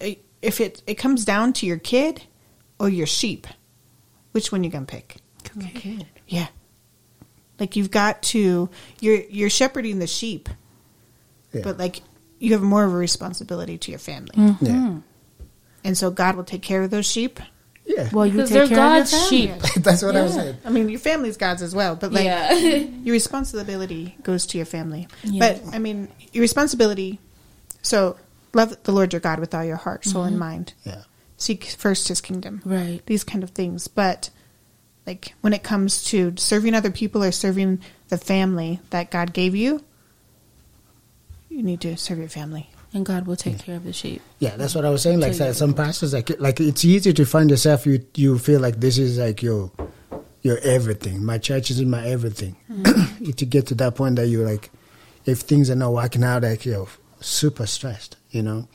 eh, 0.00 0.14
if 0.40 0.60
it 0.60 0.82
it 0.86 0.94
comes 0.94 1.24
down 1.24 1.52
to 1.54 1.66
your 1.66 1.78
kid 1.78 2.22
or 2.78 2.88
your 2.88 3.08
sheep, 3.08 3.48
which 4.30 4.52
one 4.52 4.62
you 4.62 4.70
gonna 4.70 4.86
pick? 4.86 5.16
Okay. 5.58 6.06
Yeah. 6.28 6.46
Like 7.58 7.74
you've 7.74 7.90
got 7.90 8.22
to 8.34 8.70
you're 9.00 9.22
you're 9.28 9.50
shepherding 9.50 9.98
the 9.98 10.06
sheep, 10.06 10.48
Yeah. 11.52 11.62
but 11.62 11.78
like 11.78 12.00
you 12.38 12.52
have 12.52 12.62
more 12.62 12.84
of 12.84 12.92
a 12.92 12.96
responsibility 12.96 13.78
to 13.78 13.90
your 13.90 13.98
family, 13.98 14.34
mm-hmm. 14.34 14.66
yeah. 14.66 14.96
and 15.84 15.96
so 15.96 16.10
God 16.10 16.36
will 16.36 16.44
take 16.44 16.62
care 16.62 16.82
of 16.82 16.90
those 16.90 17.06
sheep. 17.06 17.40
Yeah. 17.84 18.08
Well, 18.12 18.26
you 18.26 18.40
take 18.42 18.50
they're 18.50 18.68
care 18.68 18.76
God's 18.76 19.12
of 19.12 19.18
your 19.18 19.28
sheep. 19.28 19.62
that's 19.82 20.02
what 20.02 20.16
I 20.16 20.22
was 20.22 20.34
saying. 20.34 20.56
I 20.64 20.70
mean, 20.70 20.88
your 20.88 21.00
family's 21.00 21.36
God's 21.36 21.62
as 21.62 21.74
well, 21.74 21.96
but 21.96 22.12
like 22.12 22.24
Yeah. 22.24 22.52
your 22.54 23.12
responsibility 23.12 24.16
goes 24.22 24.46
to 24.46 24.58
your 24.58 24.66
family. 24.66 25.08
Yeah. 25.24 25.38
But 25.38 25.74
I 25.74 25.78
mean, 25.78 26.08
your 26.32 26.42
responsibility. 26.42 27.18
So 27.82 28.16
love 28.54 28.80
the 28.84 28.92
Lord 28.92 29.12
your 29.12 29.20
God 29.20 29.40
with 29.40 29.54
all 29.54 29.64
your 29.64 29.76
heart, 29.76 30.04
soul, 30.04 30.22
and 30.22 30.34
mm-hmm. 30.34 30.40
mind. 30.40 30.74
Yeah. 30.84 31.02
Seek 31.36 31.64
first 31.64 32.08
His 32.08 32.20
kingdom. 32.20 32.62
Right. 32.64 33.04
These 33.06 33.24
kind 33.24 33.42
of 33.42 33.50
things, 33.50 33.88
but 33.88 34.30
like 35.06 35.34
when 35.40 35.52
it 35.52 35.62
comes 35.62 36.04
to 36.04 36.34
serving 36.36 36.74
other 36.74 36.90
people 36.90 37.22
or 37.22 37.32
serving 37.32 37.80
the 38.08 38.18
family 38.18 38.80
that 38.90 39.10
God 39.10 39.32
gave 39.32 39.54
you, 39.54 39.82
you 41.52 41.62
need 41.62 41.80
to 41.82 41.96
serve 41.96 42.18
your 42.18 42.28
family. 42.28 42.70
And 42.94 43.06
God 43.06 43.26
will 43.26 43.36
take 43.36 43.58
care 43.58 43.76
of 43.76 43.84
the 43.84 43.92
sheep. 43.92 44.20
Yeah, 44.38 44.56
that's 44.56 44.74
what 44.74 44.84
I 44.84 44.90
was 44.90 45.02
saying. 45.02 45.20
Like 45.20 45.34
So 45.34 45.52
some 45.52 45.72
pastors, 45.72 46.12
like 46.12 46.30
like 46.38 46.60
it's 46.60 46.84
easy 46.84 47.12
to 47.14 47.24
find 47.24 47.48
yourself. 47.48 47.86
You 47.86 48.04
you 48.14 48.38
feel 48.38 48.60
like 48.60 48.80
this 48.80 48.98
is 48.98 49.18
like 49.18 49.42
your 49.42 49.70
your 50.42 50.58
everything. 50.58 51.24
My 51.24 51.38
church 51.38 51.70
is 51.70 51.80
my 51.82 52.06
everything. 52.06 52.56
Mm. 52.70 53.36
to 53.36 53.46
get 53.46 53.66
to 53.68 53.74
that 53.76 53.94
point 53.94 54.16
that 54.16 54.28
you're 54.28 54.46
like, 54.46 54.70
if 55.24 55.40
things 55.40 55.70
are 55.70 55.76
not 55.76 55.92
working 55.92 56.22
out, 56.22 56.42
like 56.42 56.66
you're 56.66 56.86
super 57.20 57.66
stressed. 57.66 58.16
You 58.30 58.42
know, 58.42 58.68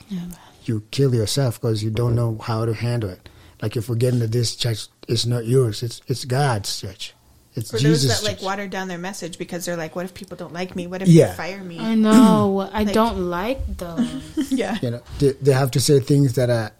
you 0.63 0.83
kill 0.91 1.13
yourself 1.13 1.61
because 1.61 1.83
you 1.83 1.91
don't 1.91 2.15
know 2.15 2.37
how 2.41 2.65
to 2.65 2.73
handle 2.73 3.09
it. 3.09 3.29
Like 3.61 3.75
you're 3.75 3.83
forgetting 3.83 4.19
that 4.19 4.31
this 4.31 4.55
church 4.55 4.87
is 5.07 5.27
not 5.27 5.45
yours. 5.45 5.83
It's 5.83 6.01
it's 6.07 6.25
God's 6.25 6.81
church. 6.81 7.13
It's 7.57 7.71
For 7.71 7.77
Jesus' 7.79 8.03
those 8.03 8.21
that 8.21 8.27
like 8.29 8.41
water 8.41 8.67
down 8.67 8.87
their 8.87 8.97
message 8.99 9.37
because 9.37 9.65
they're 9.65 9.75
like, 9.75 9.95
what 9.95 10.05
if 10.05 10.13
people 10.13 10.37
don't 10.37 10.53
like 10.53 10.75
me? 10.75 10.85
What 10.87 11.01
if 11.01 11.07
Yeah. 11.07 11.29
they 11.29 11.33
fire 11.35 11.63
me? 11.63 11.79
I 11.79 11.95
know. 11.95 12.69
I 12.71 12.83
Like- 12.83 12.93
don't 12.93 13.29
like 13.29 13.77
those. 13.77 14.21
yeah. 14.51 14.77
you 14.81 14.91
know, 14.91 15.01
they, 15.19 15.31
they 15.41 15.53
have 15.53 15.71
to 15.71 15.79
say 15.79 15.99
things 15.99 16.33
that 16.33 16.49
are 16.49 16.71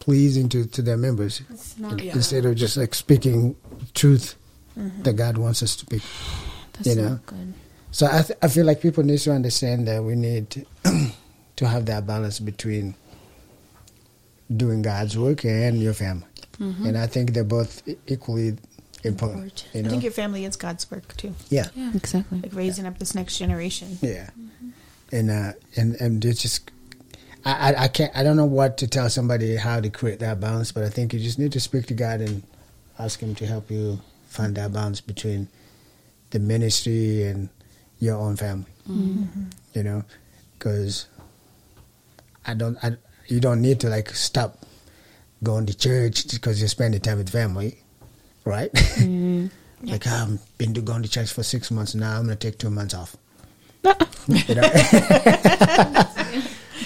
pleasing 0.00 0.48
to, 0.48 0.64
to 0.66 0.82
their 0.82 0.96
members 0.96 1.42
not- 1.78 2.02
Yeah. 2.02 2.14
instead 2.14 2.44
of 2.46 2.56
just 2.56 2.76
like 2.76 2.94
speaking 2.94 3.54
truth 3.94 4.34
mm-hmm. 4.78 5.02
that 5.02 5.12
God 5.14 5.36
wants 5.38 5.62
us 5.62 5.76
to 5.76 5.84
speak. 5.86 6.02
That's 6.72 6.88
You 6.88 7.02
not 7.02 7.10
know? 7.10 7.20
good. 7.26 7.54
So 7.92 8.06
I, 8.10 8.22
th- 8.22 8.38
I 8.40 8.48
feel 8.48 8.64
like 8.64 8.80
people 8.80 9.04
need 9.04 9.18
to 9.18 9.32
understand 9.32 9.86
that 9.86 10.02
we 10.02 10.14
need 10.16 10.48
to, 10.50 10.64
to 11.56 11.66
have 11.68 11.84
that 11.86 12.06
balance 12.06 12.40
between 12.40 12.94
doing 14.54 14.82
God's 14.82 15.16
work 15.18 15.44
and 15.44 15.80
your 15.80 15.94
family. 15.94 16.26
Mm-hmm. 16.58 16.86
And 16.86 16.98
I 16.98 17.06
think 17.06 17.32
they're 17.32 17.44
both 17.44 17.86
e- 17.86 17.96
equally 19.04 19.32
important. 19.32 19.66
You 19.74 19.84
I 19.84 19.88
think 19.88 20.02
your 20.02 20.12
family 20.12 20.44
is 20.44 20.56
God's 20.56 20.90
work 20.90 21.16
too. 21.16 21.34
yeah. 21.48 21.68
Exactly. 21.94 22.40
Like 22.40 22.54
raising 22.54 22.86
up 22.86 22.98
this 22.98 23.14
next 23.14 23.38
generation. 23.38 23.98
Yeah, 24.00 24.30
and 25.10 25.30
uh, 25.30 25.52
and 25.76 25.94
and 26.00 26.24
it's 26.24 26.42
just, 26.42 26.70
I, 27.44 27.72
I, 27.72 27.82
I 27.84 27.88
can't. 27.88 28.14
I 28.16 28.22
don't 28.22 28.36
know 28.36 28.46
what 28.46 28.78
to 28.78 28.86
tell 28.86 29.08
somebody 29.10 29.56
how 29.56 29.80
to 29.80 29.90
create 29.90 30.20
that 30.20 30.40
balance, 30.40 30.72
but 30.72 30.84
I 30.84 30.88
think 30.88 31.12
you 31.12 31.20
just 31.20 31.38
need 31.38 31.52
to 31.52 31.60
speak 31.60 31.86
to 31.86 31.94
God 31.94 32.20
and 32.20 32.42
ask 32.98 33.20
Him 33.20 33.34
to 33.36 33.46
help 33.46 33.70
you 33.70 34.00
find 34.26 34.54
that 34.56 34.72
balance 34.72 35.00
between 35.00 35.48
the 36.30 36.38
ministry 36.38 37.24
and 37.24 37.48
your 37.98 38.16
own 38.16 38.36
family. 38.36 38.70
Mm-hmm. 38.88 39.44
You 39.74 39.82
know, 39.82 40.04
because 40.58 41.06
I 42.46 42.54
don't. 42.54 42.76
I, 42.82 42.96
you 43.28 43.40
don't 43.40 43.62
need 43.62 43.80
to 43.80 43.88
like 43.88 44.10
stop 44.10 44.58
going 45.42 45.66
to 45.66 45.76
church 45.76 46.30
because 46.30 46.60
you're 46.60 46.68
spending 46.68 47.00
time 47.00 47.18
with 47.18 47.30
family, 47.30 47.81
right? 48.44 48.72
Mm-hmm. 48.72 49.46
like 49.90 50.06
I've 50.06 50.38
been 50.58 50.74
to 50.74 50.80
going 50.80 51.02
to 51.02 51.08
church 51.08 51.32
for 51.32 51.42
six 51.42 51.70
months 51.70 51.94
now. 51.94 52.18
I'm 52.18 52.24
gonna 52.24 52.36
take 52.36 52.58
two 52.58 52.70
months 52.70 52.94
off. 52.94 53.16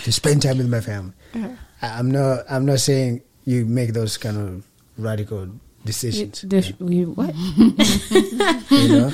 to 0.04 0.12
spend 0.12 0.42
time 0.42 0.59
with 0.59 0.68
my 0.68 0.80
family. 0.80 1.12
I, 1.34 1.48
I'm 1.82 2.11
not. 2.11 2.44
I'm 2.48 2.64
not 2.66 2.80
saying 2.80 3.22
you 3.44 3.64
make 3.66 3.92
those 3.92 4.16
kind 4.16 4.36
of 4.38 4.66
radical 4.96 5.48
decisions. 5.84 6.40
This, 6.42 6.72
we, 6.80 7.04
what? 7.04 7.34
you 8.70 8.88
know. 8.88 9.12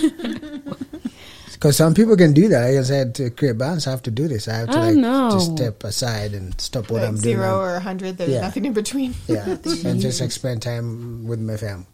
Because 1.52 1.76
some 1.76 1.94
people 1.94 2.16
can 2.16 2.32
do 2.32 2.48
that. 2.48 2.68
Like 2.70 2.78
I 2.78 2.82
said, 2.82 3.14
to 3.16 3.30
create 3.30 3.56
balance, 3.58 3.86
I 3.86 3.90
have 3.92 4.02
to 4.02 4.10
do 4.10 4.26
this. 4.26 4.48
I 4.48 4.54
have 4.58 4.70
to 4.70 4.76
I 4.78 4.86
like 4.90 4.96
know. 4.96 5.30
just 5.30 5.52
step 5.56 5.84
aside 5.84 6.34
and 6.34 6.60
stop 6.60 6.90
what 6.90 7.02
Like 7.02 7.08
I'm 7.08 7.16
zero 7.16 7.42
doing. 7.42 7.52
or 7.52 7.74
a 7.76 7.80
hundred, 7.80 8.18
there's 8.18 8.30
Yeah. 8.30 8.40
nothing 8.40 8.64
in 8.64 8.72
between. 8.72 9.14
yeah, 9.28 9.44
and 9.84 10.00
just 10.00 10.20
like 10.20 10.32
spend 10.32 10.62
time 10.62 11.24
with 11.26 11.38
my 11.40 11.56
family. 11.56 11.86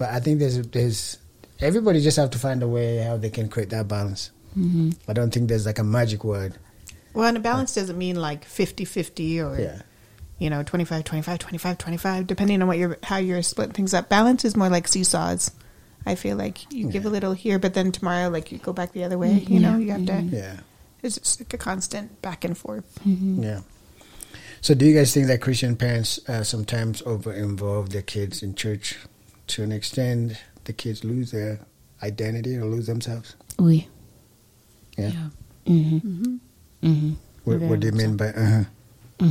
But 0.00 0.08
I 0.08 0.18
think 0.18 0.38
there's 0.38 0.56
there's 0.68 1.18
everybody 1.60 2.00
just 2.00 2.16
have 2.16 2.30
to 2.30 2.38
find 2.38 2.62
a 2.62 2.68
way 2.68 2.96
how 3.04 3.18
they 3.18 3.28
can 3.28 3.50
create 3.50 3.68
that 3.68 3.86
balance. 3.86 4.30
Mm-hmm. 4.58 4.92
I 5.06 5.12
don't 5.12 5.30
think 5.32 5.50
there's 5.50 5.66
like 5.66 5.78
a 5.78 5.84
magic 5.84 6.24
word. 6.24 6.54
Well, 7.12 7.26
and 7.28 7.36
a 7.36 7.40
balance 7.40 7.74
doesn't 7.74 7.98
mean 7.98 8.16
like 8.16 8.46
50-50 8.46 9.44
or 9.44 9.60
Yeah, 9.60 9.82
you 10.38 10.48
know 10.48 10.62
25 10.62 11.04
25 11.04 11.38
25 11.38 11.76
25 11.76 12.26
depending 12.26 12.62
on 12.62 12.68
what 12.68 12.78
you're 12.78 12.96
how 13.02 13.18
you're 13.18 13.42
splitting 13.42 13.74
things 13.74 13.92
up. 13.92 14.08
Balance 14.08 14.46
is 14.46 14.56
more 14.56 14.70
like 14.70 14.88
seesaws. 14.88 15.50
I 16.06 16.14
feel 16.14 16.38
like 16.38 16.72
you 16.72 16.90
give 16.90 17.04
a 17.04 17.10
little 17.10 17.34
here, 17.34 17.58
but 17.58 17.74
then 17.74 17.92
tomorrow, 17.92 18.30
like 18.30 18.50
you 18.50 18.56
go 18.56 18.72
back 18.72 18.92
the 18.92 19.04
other 19.04 19.18
way. 19.18 19.44
You 19.46 19.60
know, 19.60 19.76
you 19.76 19.90
have 19.92 20.06
to. 20.06 20.22
yeah, 20.22 20.60
It's 21.02 21.18
just 21.18 21.40
like 21.42 21.52
a 21.52 21.58
constant 21.58 22.22
back 22.22 22.42
and 22.42 22.56
forth. 22.56 22.88
yeah. 23.04 23.60
So, 24.62 24.72
do 24.74 24.86
you 24.86 24.94
guys 24.96 25.12
think 25.12 25.26
that 25.26 25.42
Christian 25.42 25.76
parents 25.76 26.20
uh, 26.26 26.42
sometimes 26.42 27.02
over 27.02 27.32
involve 27.34 27.90
their 27.90 28.02
kids 28.02 28.42
in 28.42 28.54
church 28.54 28.98
to 29.50 29.62
an 29.62 29.72
extent 29.72 30.42
the 30.64 30.72
kids 30.72 31.04
lose 31.04 31.30
their 31.30 31.60
identity 32.02 32.56
or 32.56 32.64
lose 32.64 32.86
themselves? 32.86 33.36
We. 33.58 33.88
Yeah. 34.96 35.12
Mm-hmm. 35.66 36.36
Mm-hmm. 36.82 37.12
What, 37.44 37.58
Very 37.58 37.70
what 37.70 37.80
do 37.80 37.86
you 37.86 37.92
mean 37.92 38.16
by 38.16 38.28
uh 38.28 38.46
huh? 38.46 38.64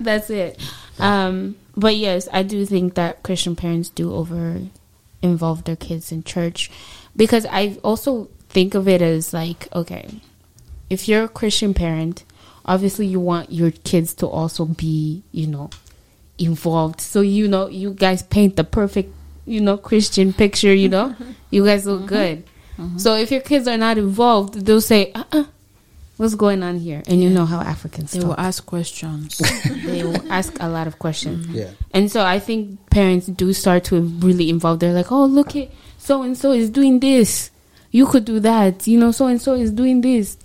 That's 0.00 0.30
it. 0.30 0.60
Um, 0.98 1.56
but 1.76 1.96
yes, 1.96 2.28
I 2.32 2.42
do 2.42 2.66
think 2.66 2.94
that 2.94 3.22
Christian 3.22 3.54
parents 3.54 3.88
do 3.88 4.12
over 4.12 4.62
involve 5.22 5.62
their 5.64 5.76
kids 5.76 6.12
in 6.12 6.24
church 6.24 6.70
because 7.16 7.46
I 7.46 7.78
also 7.84 8.28
think 8.48 8.74
of 8.74 8.88
it 8.88 9.02
as 9.02 9.32
like, 9.32 9.68
okay, 9.74 10.20
if 10.90 11.08
you're 11.08 11.24
a 11.24 11.28
Christian 11.28 11.74
parent, 11.74 12.24
obviously 12.64 13.06
you 13.06 13.20
want 13.20 13.52
your 13.52 13.70
kids 13.70 14.14
to 14.14 14.26
also 14.26 14.64
be, 14.64 15.22
you 15.32 15.46
know, 15.46 15.70
involved. 16.38 17.00
So, 17.00 17.20
you 17.20 17.48
know, 17.48 17.68
you 17.68 17.92
guys 17.92 18.22
paint 18.22 18.56
the 18.56 18.64
perfect, 18.64 19.12
you 19.44 19.60
know, 19.60 19.76
Christian 19.76 20.32
picture, 20.32 20.72
you 20.74 20.88
know, 20.88 21.14
you 21.50 21.64
guys 21.64 21.86
look 21.86 22.06
good. 22.06 22.44
So 22.96 23.16
if 23.16 23.32
your 23.32 23.40
kids 23.40 23.66
are 23.66 23.76
not 23.76 23.98
involved, 23.98 24.54
they'll 24.64 24.80
say, 24.80 25.10
uh 25.12 25.24
uh 25.32 25.44
what's 26.16 26.34
going 26.34 26.62
on 26.62 26.78
here? 26.78 27.02
And 27.08 27.22
you 27.22 27.30
know 27.30 27.44
how 27.44 27.60
Africans 27.60 28.12
They 28.12 28.20
talk 28.20 28.28
will 28.28 28.40
ask 28.40 28.64
questions. 28.66 29.38
they 29.84 30.04
will 30.04 30.30
ask 30.30 30.56
a 30.60 30.68
lot 30.68 30.86
of 30.86 30.98
questions. 30.98 31.46
Yeah. 31.48 31.70
And 31.92 32.10
so 32.10 32.24
I 32.24 32.38
think 32.38 32.90
parents 32.90 33.26
do 33.26 33.52
start 33.52 33.84
to 33.84 34.00
really 34.00 34.48
involve. 34.50 34.78
They're 34.80 34.92
like, 34.92 35.10
oh, 35.10 35.24
look 35.24 35.56
at 35.56 35.70
so 35.98 36.22
and 36.22 36.36
so 36.36 36.52
is 36.52 36.70
doing 36.70 37.00
this. 37.00 37.50
You 37.90 38.06
could 38.06 38.24
do 38.24 38.38
that. 38.40 38.86
You 38.86 38.98
know, 38.98 39.10
so 39.10 39.26
and 39.26 39.40
so 39.40 39.54
is 39.54 39.72
doing 39.72 40.00
this. 40.00 40.36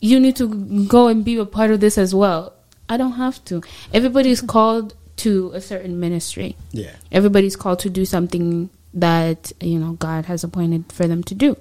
You 0.00 0.18
need 0.18 0.36
to 0.36 0.48
go 0.86 1.08
and 1.08 1.24
be 1.24 1.36
a 1.36 1.44
part 1.44 1.70
of 1.70 1.80
this 1.80 1.98
as 1.98 2.14
well. 2.14 2.54
I 2.92 2.96
don't 2.96 3.12
have 3.12 3.44
to. 3.46 3.62
Everybody's 3.92 4.40
called 4.40 4.94
to 5.16 5.50
a 5.54 5.60
certain 5.60 6.00
ministry. 6.00 6.56
Yeah. 6.72 6.94
Everybody's 7.10 7.56
called 7.56 7.80
to 7.80 7.90
do 7.90 8.04
something 8.04 8.70
that, 8.94 9.52
you 9.60 9.78
know, 9.78 9.92
God 9.92 10.26
has 10.26 10.44
appointed 10.44 10.92
for 10.92 11.06
them 11.06 11.22
to 11.24 11.34
do 11.34 11.56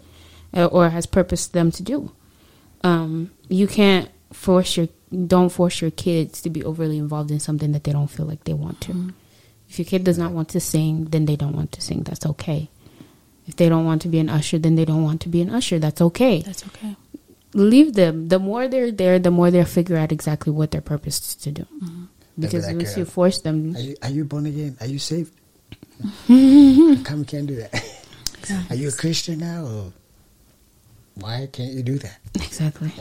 uh, 0.56 0.66
or 0.66 0.90
has 0.90 1.06
purposed 1.06 1.54
them 1.54 1.72
to 1.72 1.84
do 1.84 2.12
um, 2.84 3.32
you 3.50 3.68
can't 3.68 4.10
force 4.34 4.78
your 4.78 4.88
don't 5.26 5.50
force 5.50 5.82
your 5.82 5.92
kids 5.92 6.42
to 6.42 6.50
be 6.50 6.64
overly 6.64 6.98
involved 6.98 7.32
in 7.32 7.40
something 7.40 7.74
that 7.74 7.84
they 7.84 7.92
don't 7.92 8.08
feel 8.08 8.26
like 8.26 8.44
they 8.46 8.54
want 8.54 8.80
to. 8.82 9.14
If 9.70 9.78
your 9.78 9.86
kid 9.86 10.04
does 10.06 10.18
not 10.18 10.32
want 10.32 10.50
to 10.50 10.60
sing, 10.60 11.06
then 11.06 11.26
they 11.26 11.36
don't 11.36 11.56
want 11.56 11.74
to 11.74 11.82
sing. 11.82 12.04
That's 12.04 12.26
okay. 12.26 12.70
If 13.48 13.58
they 13.58 13.68
don't 13.68 13.86
want 13.86 14.02
to 14.04 14.08
be 14.08 14.20
an 14.20 14.30
usher, 14.30 14.58
then 14.58 14.76
they 14.76 14.86
don't 14.86 15.04
want 15.04 15.22
to 15.22 15.30
be 15.30 15.42
an 15.42 15.50
usher. 15.50 15.80
That's 15.80 16.02
okay. 16.02 16.42
That's 16.42 16.66
okay. 16.68 16.96
Leave 17.54 17.94
them. 17.94 18.30
The 18.30 18.40
more 18.40 18.68
they're 18.68 18.92
there, 18.92 19.20
the 19.20 19.32
more 19.32 19.52
they'll 19.52 19.66
figure 19.66 19.98
out 19.98 20.12
exactly 20.12 20.54
what 20.54 20.72
their 20.72 20.82
purpose 20.82 21.20
is 21.20 21.36
to 21.36 21.52
do. 21.52 21.66
Because 22.40 22.66
like, 22.66 22.78
once 22.78 22.96
uh, 22.96 23.00
you 23.00 23.06
force 23.06 23.42
them, 23.42 23.76
Are 23.76 23.80
you, 23.80 23.96
are 24.02 24.10
you 24.10 24.26
born 24.26 24.46
again? 24.46 24.78
Are 24.80 24.88
you 24.88 25.00
saved? 25.00 25.34
Come 26.28 27.26
can't 27.26 27.48
do 27.48 27.58
that? 27.58 27.84
Are 28.70 28.76
you 28.76 28.90
a 28.90 28.92
Christian 28.92 29.40
now? 29.40 29.66
Or 29.66 29.94
why 31.16 31.48
can't 31.52 31.74
you 31.74 31.84
do 31.84 31.98
that? 32.00 32.20
exactly. 32.36 32.92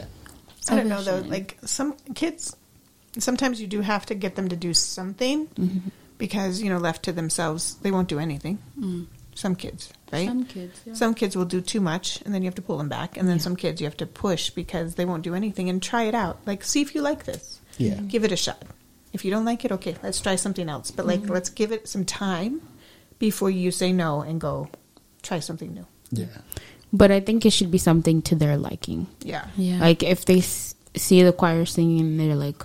I 0.68 0.76
don't 0.76 0.88
know 0.88 1.02
though. 1.02 1.20
Like 1.20 1.56
some 1.64 1.94
kids, 2.14 2.56
sometimes 3.18 3.60
you 3.60 3.66
do 3.66 3.80
have 3.80 4.04
to 4.06 4.14
get 4.14 4.34
them 4.36 4.48
to 4.48 4.56
do 4.56 4.74
something 4.74 5.48
because 6.18 6.60
you 6.62 6.68
know, 6.68 6.78
left 6.78 7.04
to 7.04 7.12
themselves, 7.12 7.76
they 7.76 7.90
won't 7.90 8.08
do 8.08 8.18
anything. 8.18 8.58
Some 9.34 9.54
kids, 9.56 9.92
right? 10.12 10.28
Some 10.28 10.44
kids. 10.44 10.80
Yeah. 10.84 10.94
Some 10.94 11.14
kids 11.14 11.36
will 11.36 11.44
do 11.44 11.60
too 11.60 11.80
much, 11.80 12.22
and 12.22 12.34
then 12.34 12.42
you 12.42 12.46
have 12.46 12.54
to 12.56 12.62
pull 12.62 12.78
them 12.78 12.88
back. 12.88 13.16
And 13.16 13.28
then 13.28 13.40
some 13.40 13.56
kids 13.56 13.80
you 13.80 13.86
have 13.86 13.96
to 13.98 14.06
push 14.06 14.50
because 14.50 14.94
they 14.94 15.04
won't 15.04 15.22
do 15.22 15.34
anything 15.34 15.68
and 15.68 15.82
try 15.82 16.04
it 16.04 16.14
out. 16.14 16.38
Like, 16.46 16.64
see 16.64 16.80
if 16.80 16.94
you 16.94 17.02
like 17.02 17.24
this. 17.24 17.60
Yeah. 17.78 17.94
Mm-hmm. 17.94 18.08
Give 18.08 18.24
it 18.24 18.32
a 18.32 18.36
shot. 18.36 18.62
If 19.12 19.24
you 19.24 19.30
don't 19.30 19.44
like 19.44 19.64
it, 19.64 19.72
okay, 19.72 19.96
let's 20.02 20.20
try 20.20 20.36
something 20.36 20.68
else. 20.68 20.90
But 20.90 21.06
like, 21.06 21.20
mm-hmm. 21.20 21.32
let's 21.32 21.50
give 21.50 21.72
it 21.72 21.88
some 21.88 22.04
time 22.04 22.62
before 23.18 23.50
you 23.50 23.70
say 23.70 23.92
no 23.92 24.20
and 24.20 24.40
go 24.40 24.68
try 25.22 25.40
something 25.40 25.74
new. 25.74 25.86
Yeah. 26.10 26.26
But 26.92 27.10
I 27.10 27.20
think 27.20 27.46
it 27.46 27.50
should 27.50 27.70
be 27.70 27.78
something 27.78 28.22
to 28.22 28.34
their 28.34 28.56
liking. 28.56 29.06
Yeah. 29.20 29.46
Yeah. 29.56 29.80
Like 29.80 30.02
if 30.02 30.24
they 30.24 30.38
s- 30.38 30.74
see 30.96 31.22
the 31.22 31.32
choir 31.32 31.64
singing 31.64 32.00
and 32.00 32.20
they're 32.20 32.34
like, 32.34 32.62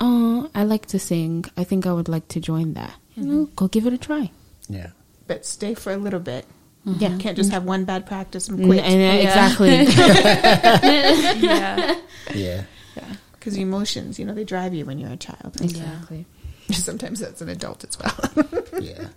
"Oh, 0.00 0.50
I 0.54 0.64
like 0.64 0.86
to 0.86 0.98
sing. 0.98 1.44
I 1.56 1.64
think 1.64 1.86
I 1.86 1.92
would 1.92 2.08
like 2.08 2.26
to 2.28 2.40
join 2.40 2.74
that." 2.74 2.94
You 3.14 3.22
mm-hmm. 3.22 3.32
know, 3.32 3.44
go 3.54 3.68
give 3.68 3.86
it 3.86 3.92
a 3.92 3.98
try. 3.98 4.30
Yeah. 4.68 4.90
But 5.28 5.46
stay 5.46 5.74
for 5.74 5.92
a 5.92 5.96
little 5.96 6.18
bit. 6.20 6.46
Mm-hmm. 6.86 7.00
Yeah, 7.02 7.08
You 7.10 7.18
can't 7.18 7.36
just 7.36 7.50
mm-hmm. 7.50 7.54
have 7.54 7.64
one 7.64 7.84
bad 7.84 8.06
practice 8.06 8.48
and 8.48 8.58
mm, 8.58 8.66
quit. 8.66 8.82
and, 8.84 9.00
uh, 9.00 9.28
exactly. 9.28 9.68
yeah. 11.46 11.96
Yeah. 12.34 12.64
Yeah. 12.96 13.14
Because 13.32 13.56
emotions, 13.56 14.18
you 14.18 14.24
know, 14.24 14.34
they 14.34 14.44
drive 14.44 14.74
you 14.74 14.84
when 14.84 14.98
you're 14.98 15.12
a 15.12 15.16
child. 15.16 15.60
exactly. 15.60 16.26
Sometimes 16.72 17.20
that's 17.20 17.40
an 17.40 17.48
adult 17.48 17.84
as 17.84 17.98
well. 17.98 18.44
Yeah. 18.80 19.08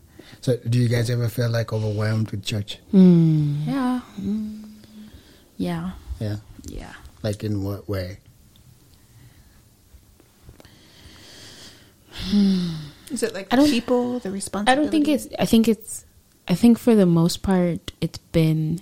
So, 0.41 0.57
do 0.67 0.79
you 0.79 0.87
guys 0.89 1.09
ever 1.11 1.29
feel 1.29 1.49
like 1.49 1.71
overwhelmed 1.71 2.31
with 2.31 2.43
church? 2.43 2.77
Hmm. 2.91 3.61
Yeah. 3.67 3.99
Hmm. 3.99 4.63
Yeah. 5.57 5.91
Yeah. 6.19 6.37
Yeah. 6.63 6.93
Like 7.21 7.43
in 7.43 7.63
what 7.63 7.87
way? 7.87 8.17
Hmm. 12.11 12.90
Is 13.11 13.23
it 13.23 13.33
like 13.33 13.47
I 13.51 13.57
don't- 13.57 13.69
people, 13.69 14.19
the 14.19 14.63
I 14.67 14.75
don't 14.75 14.89
think 14.89 15.07
it's. 15.07 15.27
I 15.37 15.45
think 15.45 15.67
it's. 15.67 16.05
I 16.47 16.55
think 16.55 16.79
for 16.79 16.95
the 16.95 17.05
most 17.05 17.43
part, 17.43 17.91
it's 18.01 18.17
been 18.17 18.81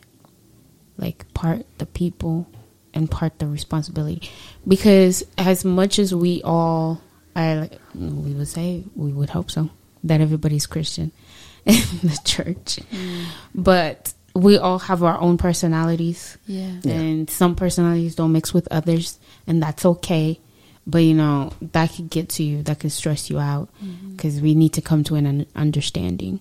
like 0.97 1.31
part 1.33 1.65
the 1.77 1.85
people 1.85 2.47
and 2.93 3.09
part 3.09 3.39
the 3.39 3.47
responsibility, 3.47 4.29
because 4.67 5.23
as 5.37 5.65
much 5.65 5.99
as 5.99 6.13
we 6.13 6.41
all, 6.43 7.01
I 7.35 7.69
we 7.95 8.33
would 8.33 8.47
say 8.47 8.83
we 8.95 9.11
would 9.11 9.29
hope 9.29 9.51
so 9.51 9.69
that 10.03 10.21
everybody's 10.21 10.65
Christian 10.65 11.11
in 11.65 11.81
the 12.03 12.19
church, 12.23 12.79
mm. 12.91 13.25
but 13.53 14.13
we 14.35 14.57
all 14.57 14.79
have 14.79 15.03
our 15.03 15.19
own 15.19 15.37
personalities. 15.37 16.37
Yeah. 16.47 16.79
and 16.85 17.29
some 17.29 17.55
personalities 17.55 18.15
don't 18.15 18.31
mix 18.31 18.53
with 18.53 18.67
others 18.71 19.19
and 19.47 19.61
that's 19.61 19.85
okay 19.85 20.39
but 20.87 20.99
you 20.99 21.13
know 21.13 21.53
that 21.61 21.91
could 21.93 22.09
get 22.09 22.29
to 22.29 22.43
you 22.43 22.63
that 22.63 22.79
could 22.79 22.91
stress 22.91 23.29
you 23.29 23.39
out 23.39 23.69
because 24.11 24.41
we 24.41 24.55
need 24.55 24.73
to 24.73 24.81
come 24.81 25.03
to 25.05 25.15
an 25.15 25.45
understanding. 25.55 26.39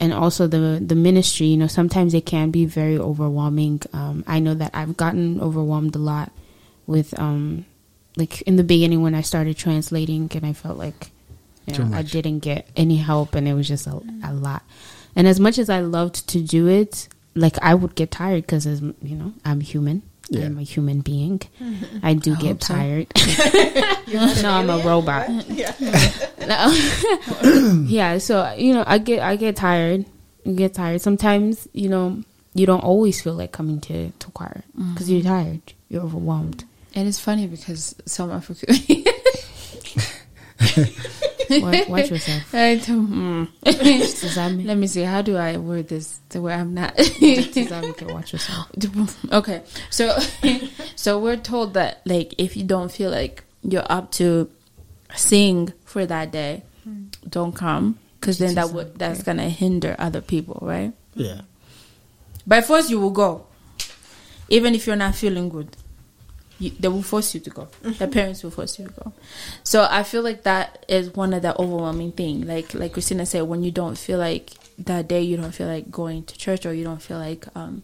And 0.00 0.12
also 0.12 0.46
the 0.46 0.82
the 0.84 0.96
ministry 0.96 1.46
you 1.46 1.56
know 1.56 1.68
sometimes 1.68 2.12
it 2.14 2.26
can 2.26 2.50
be 2.50 2.66
very 2.66 2.98
overwhelming. 2.98 3.82
Um, 3.92 4.24
i 4.26 4.38
know 4.40 4.54
that 4.54 4.72
i've 4.74 4.96
gotten 4.96 5.40
overwhelmed 5.40 5.94
a 5.94 5.98
lot 5.98 6.32
with 6.86 7.16
um 7.18 7.64
like 8.16 8.42
in 8.42 8.56
the 8.56 8.64
beginning 8.64 9.00
when 9.00 9.14
i 9.14 9.20
started 9.20 9.56
translating 9.56 10.30
and 10.34 10.44
i 10.44 10.52
felt 10.52 10.76
like 10.76 11.10
you 11.66 11.78
know, 11.78 11.96
i 11.96 12.02
didn't 12.02 12.40
get 12.40 12.68
any 12.76 12.96
help 12.96 13.34
and 13.36 13.46
it 13.46 13.54
was 13.54 13.68
just 13.68 13.86
a, 13.86 14.02
a 14.24 14.32
lot. 14.32 14.62
And 15.14 15.28
as 15.28 15.38
much 15.38 15.58
as 15.58 15.70
i 15.70 15.80
loved 15.80 16.28
to 16.28 16.40
do 16.40 16.66
it 16.66 17.08
like 17.34 17.56
i 17.62 17.74
would 17.74 17.94
get 17.94 18.10
tired 18.10 18.42
because 18.42 18.66
you 18.66 19.16
know 19.16 19.32
i'm 19.44 19.60
human 19.60 20.02
Yeah. 20.38 20.46
I'm 20.46 20.58
a 20.58 20.62
human 20.62 21.00
being. 21.00 21.40
Mm-hmm. 21.60 21.98
I 22.02 22.14
do 22.14 22.34
get 22.36 22.46
hope 22.46 22.62
so. 22.62 22.74
tired. 22.74 23.06
no, 24.42 24.50
I'm 24.50 24.70
a 24.70 24.78
robot. 24.78 25.28
No. 26.42 26.72
yeah, 27.86 28.18
so 28.18 28.52
you 28.58 28.74
know, 28.74 28.82
I 28.84 28.98
get 28.98 29.20
I 29.20 29.36
get 29.36 29.54
tired. 29.54 30.06
You 30.44 30.54
get 30.54 30.74
tired. 30.74 31.00
Sometimes, 31.00 31.68
you 31.72 31.88
know, 31.88 32.20
you 32.52 32.66
don't 32.66 32.82
always 32.82 33.22
feel 33.22 33.34
like 33.34 33.52
coming 33.52 33.80
to 33.82 34.10
to 34.10 34.30
choir 34.32 34.64
because 34.74 35.08
you're 35.08 35.20
mm-hmm. 35.20 35.28
tired. 35.28 35.72
You're 35.88 36.02
overwhelmed. 36.02 36.64
And 36.96 37.06
it's 37.06 37.20
funny 37.20 37.46
because 37.46 37.94
some 38.06 38.32
African. 38.32 38.74
Watch, 41.60 41.88
watch 41.88 42.10
yourself. 42.14 42.54
I 42.54 42.76
don't- 42.76 43.08
mm. 43.10 43.48
Does? 43.64 44.36
Let 44.36 44.76
me 44.76 44.86
see. 44.86 45.02
How 45.02 45.20
do 45.22 45.36
I 45.36 45.56
word 45.56 45.88
this 45.88 46.20
to 46.30 46.40
where 46.40 46.56
I'm 46.56 46.74
not? 46.74 46.96
Does 46.96 47.68
that 47.68 48.02
watch 48.08 48.32
yourself? 48.32 48.70
okay, 49.32 49.62
so 49.90 50.16
so 50.96 51.18
we're 51.18 51.36
told 51.36 51.74
that 51.74 52.00
like 52.06 52.34
if 52.38 52.56
you 52.56 52.64
don't 52.64 52.90
feel 52.90 53.10
like 53.10 53.44
you're 53.62 53.86
up 53.90 54.10
to 54.12 54.48
sing 55.14 55.72
for 55.84 56.06
that 56.06 56.30
day, 56.32 56.62
don't 57.28 57.52
come 57.54 57.98
because 58.20 58.38
then 58.38 58.54
that 58.54 58.70
would 58.70 58.98
that's 58.98 59.22
gonna 59.22 59.48
hinder 59.48 59.96
other 59.98 60.20
people, 60.20 60.58
right? 60.62 60.92
Yeah. 61.14 61.42
By 62.46 62.60
force, 62.60 62.90
you 62.90 62.98
will 62.98 63.10
go, 63.10 63.46
even 64.48 64.74
if 64.74 64.86
you're 64.86 64.96
not 64.96 65.14
feeling 65.14 65.48
good. 65.48 65.76
You, 66.62 66.70
they 66.78 66.86
will 66.86 67.02
force 67.02 67.34
you 67.34 67.40
to 67.40 67.50
go. 67.50 67.68
The 67.98 68.06
parents 68.06 68.44
will 68.44 68.52
force 68.52 68.78
you 68.78 68.86
to 68.86 68.92
go. 68.92 69.12
So 69.64 69.86
I 69.90 70.04
feel 70.04 70.22
like 70.22 70.44
that 70.44 70.84
is 70.88 71.12
one 71.12 71.34
of 71.34 71.42
the 71.42 71.60
overwhelming 71.60 72.12
thing. 72.12 72.46
Like 72.46 72.72
like 72.72 72.92
Christina 72.92 73.26
said, 73.26 73.42
when 73.42 73.64
you 73.64 73.72
don't 73.72 73.98
feel 73.98 74.18
like 74.18 74.52
that 74.78 75.08
day, 75.08 75.22
you 75.22 75.36
don't 75.36 75.50
feel 75.52 75.66
like 75.66 75.90
going 75.90 76.22
to 76.24 76.38
church, 76.38 76.64
or 76.64 76.72
you 76.72 76.84
don't 76.84 77.02
feel 77.02 77.18
like 77.18 77.46
um, 77.56 77.82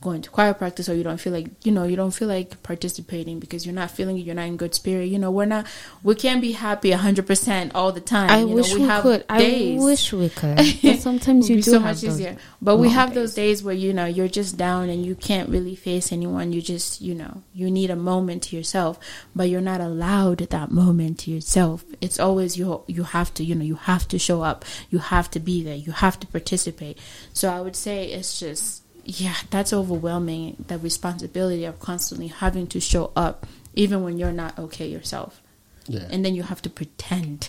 going 0.00 0.22
to 0.22 0.30
choir 0.30 0.54
practice, 0.54 0.88
or 0.88 0.94
you 0.94 1.02
don't 1.02 1.18
feel 1.20 1.32
like 1.32 1.48
you 1.64 1.72
know 1.72 1.84
you 1.84 1.96
don't 1.96 2.12
feel 2.12 2.28
like 2.28 2.62
participating 2.62 3.40
because 3.40 3.66
you're 3.66 3.74
not 3.74 3.90
feeling 3.90 4.16
it. 4.18 4.22
You're 4.22 4.34
not 4.34 4.46
in 4.46 4.56
good 4.56 4.74
spirit. 4.74 5.06
You 5.06 5.18
know, 5.18 5.30
we're 5.30 5.44
not. 5.44 5.66
We 6.02 6.14
can't 6.14 6.40
be 6.40 6.52
happy 6.52 6.90
hundred 6.92 7.26
percent 7.26 7.74
all 7.74 7.90
the 7.92 8.00
time. 8.00 8.30
I 8.30 8.40
You 8.40 8.46
know, 8.46 8.54
wish 8.54 8.74
we, 8.74 8.82
have 8.82 9.02
could. 9.02 9.26
days 9.28 9.80
I 9.80 9.84
wish 9.84 10.12
we 10.12 10.28
could. 10.28 10.58
But 10.82 10.98
sometimes 11.00 11.50
you 11.50 11.56
do 11.56 11.62
so 11.62 11.72
have 11.74 11.82
much 11.82 12.00
those 12.02 12.14
easier. 12.20 12.36
But 12.62 12.76
we 12.76 12.90
have 12.90 13.08
days. 13.10 13.14
those 13.16 13.34
days 13.34 13.62
where 13.62 13.74
you 13.74 13.92
know 13.92 14.06
you're 14.06 14.28
just 14.28 14.56
down 14.56 14.88
and 14.88 15.04
you 15.04 15.14
can't 15.14 15.48
really 15.48 15.74
face 15.74 16.12
anyone. 16.12 16.52
You 16.52 16.62
just 16.62 17.00
you 17.00 17.14
know 17.14 17.42
you 17.52 17.70
need 17.70 17.90
a 17.90 17.96
moment 17.96 18.44
to 18.44 18.56
yourself, 18.56 18.98
but 19.34 19.48
you're 19.48 19.60
not 19.60 19.80
allowed 19.80 20.38
that 20.38 20.70
moment 20.70 21.18
to 21.20 21.30
yourself. 21.30 21.84
It's 22.00 22.20
always 22.20 22.56
you 22.56 22.82
you 22.86 23.02
have 23.02 23.34
to 23.34 23.44
you 23.44 23.54
know 23.54 23.64
you 23.64 23.74
have 23.76 24.06
to 24.08 24.18
show 24.18 24.42
up. 24.42 24.64
You 24.90 24.98
have 24.98 25.30
to 25.32 25.40
be 25.40 25.62
there. 25.62 25.74
You 25.74 25.92
have 25.92 26.20
to 26.20 26.26
participate. 26.26 26.98
So 27.32 27.50
I 27.52 27.60
would 27.60 27.76
say 27.76 28.06
it's 28.12 28.38
just 28.38 28.82
yeah 29.08 29.34
that's 29.50 29.72
overwhelming. 29.72 30.64
The 30.68 30.78
responsibility 30.78 31.64
of 31.64 31.80
constantly 31.80 32.28
having 32.28 32.66
to 32.68 32.78
show 32.80 33.10
up 33.16 33.46
even 33.74 34.02
when 34.04 34.18
you're 34.18 34.32
not 34.32 34.58
okay 34.58 34.86
yourself, 34.86 35.40
Yeah. 35.86 36.06
and 36.10 36.24
then 36.24 36.34
you 36.34 36.42
have 36.44 36.60
to 36.62 36.70
pretend. 36.70 37.48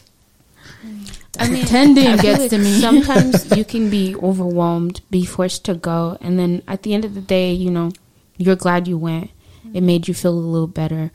I 1.39 1.47
mean, 1.49 1.61
Pretending 1.63 2.17
gets 2.17 2.39
like 2.39 2.49
to 2.51 2.57
me. 2.57 2.79
Sometimes 2.79 3.49
you 3.57 3.65
can 3.65 3.89
be 3.89 4.15
overwhelmed, 4.15 5.01
be 5.09 5.25
forced 5.25 5.65
to 5.65 5.73
go, 5.73 6.17
and 6.21 6.37
then 6.39 6.61
at 6.67 6.83
the 6.83 6.93
end 6.93 7.03
of 7.05 7.13
the 7.15 7.21
day, 7.21 7.51
you 7.51 7.71
know, 7.71 7.91
you're 8.37 8.55
glad 8.55 8.87
you 8.87 8.97
went. 8.97 9.31
It 9.73 9.81
made 9.81 10.07
you 10.07 10.13
feel 10.13 10.33
a 10.33 10.39
little 10.53 10.67
better, 10.67 11.11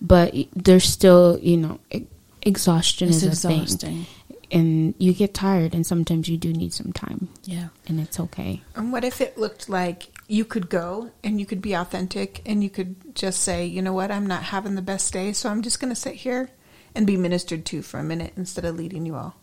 but 0.00 0.34
there's 0.54 0.84
still, 0.84 1.38
you 1.42 1.56
know, 1.56 1.80
e- 1.90 2.06
exhaustion 2.42 3.08
It's 3.08 3.22
is 3.22 3.44
a 3.44 3.48
thing, 3.48 3.62
exhausting. 3.62 4.06
And 4.50 4.94
you 4.98 5.12
get 5.12 5.34
tired, 5.34 5.74
and 5.74 5.86
sometimes 5.86 6.28
you 6.28 6.36
do 6.36 6.52
need 6.52 6.72
some 6.72 6.92
time, 6.92 7.28
Yeah. 7.44 7.68
and 7.86 8.00
it's 8.00 8.18
okay. 8.18 8.62
And 8.74 8.92
what 8.92 9.04
if 9.04 9.20
it 9.20 9.36
looked 9.38 9.68
like 9.68 10.08
you 10.26 10.44
could 10.44 10.68
go 10.68 11.10
and 11.24 11.38
you 11.40 11.46
could 11.46 11.60
be 11.62 11.74
authentic 11.74 12.42
and 12.46 12.62
you 12.62 12.70
could 12.70 13.14
just 13.14 13.42
say, 13.42 13.64
you 13.66 13.82
know 13.82 13.92
what, 13.92 14.10
I'm 14.10 14.26
not 14.26 14.42
having 14.44 14.74
the 14.74 14.82
best 14.82 15.12
day, 15.12 15.32
so 15.32 15.48
I'm 15.50 15.62
just 15.62 15.80
going 15.80 15.90
to 15.90 15.96
sit 16.00 16.14
here 16.14 16.50
and 16.94 17.06
be 17.06 17.16
ministered 17.16 17.64
to 17.66 17.82
for 17.82 17.98
a 17.98 18.04
minute 18.04 18.32
instead 18.36 18.64
of 18.64 18.76
leading 18.76 19.06
you 19.06 19.14
all? 19.14 19.36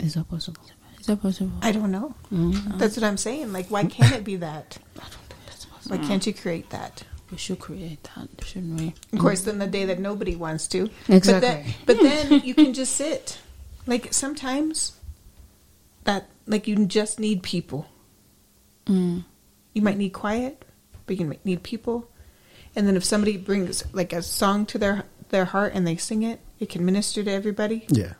Is 0.00 0.14
that 0.14 0.28
possible? 0.28 0.62
Is 0.98 1.06
that 1.06 1.20
possible? 1.20 1.52
I 1.62 1.70
don't 1.72 1.90
know. 1.90 2.14
Mm. 2.32 2.78
That's 2.78 2.96
what 2.96 3.04
I'm 3.04 3.16
saying. 3.16 3.52
Like, 3.52 3.66
why 3.70 3.84
can't 3.84 4.12
it 4.14 4.24
be 4.24 4.36
that? 4.36 4.78
I 4.96 5.00
don't 5.00 5.10
think 5.10 5.40
that's 5.46 5.64
possible 5.66 5.98
why 5.98 6.06
can't 6.06 6.26
you 6.26 6.32
create 6.34 6.70
that? 6.70 7.02
We 7.30 7.38
should 7.38 7.58
create 7.58 8.02
that, 8.14 8.28
shouldn't 8.44 8.80
we? 8.80 8.94
Of 9.12 9.18
course, 9.18 9.42
then 9.42 9.58
the 9.58 9.66
day 9.66 9.86
that 9.86 9.98
nobody 9.98 10.36
wants 10.36 10.66
to. 10.68 10.88
Exactly. 11.08 11.30
But 11.30 11.40
then, 11.40 11.74
but 11.86 12.00
then 12.30 12.40
you 12.44 12.54
can 12.54 12.74
just 12.74 12.94
sit. 12.96 13.38
Like 13.86 14.12
sometimes, 14.14 14.98
that 16.04 16.28
like 16.46 16.66
you 16.68 16.86
just 16.86 17.18
need 17.20 17.42
people. 17.42 17.86
Mm. 18.86 19.24
You 19.72 19.82
might 19.82 19.96
need 19.96 20.10
quiet, 20.12 20.64
but 21.06 21.18
you 21.18 21.26
might 21.26 21.44
need 21.44 21.62
people. 21.62 22.08
And 22.76 22.86
then 22.86 22.96
if 22.96 23.04
somebody 23.04 23.36
brings 23.36 23.84
like 23.92 24.12
a 24.12 24.22
song 24.22 24.66
to 24.66 24.78
their 24.78 25.04
their 25.30 25.44
heart 25.46 25.72
and 25.74 25.86
they 25.86 25.96
sing 25.96 26.22
it, 26.22 26.40
it 26.60 26.68
can 26.68 26.84
minister 26.84 27.22
to 27.24 27.30
everybody. 27.30 27.84
Yeah. 27.88 28.14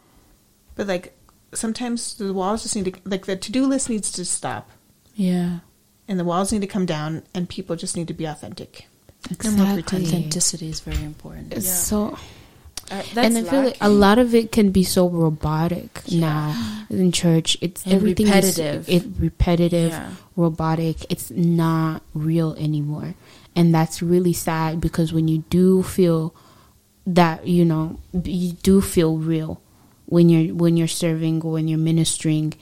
But 0.75 0.87
like 0.87 1.17
sometimes 1.53 2.15
the 2.17 2.33
walls 2.33 2.62
just 2.62 2.77
need 2.77 2.93
to 2.93 3.01
like 3.05 3.27
the 3.27 3.37
to 3.37 3.53
do 3.53 3.67
list 3.67 3.89
needs 3.89 4.11
to 4.12 4.25
stop, 4.25 4.71
Yeah. 5.15 5.61
and 6.09 6.19
the 6.19 6.25
walls 6.25 6.53
need 6.53 6.62
to 6.62 6.67
come 6.67 6.87
down, 6.87 7.23
and 7.35 7.49
people 7.49 7.77
just 7.77 7.97
need 7.97 8.09
to 8.09 8.15
be 8.15 8.25
authentic. 8.25 8.89
And 9.43 9.57
not 9.57 9.75
pretend. 9.75 10.07
Authenticity 10.07 10.69
is 10.69 10.81
very 10.81 11.03
important. 11.03 11.53
It's 11.55 11.71
so 11.73 12.19
Uh, 12.91 13.03
and 13.16 13.39
I 13.39 13.43
feel 13.43 13.62
like 13.62 13.76
a 13.80 13.89
lot 13.89 14.18
of 14.18 14.35
it 14.35 14.53
can 14.53 14.70
be 14.70 14.85
so 14.85 15.09
robotic 15.09 16.03
now 16.12 16.55
in 16.91 17.12
church. 17.12 17.57
It's 17.61 17.85
And 17.85 17.95
everything 17.95 18.26
repetitive. 18.26 18.89
Is, 18.89 19.03
it 19.03 19.09
repetitive, 19.18 19.91
Yeah. 19.91 20.11
robotic. 20.37 21.07
It's 21.11 21.30
not 21.30 22.03
real 22.12 22.55
anymore, 22.55 23.14
and 23.57 23.74
that's 23.74 24.03
really 24.03 24.35
sad 24.35 24.80
because 24.80 25.12
when 25.12 25.28
you 25.28 25.39
do 25.49 25.82
feel 25.82 26.35
that 27.07 27.47
you 27.47 27.64
know 27.64 27.99
you 28.24 28.53
do 28.62 28.80
feel 28.80 29.16
real 29.18 29.61
when 30.07 30.28
you're 30.28 30.55
when 30.55 30.76
you're 30.76 30.87
serving 30.89 31.41
or 31.43 31.53
when 31.53 31.68
you're 31.68 31.78
ministering, 31.78 32.53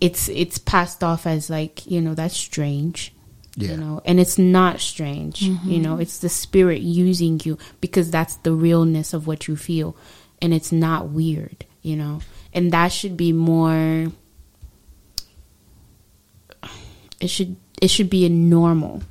it's 0.00 0.28
it's 0.28 0.58
passed 0.58 1.02
off 1.02 1.26
as 1.26 1.48
like 1.48 1.86
you 1.86 2.00
know 2.02 2.14
that's 2.14 2.36
strange. 2.36 3.13
Yeah. 3.56 3.72
You 3.72 3.76
know, 3.76 4.02
and 4.04 4.18
it's 4.18 4.36
not 4.36 4.80
strange. 4.80 5.42
You 5.42 5.54
mm-hmm. 5.54 5.82
know, 5.82 5.98
it's 5.98 6.18
the 6.18 6.28
spirit 6.28 6.80
using 6.80 7.40
you 7.44 7.56
because 7.80 8.10
that's 8.10 8.36
the 8.36 8.52
realness 8.52 9.14
of 9.14 9.26
what 9.26 9.46
you 9.46 9.56
feel, 9.56 9.96
and 10.42 10.52
it's 10.52 10.72
not 10.72 11.10
weird. 11.10 11.64
You 11.82 11.96
know, 11.96 12.20
and 12.52 12.72
that 12.72 12.88
should 12.88 13.16
be 13.16 13.32
more. 13.32 14.08
It 17.20 17.28
should 17.28 17.56
it 17.80 17.88
should 17.88 18.10
be 18.10 18.26
a 18.26 18.28
normal 18.28 19.02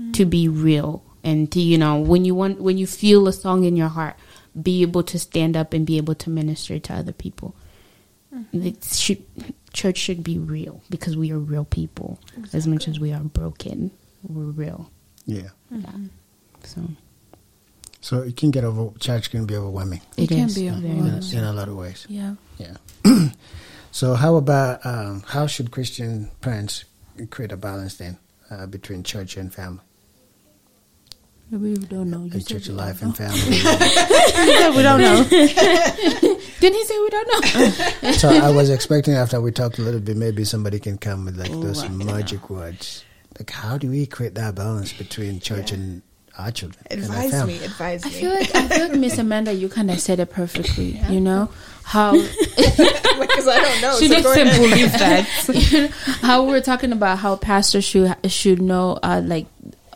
mm. 0.00 0.14
to 0.14 0.24
be 0.24 0.48
real 0.48 1.02
and 1.24 1.50
to 1.52 1.60
you 1.60 1.78
know 1.78 1.98
when 1.98 2.24
you 2.24 2.34
want 2.34 2.60
when 2.60 2.78
you 2.78 2.86
feel 2.86 3.26
a 3.28 3.32
song 3.32 3.64
in 3.64 3.76
your 3.76 3.88
heart, 3.88 4.16
be 4.60 4.82
able 4.82 5.02
to 5.02 5.18
stand 5.18 5.56
up 5.56 5.72
and 5.72 5.86
be 5.86 5.96
able 5.96 6.14
to 6.16 6.30
minister 6.30 6.78
to 6.78 6.94
other 6.94 7.12
people. 7.12 7.54
Mm-hmm. 8.34 8.66
It 8.66 8.84
should 8.84 9.24
church 9.72 9.96
should 9.98 10.22
be 10.22 10.38
real 10.38 10.82
because 10.90 11.16
we 11.16 11.30
are 11.32 11.38
real 11.38 11.64
people 11.64 12.18
as 12.52 12.66
much 12.66 12.88
as 12.88 13.00
we 13.00 13.12
are 13.12 13.20
broken. 13.20 13.90
We're 14.22 14.44
real. 14.44 14.90
Yeah. 15.26 15.48
So 16.64 16.82
So 18.00 18.22
it 18.22 18.36
can 18.36 18.50
get 18.50 18.64
over. 18.64 18.96
Church 18.98 19.30
can 19.30 19.46
be 19.46 19.56
overwhelming 19.56 20.00
It 20.16 20.28
can 20.28 20.46
is 20.46 20.54
be 20.54 20.68
very 20.68 20.98
in 20.98 21.06
a, 21.08 21.20
in 21.38 21.44
a 21.44 21.52
lot 21.52 21.68
of 21.68 21.76
ways. 21.76 22.06
Yeah. 22.08 22.34
Yeah. 22.58 22.76
so 23.90 24.14
how 24.14 24.36
about 24.36 24.84
um, 24.86 25.22
how 25.26 25.46
should 25.46 25.70
Christian 25.70 26.30
parents 26.40 26.84
create 27.30 27.52
a 27.52 27.56
balance 27.56 27.96
then 27.96 28.18
uh, 28.50 28.66
between 28.66 29.02
church 29.02 29.36
and 29.36 29.52
family, 29.52 29.80
We 31.50 31.74
don't 31.74 32.10
know. 32.10 32.24
You 32.24 32.32
and 32.32 32.46
church 32.46 32.68
life 32.68 33.02
and 33.02 33.16
family? 33.16 33.60
we 34.76 34.82
don't 34.82 35.00
know. 35.00 36.38
Didn't 36.62 36.78
he 36.78 36.84
say 36.84 36.98
we 37.00 37.10
don't 37.10 37.28
know? 38.02 38.12
so 38.12 38.28
I 38.28 38.50
was 38.50 38.70
expecting 38.70 39.14
after 39.14 39.40
we 39.40 39.50
talked 39.50 39.78
a 39.78 39.82
little 39.82 40.00
bit, 40.00 40.16
maybe 40.16 40.44
somebody 40.44 40.78
can 40.78 40.96
come 40.96 41.24
with 41.24 41.36
like 41.36 41.50
those 41.50 41.82
I 41.82 41.88
magic 41.88 42.48
words. 42.50 43.04
Like, 43.38 43.50
how 43.50 43.78
do 43.78 43.90
we 43.90 44.06
create 44.06 44.36
that 44.36 44.54
balance 44.54 44.92
between 44.92 45.40
church 45.40 45.72
and 45.72 46.02
our 46.38 46.50
children 46.52 46.84
and 46.90 47.00
our 47.02 47.06
Advise 47.08 47.30
family? 47.32 47.58
me, 47.58 47.64
advise 47.64 48.06
I 48.06 48.08
me. 48.10 48.14
feel 48.14 48.30
like 48.30 48.54
I 48.54 48.68
feel 48.68 48.88
like 48.90 48.98
Miss 48.98 49.18
Amanda, 49.18 49.52
you 49.52 49.68
kind 49.68 49.90
of 49.90 49.98
said 50.00 50.20
it 50.20 50.30
perfectly. 50.30 51.00
You 51.10 51.20
know 51.20 51.50
how 51.82 52.12
because 52.56 53.48
I 53.48 53.58
don't 53.60 53.80
know. 53.82 53.98
she 53.98 54.06
so 54.08 54.22
doesn't 54.22 54.22
go 54.22 54.42
ahead. 54.42 54.60
believe 54.60 54.92
that. 54.98 55.90
how 56.22 56.44
we're 56.44 56.60
talking 56.60 56.92
about 56.92 57.18
how 57.18 57.34
pastors 57.36 57.84
should 57.84 58.14
should 58.30 58.62
know 58.62 58.98
uh, 59.02 59.20
like 59.24 59.46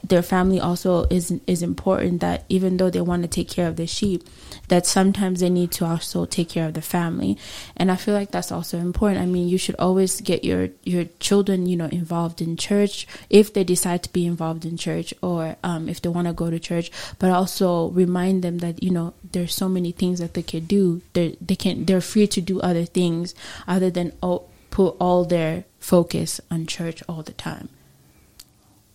their 0.08 0.22
family 0.22 0.60
also 0.60 1.04
is 1.10 1.32
is 1.46 1.62
important 1.62 2.20
that 2.20 2.44
even 2.48 2.76
though 2.76 2.90
they 2.90 3.00
want 3.00 3.22
to 3.22 3.28
take 3.28 3.48
care 3.48 3.66
of 3.68 3.76
the 3.76 3.86
sheep 3.86 4.22
that 4.68 4.86
sometimes 4.86 5.40
they 5.40 5.50
need 5.50 5.70
to 5.70 5.84
also 5.84 6.24
take 6.24 6.48
care 6.48 6.66
of 6.66 6.74
the 6.74 6.82
family. 6.82 7.36
And 7.76 7.90
i 7.90 7.96
feel 7.96 8.14
like 8.14 8.30
that's 8.30 8.52
also 8.52 8.78
important. 8.78 9.20
I 9.20 9.26
mean 9.26 9.48
you 9.48 9.58
should 9.58 9.76
always 9.78 10.20
get 10.20 10.44
your 10.44 10.68
your 10.84 11.04
children 11.18 11.66
you 11.66 11.76
know 11.76 11.86
involved 11.86 12.40
in 12.40 12.56
church 12.56 13.06
if 13.30 13.52
they 13.52 13.64
decide 13.64 14.02
to 14.04 14.12
be 14.12 14.26
involved 14.26 14.64
in 14.64 14.76
church 14.76 15.14
or 15.22 15.56
um, 15.64 15.88
if 15.88 16.02
they 16.02 16.08
want 16.08 16.26
to 16.28 16.32
go 16.32 16.50
to 16.50 16.58
church 16.58 16.90
but 17.18 17.30
also 17.30 17.88
remind 17.90 18.42
them 18.42 18.58
that 18.58 18.82
you 18.82 18.90
know 18.90 19.14
there's 19.32 19.54
so 19.54 19.68
many 19.68 19.92
things 19.92 20.18
that 20.18 20.34
they 20.34 20.42
can 20.42 20.64
do. 20.66 21.02
They 21.12 21.36
they 21.40 21.56
can 21.56 21.84
they're 21.84 22.00
free 22.00 22.26
to 22.28 22.40
do 22.40 22.60
other 22.60 22.84
things 22.84 23.34
other 23.66 23.90
than 23.90 24.12
oh, 24.22 24.44
put 24.70 24.96
all 25.00 25.24
their 25.24 25.64
focus 25.80 26.40
on 26.50 26.66
church 26.66 27.02
all 27.08 27.22
the 27.22 27.32
time 27.32 27.68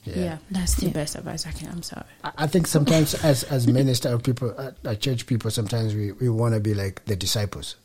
Yeah, 0.03 0.37
that's 0.49 0.75
the 0.75 0.89
best 0.89 1.15
advice 1.15 1.45
I 1.45 1.51
can. 1.51 1.69
I'm 1.69 1.83
sorry. 1.83 2.05
I 2.23 2.31
I 2.39 2.47
think 2.47 2.67
sometimes 2.67 3.13
as 3.23 3.43
as 3.43 3.67
minister 3.67 4.09
of 4.09 4.23
people, 4.23 4.53
uh, 4.57 4.71
uh, 4.83 4.95
church 4.95 5.27
people, 5.27 5.51
sometimes 5.51 5.93
we, 5.93 6.11
we 6.13 6.27
want 6.29 6.53
to 6.55 6.59
be 6.59 6.73
like 6.73 7.05
the 7.05 7.15
disciples. 7.15 7.75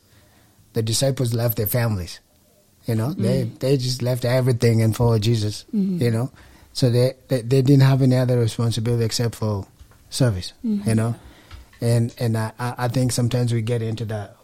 The 0.73 0.81
disciples 0.81 1.33
left 1.33 1.57
their 1.57 1.67
families, 1.67 2.19
you 2.85 2.95
know. 2.95 3.13
They 3.13 3.43
they 3.59 3.77
just 3.77 4.01
left 4.01 4.25
everything 4.25 4.81
and 4.81 4.95
followed 4.95 5.21
Jesus, 5.21 5.65
you 5.71 6.11
know. 6.11 6.31
So 6.73 6.89
they, 6.89 7.13
they 7.27 7.41
they 7.41 7.61
didn't 7.61 7.81
have 7.83 8.01
any 8.01 8.15
other 8.15 8.39
responsibility 8.39 9.05
except 9.05 9.35
for 9.35 9.67
service, 10.09 10.53
you 10.63 10.95
know. 10.95 11.15
And 11.81 12.13
and 12.17 12.35
I 12.37 12.51
I 12.57 12.73
I 12.77 12.87
think 12.87 13.11
sometimes 13.11 13.53
we 13.53 13.61
get 13.61 13.81
into 13.81 14.05
that 14.05 14.37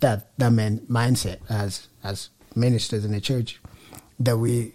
that 0.00 0.28
that 0.38 0.52
man 0.52 0.80
mindset 0.88 1.38
as 1.48 1.88
as 2.04 2.28
ministers 2.54 3.04
in 3.04 3.12
the 3.12 3.20
church 3.20 3.58
that 4.20 4.36
we 4.36 4.74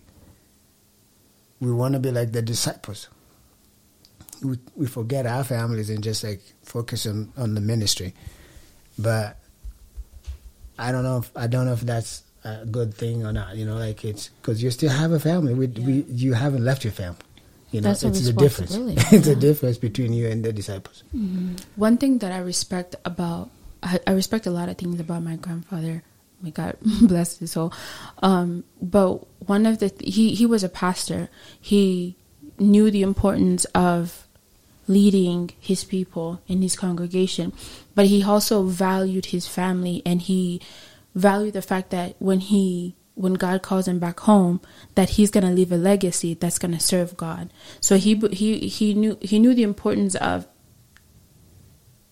we 1.63 1.71
want 1.71 1.93
to 1.93 1.99
be 1.99 2.11
like 2.11 2.31
the 2.31 2.41
disciples 2.41 3.09
we, 4.43 4.57
we 4.75 4.85
forget 4.85 5.25
our 5.25 5.43
families 5.43 5.89
and 5.89 6.03
just 6.03 6.23
like 6.23 6.41
focus 6.63 7.05
on, 7.05 7.31
on 7.37 7.55
the 7.55 7.61
ministry. 7.61 8.13
But 8.97 9.37
I 10.77 10.91
don't 10.91 11.03
know 11.03 11.19
if 11.19 11.31
I 11.35 11.47
don't 11.47 11.65
know 11.65 11.73
if 11.73 11.81
that's 11.81 12.23
a 12.43 12.65
good 12.65 12.93
thing 12.93 13.25
or 13.25 13.31
not. 13.31 13.55
You 13.55 13.65
know, 13.65 13.77
like 13.77 14.05
it's 14.05 14.29
because 14.29 14.61
you 14.61 14.69
still 14.71 14.91
have 14.91 15.11
a 15.11 15.19
family. 15.19 15.53
We, 15.53 15.67
we 15.67 15.93
you 16.09 16.33
haven't 16.33 16.63
left 16.63 16.83
your 16.83 16.93
family. 16.93 17.19
You 17.71 17.81
know, 17.81 17.89
That's 17.89 18.03
it's 18.03 18.25
the 18.25 18.33
difference. 18.33 18.75
it's 19.11 19.25
the 19.25 19.35
difference 19.35 19.79
between 19.79 20.13
you 20.13 20.27
and 20.27 20.45
the 20.45 20.53
disciples. 20.53 21.03
One 21.75 21.97
thing 21.97 22.19
that 22.19 22.31
I 22.31 22.37
respect 22.37 22.95
about 23.03 23.49
I, 23.81 23.99
I 24.05 24.11
respect 24.11 24.45
a 24.45 24.51
lot 24.51 24.69
of 24.69 24.77
things 24.77 24.99
about 24.99 25.23
my 25.23 25.37
grandfather. 25.37 26.03
May 26.41 26.51
God 26.51 26.77
bless 27.01 27.37
his 27.37 27.53
soul. 27.53 27.73
Um, 28.21 28.63
but 28.79 29.25
one 29.47 29.65
of 29.65 29.79
the 29.79 29.91
he 29.99 30.33
he 30.35 30.45
was 30.45 30.63
a 30.63 30.69
pastor. 30.69 31.29
He 31.59 32.15
knew 32.59 32.91
the 32.91 33.01
importance 33.01 33.65
of 33.73 34.27
leading 34.87 35.51
his 35.59 35.83
people 35.83 36.41
in 36.47 36.61
his 36.61 36.75
congregation, 36.75 37.53
but 37.95 38.07
he 38.07 38.23
also 38.23 38.63
valued 38.63 39.27
his 39.27 39.47
family 39.47 40.01
and 40.05 40.21
he 40.21 40.61
valued 41.15 41.53
the 41.53 41.61
fact 41.61 41.89
that 41.91 42.15
when 42.19 42.39
he 42.39 42.95
when 43.15 43.35
God 43.35 43.61
calls 43.61 43.87
him 43.87 43.99
back 43.99 44.21
home, 44.21 44.59
that 44.95 45.11
he's 45.11 45.29
going 45.29 45.45
to 45.45 45.51
leave 45.51 45.71
a 45.71 45.77
legacy 45.77 46.33
that's 46.33 46.57
going 46.57 46.73
to 46.73 46.79
serve 46.79 47.15
God. 47.15 47.51
So 47.79 47.97
he 47.97 48.15
he 48.31 48.67
he 48.67 48.93
knew 48.93 49.17
he 49.21 49.39
knew 49.39 49.53
the 49.53 49.63
importance 49.63 50.15
of 50.15 50.47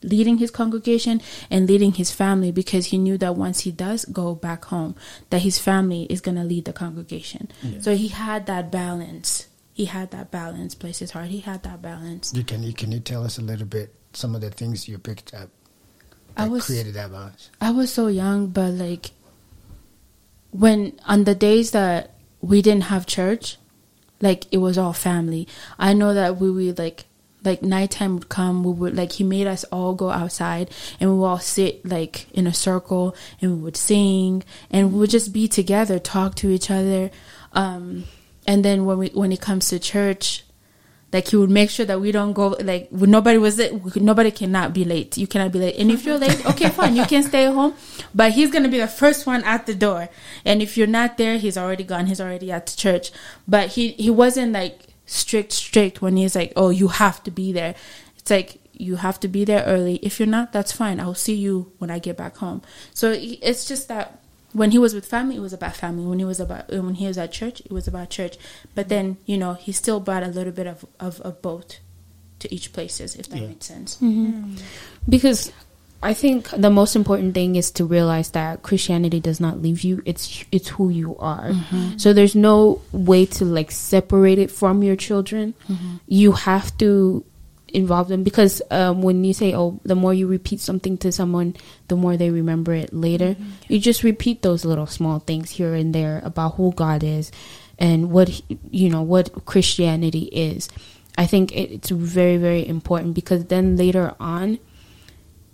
leading 0.03 0.37
his 0.37 0.49
congregation 0.51 1.21
and 1.49 1.67
leading 1.67 1.93
his 1.93 2.11
family 2.11 2.51
because 2.51 2.87
he 2.87 2.97
knew 2.97 3.17
that 3.17 3.35
once 3.35 3.61
he 3.61 3.71
does 3.71 4.05
go 4.05 4.33
back 4.33 4.65
home 4.65 4.95
that 5.29 5.41
his 5.43 5.59
family 5.59 6.03
is 6.09 6.21
going 6.21 6.35
to 6.37 6.43
lead 6.43 6.65
the 6.65 6.73
congregation. 6.73 7.49
So 7.81 7.95
he 7.95 8.07
had 8.07 8.45
that 8.47 8.71
balance. 8.71 9.47
He 9.73 9.85
had 9.85 10.11
that 10.11 10.31
balance. 10.31 10.75
Bless 10.75 10.99
his 10.99 11.11
heart. 11.11 11.27
He 11.27 11.39
had 11.39 11.63
that 11.63 11.81
balance. 11.81 12.33
You 12.35 12.43
can 12.43 12.63
you 12.63 12.73
can 12.73 12.91
you 12.91 12.99
tell 12.99 13.23
us 13.23 13.37
a 13.37 13.41
little 13.41 13.65
bit 13.67 13.93
some 14.13 14.35
of 14.35 14.41
the 14.41 14.49
things 14.51 14.87
you 14.87 14.97
picked 14.97 15.33
up 15.33 15.49
I 16.35 16.47
was- 16.47 16.65
created 16.65 16.93
that 16.95 17.11
balance? 17.11 17.49
I 17.61 17.71
was 17.71 17.91
so 17.93 18.07
young, 18.07 18.47
but 18.47 18.71
like 18.73 19.11
when 20.51 20.99
on 21.05 21.23
the 21.23 21.35
days 21.35 21.71
that 21.71 22.13
we 22.41 22.61
didn't 22.61 22.83
have 22.85 23.05
church, 23.05 23.57
like 24.21 24.45
it 24.51 24.57
was 24.57 24.77
all 24.77 24.93
family. 24.93 25.47
I 25.79 25.93
know 25.93 26.13
that 26.13 26.37
we 26.37 26.51
would 26.51 26.77
like 26.77 27.05
like 27.43 27.61
nighttime 27.61 28.15
would 28.15 28.29
come, 28.29 28.63
we 28.63 28.71
would 28.71 28.95
like 28.95 29.13
he 29.13 29.23
made 29.23 29.47
us 29.47 29.63
all 29.65 29.93
go 29.93 30.09
outside 30.09 30.69
and 30.99 31.09
we 31.09 31.17
would 31.17 31.25
all 31.25 31.39
sit 31.39 31.85
like 31.85 32.29
in 32.31 32.47
a 32.47 32.53
circle 32.53 33.15
and 33.41 33.51
we 33.51 33.57
would 33.61 33.77
sing 33.77 34.43
and 34.69 34.93
we 34.93 34.99
would 34.99 35.09
just 35.09 35.33
be 35.33 35.47
together, 35.47 35.99
talk 35.99 36.35
to 36.35 36.49
each 36.49 36.69
other. 36.69 37.11
Um 37.53 38.05
and 38.47 38.65
then 38.65 38.85
when 38.85 38.97
we 38.97 39.07
when 39.09 39.31
it 39.31 39.41
comes 39.41 39.69
to 39.69 39.79
church, 39.79 40.43
like 41.13 41.27
he 41.27 41.35
would 41.35 41.49
make 41.49 41.69
sure 41.69 41.85
that 41.85 41.99
we 41.99 42.11
don't 42.11 42.33
go 42.33 42.49
like 42.61 42.91
nobody 42.91 43.37
was 43.37 43.59
it. 43.59 43.95
nobody 43.95 44.31
cannot 44.31 44.73
be 44.73 44.85
late 44.85 45.17
you 45.17 45.27
cannot 45.27 45.51
be 45.51 45.59
late 45.59 45.75
and 45.77 45.91
if 45.91 46.05
you're 46.05 46.17
late 46.17 46.45
okay 46.45 46.69
fine 46.77 46.95
you 46.95 47.05
can 47.05 47.23
stay 47.23 47.45
home 47.45 47.73
but 48.15 48.31
he's 48.31 48.49
gonna 48.51 48.69
be 48.69 48.79
the 48.79 48.87
first 48.87 49.27
one 49.27 49.43
at 49.43 49.65
the 49.65 49.75
door 49.75 50.09
and 50.45 50.61
if 50.61 50.77
you're 50.77 50.87
not 50.87 51.17
there 51.17 51.37
he's 51.37 51.57
already 51.57 51.83
gone 51.83 52.05
he's 52.05 52.21
already 52.21 52.51
at 52.51 52.65
the 52.65 52.75
church 52.75 53.11
but 53.47 53.69
he 53.69 53.89
he 53.93 54.09
wasn't 54.09 54.51
like 54.51 54.90
strict 55.11 55.51
strict 55.51 56.01
when 56.01 56.15
he's 56.17 56.35
like 56.35 56.53
oh 56.55 56.69
you 56.69 56.87
have 56.87 57.21
to 57.23 57.29
be 57.31 57.51
there 57.51 57.75
it's 58.17 58.31
like 58.31 58.59
you 58.73 58.95
have 58.95 59.19
to 59.19 59.27
be 59.27 59.43
there 59.45 59.63
early 59.65 59.95
if 59.97 60.19
you're 60.19 60.27
not 60.37 60.53
that's 60.53 60.71
fine 60.71 60.99
i'll 60.99 61.13
see 61.13 61.35
you 61.35 61.71
when 61.79 61.91
i 61.91 61.99
get 61.99 62.15
back 62.15 62.37
home 62.37 62.61
so 62.93 63.11
it's 63.17 63.65
just 63.67 63.87
that 63.89 64.17
when 64.53 64.71
he 64.71 64.77
was 64.77 64.93
with 64.93 65.05
family, 65.05 65.37
it 65.37 65.39
was 65.39 65.53
about 65.53 65.77
family. 65.77 66.05
When 66.05 66.19
he 66.19 66.25
was 66.25 66.41
about 66.41 66.73
uh, 66.73 66.81
when 66.81 66.95
he 66.95 67.07
was 67.07 67.17
at 67.17 67.31
church, 67.31 67.61
it 67.61 67.71
was 67.71 67.87
about 67.87 68.09
church. 68.09 68.35
But 68.75 68.89
then 68.89 69.15
you 69.25 69.37
know 69.37 69.53
he 69.53 69.71
still 69.71 70.01
brought 70.01 70.23
a 70.23 70.27
little 70.27 70.51
bit 70.51 70.67
of 70.67 70.83
of, 70.99 71.21
of 71.21 71.41
both 71.41 71.79
to 72.39 72.53
each 72.53 72.73
places, 72.73 73.15
if 73.15 73.29
that 73.29 73.39
Yeah. 73.39 73.47
makes 73.47 73.65
sense. 73.67 73.95
Mm-hmm. 73.95 74.55
Mm. 74.55 74.61
because 75.07 75.53
I 76.03 76.13
think 76.13 76.49
the 76.49 76.69
most 76.69 76.95
important 76.95 77.35
thing 77.35 77.55
is 77.55 77.69
to 77.71 77.85
realize 77.85 78.31
that 78.31 78.63
Christianity 78.63 79.19
does 79.19 79.39
not 79.39 79.61
leave 79.61 79.83
you. 79.83 80.01
It's 80.05 80.43
it's 80.51 80.69
who 80.69 80.89
you 80.89 81.15
are. 81.17 81.49
Mm-hmm. 81.49 81.97
So 81.97 82.11
there's 82.11 82.35
no 82.35 82.81
way 82.91 83.25
to 83.37 83.45
like 83.45 83.69
separate 83.71 84.39
it 84.39 84.49
from 84.49 84.81
your 84.81 84.95
children. 84.95 85.53
Mm-hmm. 85.69 85.97
You 86.07 86.31
have 86.31 86.75
to 86.79 87.23
involve 87.67 88.09
them 88.09 88.23
because 88.23 88.61
um, 88.71 89.03
when 89.03 89.23
you 89.23 89.33
say, 89.33 89.53
"Oh, 89.53 89.79
the 89.83 89.95
more 89.95 90.13
you 90.13 90.25
repeat 90.25 90.59
something 90.59 90.97
to 90.99 91.11
someone, 91.11 91.55
the 91.87 91.95
more 91.95 92.17
they 92.17 92.31
remember 92.31 92.73
it 92.73 92.93
later," 92.93 93.35
mm-hmm. 93.35 93.51
you 93.69 93.79
just 93.79 94.01
repeat 94.01 94.41
those 94.41 94.65
little 94.65 94.87
small 94.87 95.19
things 95.19 95.51
here 95.51 95.75
and 95.75 95.93
there 95.93 96.21
about 96.25 96.55
who 96.55 96.73
God 96.73 97.03
is 97.03 97.31
and 97.77 98.09
what 98.11 98.41
you 98.71 98.89
know 98.89 99.03
what 99.03 99.45
Christianity 99.45 100.29
is. 100.33 100.67
I 101.15 101.27
think 101.27 101.51
it, 101.51 101.71
it's 101.71 101.89
very 101.91 102.37
very 102.37 102.67
important 102.67 103.13
because 103.13 103.45
then 103.45 103.77
later 103.77 104.15
on 104.19 104.57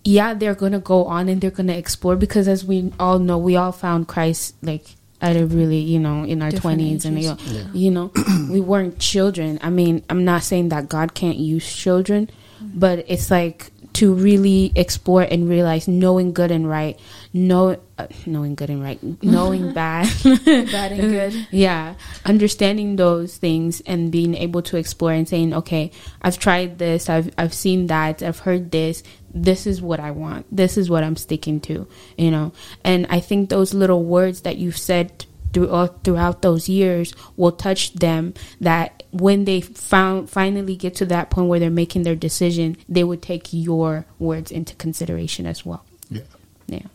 yeah, 0.03 0.33
they're 0.33 0.55
gonna 0.55 0.79
go 0.79 1.05
on 1.05 1.29
and 1.29 1.41
they're 1.41 1.51
gonna 1.51 1.73
explore 1.73 2.15
because 2.15 2.47
as 2.47 2.63
we 2.63 2.91
all 2.99 3.19
know, 3.19 3.37
we 3.37 3.55
all 3.55 3.71
found 3.71 4.07
Christ 4.07 4.55
like 4.61 4.85
at 5.21 5.35
a 5.35 5.45
really, 5.45 5.79
you 5.79 5.99
know, 5.99 6.23
in 6.23 6.41
our 6.41 6.51
twenties 6.51 7.05
and 7.05 7.21
you 7.21 7.29
know, 7.29 7.33
ages. 7.33 7.67
you 7.73 7.91
know, 7.91 8.11
we 8.49 8.61
weren't 8.61 8.99
children. 8.99 9.59
I 9.61 9.69
mean, 9.69 10.03
I'm 10.09 10.23
not 10.25 10.43
saying 10.43 10.69
that 10.69 10.89
God 10.89 11.13
can't 11.13 11.37
use 11.37 11.75
children, 11.75 12.29
mm-hmm. 12.61 12.79
but 12.79 13.05
it's 13.07 13.31
like 13.31 13.71
to 13.97 14.13
really 14.13 14.71
explore 14.75 15.23
and 15.23 15.49
realize 15.49 15.87
knowing 15.87 16.31
good 16.31 16.51
and 16.51 16.69
right, 16.69 16.99
know 17.33 17.77
uh, 17.97 18.05
knowing 18.27 18.53
good 18.53 18.69
and 18.69 18.83
right, 18.83 19.01
knowing 19.23 19.73
bad, 19.73 20.07
Bad 20.45 20.91
and 20.91 21.01
good. 21.01 21.47
yeah, 21.51 21.95
understanding 22.23 22.95
those 22.95 23.37
things 23.37 23.81
and 23.87 24.11
being 24.11 24.35
able 24.35 24.61
to 24.61 24.77
explore 24.77 25.11
and 25.11 25.27
saying, 25.27 25.51
okay, 25.51 25.89
I've 26.21 26.37
tried 26.37 26.77
this, 26.77 27.09
I've 27.09 27.33
I've 27.39 27.55
seen 27.55 27.87
that, 27.87 28.21
I've 28.21 28.39
heard 28.39 28.69
this. 28.71 29.01
This 29.33 29.65
is 29.65 29.81
what 29.81 29.99
I 29.99 30.11
want. 30.11 30.45
This 30.55 30.77
is 30.77 30.89
what 30.89 31.03
I'm 31.03 31.15
sticking 31.15 31.59
to, 31.61 31.87
you 32.17 32.31
know. 32.31 32.53
And 32.83 33.07
I 33.09 33.19
think 33.19 33.49
those 33.49 33.73
little 33.73 34.03
words 34.03 34.41
that 34.41 34.57
you've 34.57 34.77
said 34.77 35.25
throughout 35.53 35.89
uh, 35.89 35.93
throughout 36.03 36.41
those 36.41 36.69
years 36.69 37.13
will 37.35 37.51
touch 37.51 37.93
them. 37.93 38.33
That 38.61 39.03
when 39.11 39.45
they 39.45 39.61
found 39.61 40.29
finally 40.29 40.75
get 40.75 40.95
to 40.95 41.05
that 41.07 41.29
point 41.29 41.47
where 41.47 41.59
they're 41.59 41.69
making 41.69 42.03
their 42.03 42.15
decision, 42.15 42.77
they 42.87 43.03
would 43.03 43.21
take 43.21 43.47
your 43.51 44.05
words 44.19 44.51
into 44.51 44.75
consideration 44.75 45.45
as 45.45 45.65
well. 45.65 45.83
Yeah. 46.09 46.21
Yeah. 46.67 46.87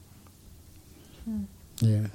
Hmm. 1.25 1.43
Yeah. 1.81 2.07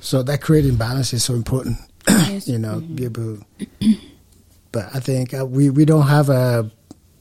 So 0.00 0.22
that 0.22 0.40
creating 0.40 0.76
balance 0.76 1.12
is 1.12 1.24
so 1.24 1.34
important. 1.34 1.78
you 2.44 2.58
know, 2.58 2.80
mm-hmm. 2.80 2.94
be 2.94 3.04
able. 3.04 3.38
But 4.70 4.94
I 4.94 5.00
think 5.00 5.34
uh, 5.34 5.46
we 5.46 5.70
we 5.70 5.84
don't 5.84 6.06
have 6.06 6.28
a 6.28 6.70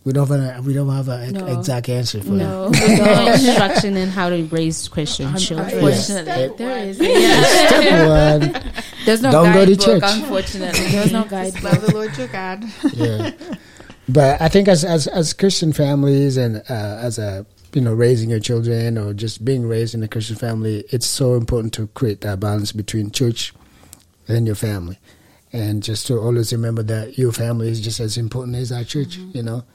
we 0.07 0.13
don't 0.13 0.27
have 0.29 0.39
a 0.57 0.61
we 0.61 0.73
don't 0.73 0.87
have 0.89 1.09
an 1.09 1.33
No. 1.33 1.45
exact 1.47 1.89
answer 1.89 2.21
for 2.21 2.31
No, 2.31 2.69
that. 2.71 3.25
no 3.25 3.33
instruction 3.33 3.97
in 3.97 4.07
how 4.07 4.29
to 4.29 4.43
raise 4.45 4.87
Christian 4.87 5.35
children. 5.35 5.69
Unfortunately, 5.69 6.55
there 6.57 6.77
is. 6.87 6.95
Step 7.67 8.07
one, 8.07 8.71
There's 9.05 9.21
no 9.21 9.31
Don't 9.31 9.53
go 9.53 9.65
to 9.65 9.75
guidebook. 9.75 9.85
church. 10.01 10.03
Unfortunately, 10.21 10.85
there's 10.91 11.11
no 11.11 11.25
guide. 11.25 11.53
Love 11.61 11.63
guidebook. 11.63 11.85
the 11.87 11.93
Lord 11.93 12.17
your 12.17 12.27
God. 12.27 12.63
yeah. 12.93 13.31
But 14.07 14.41
I 14.41 14.47
think 14.47 14.69
as 14.69 14.85
as 14.85 15.07
as 15.07 15.33
Christian 15.33 15.73
families 15.73 16.37
and 16.37 16.57
uh, 16.69 16.99
as 17.03 17.19
a 17.19 17.45
you 17.73 17.81
know 17.81 17.93
raising 17.93 18.29
your 18.29 18.39
children 18.39 18.97
or 18.97 19.13
just 19.13 19.43
being 19.43 19.67
raised 19.67 19.93
in 19.93 20.01
a 20.03 20.07
Christian 20.07 20.37
family, 20.37 20.85
it's 20.89 21.05
so 21.05 21.35
important 21.35 21.73
to 21.73 21.87
create 21.87 22.21
that 22.21 22.39
balance 22.39 22.71
between 22.71 23.11
church 23.11 23.53
and 24.29 24.47
your 24.47 24.55
family, 24.55 24.97
and 25.51 25.83
just 25.83 26.07
to 26.07 26.17
always 26.17 26.53
remember 26.53 26.83
that 26.83 27.17
your 27.17 27.33
family 27.33 27.67
is 27.67 27.81
just 27.81 27.99
as 27.99 28.15
important 28.17 28.55
as 28.55 28.71
our 28.71 28.85
church. 28.85 29.17
You 29.33 29.43
know, 29.43 29.65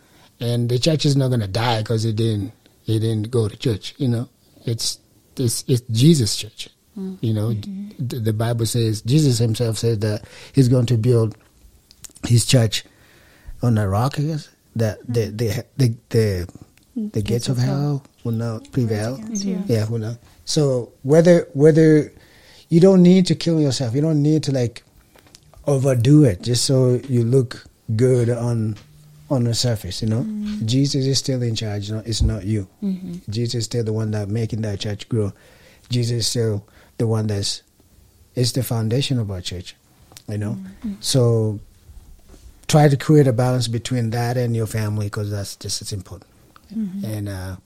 and 0.43 0.69
the 0.69 0.79
church 0.79 1.07
is 1.07 1.17
not 1.17 1.29
going 1.29 1.41
to 1.41 1.47
die 1.49 1.81
because 1.83 2.05
it 2.05 2.17
didn't 2.17 2.53
it 2.87 2.99
didn't 2.99 3.31
go 3.31 3.49
to 3.49 3.57
church. 3.57 3.95
You 3.97 4.09
know, 4.09 4.29
it's 4.67 4.99
it's 5.37 5.65
it's 5.69 5.83
Jesus' 5.83 6.37
church. 6.37 6.69
You 6.95 7.33
know, 7.33 7.49
mm-hmm. 7.51 8.07
the, 8.07 8.19
the 8.19 8.33
Bible 8.35 8.67
says 8.67 9.01
Jesus 9.01 9.39
Himself 9.39 9.79
said 9.79 10.03
that 10.03 10.25
He's 10.53 10.69
going 10.69 10.85
to 10.87 10.99
build 10.99 11.39
His 12.27 12.45
church 12.45 12.85
on 13.63 13.79
a 13.79 13.89
rock, 13.89 14.19
I 14.19 14.23
guess. 14.23 14.51
That 14.77 15.01
mm-hmm. 15.01 15.13
the 15.13 15.25
the 15.31 15.65
the 15.77 15.97
the, 16.11 17.09
the 17.13 17.23
gates 17.23 17.49
of 17.49 17.57
hell 17.57 18.05
will 18.25 18.33
not 18.33 18.71
prevail. 18.73 19.19
Yeah, 19.33 19.89
will 19.89 20.01
not. 20.01 20.19
So 20.45 20.93
whether 21.03 21.49
whether 21.55 22.13
you 22.69 22.81
don't 22.81 23.03
need 23.03 23.27
to 23.27 23.35
kill 23.35 23.61
yourself, 23.61 23.95
you 23.95 24.03
don't 24.03 24.23
need 24.23 24.43
to 24.45 24.53
like 24.53 24.83
overdo 25.67 26.25
it 26.25 26.43
just 26.43 26.65
so 26.65 27.01
you 27.09 27.23
look 27.23 27.65
good 27.95 28.29
on 28.29 28.77
on 29.33 29.45
the 29.45 29.55
surface. 29.55 30.03
You 30.03 30.09
know, 30.09 30.23
mm. 30.23 30.65
Jesus 30.67 31.07
is 31.07 31.19
still 31.19 31.43
in 31.43 31.55
charge. 31.55 31.89
You 31.89 31.97
know, 31.97 32.03
it's 32.05 32.23
not 32.23 32.45
you. 32.45 32.69
Mm-hmm. 32.83 33.31
Jesus 33.31 33.55
is 33.55 33.65
still 33.65 33.85
the 33.85 33.93
one 33.93 34.11
that 34.13 34.29
making 34.29 34.63
that 34.63 34.81
church 34.81 35.09
grow. 35.09 35.33
Jesus 35.89 36.19
is 36.19 36.27
still 36.27 36.67
the 36.99 37.07
one 37.07 37.27
that's 37.27 37.63
is 38.35 38.53
the 38.53 38.63
foundation 38.63 39.19
of 39.19 39.31
our 39.31 39.41
church. 39.41 39.77
You 40.29 40.39
know, 40.39 40.53
mm-hmm. 40.53 40.95
so 41.01 41.61
try 42.69 42.89
to 42.89 42.97
create 42.97 43.27
a 43.27 43.33
balance 43.33 43.69
between 43.69 44.11
that 44.11 44.37
and 44.37 44.55
your 44.55 44.67
family 44.67 45.07
because 45.07 45.31
that's 45.31 45.57
just 45.57 45.83
as 45.83 45.93
important. 45.93 46.31
Mm-hmm. 46.75 47.05
And 47.05 47.29
uh, 47.29 47.57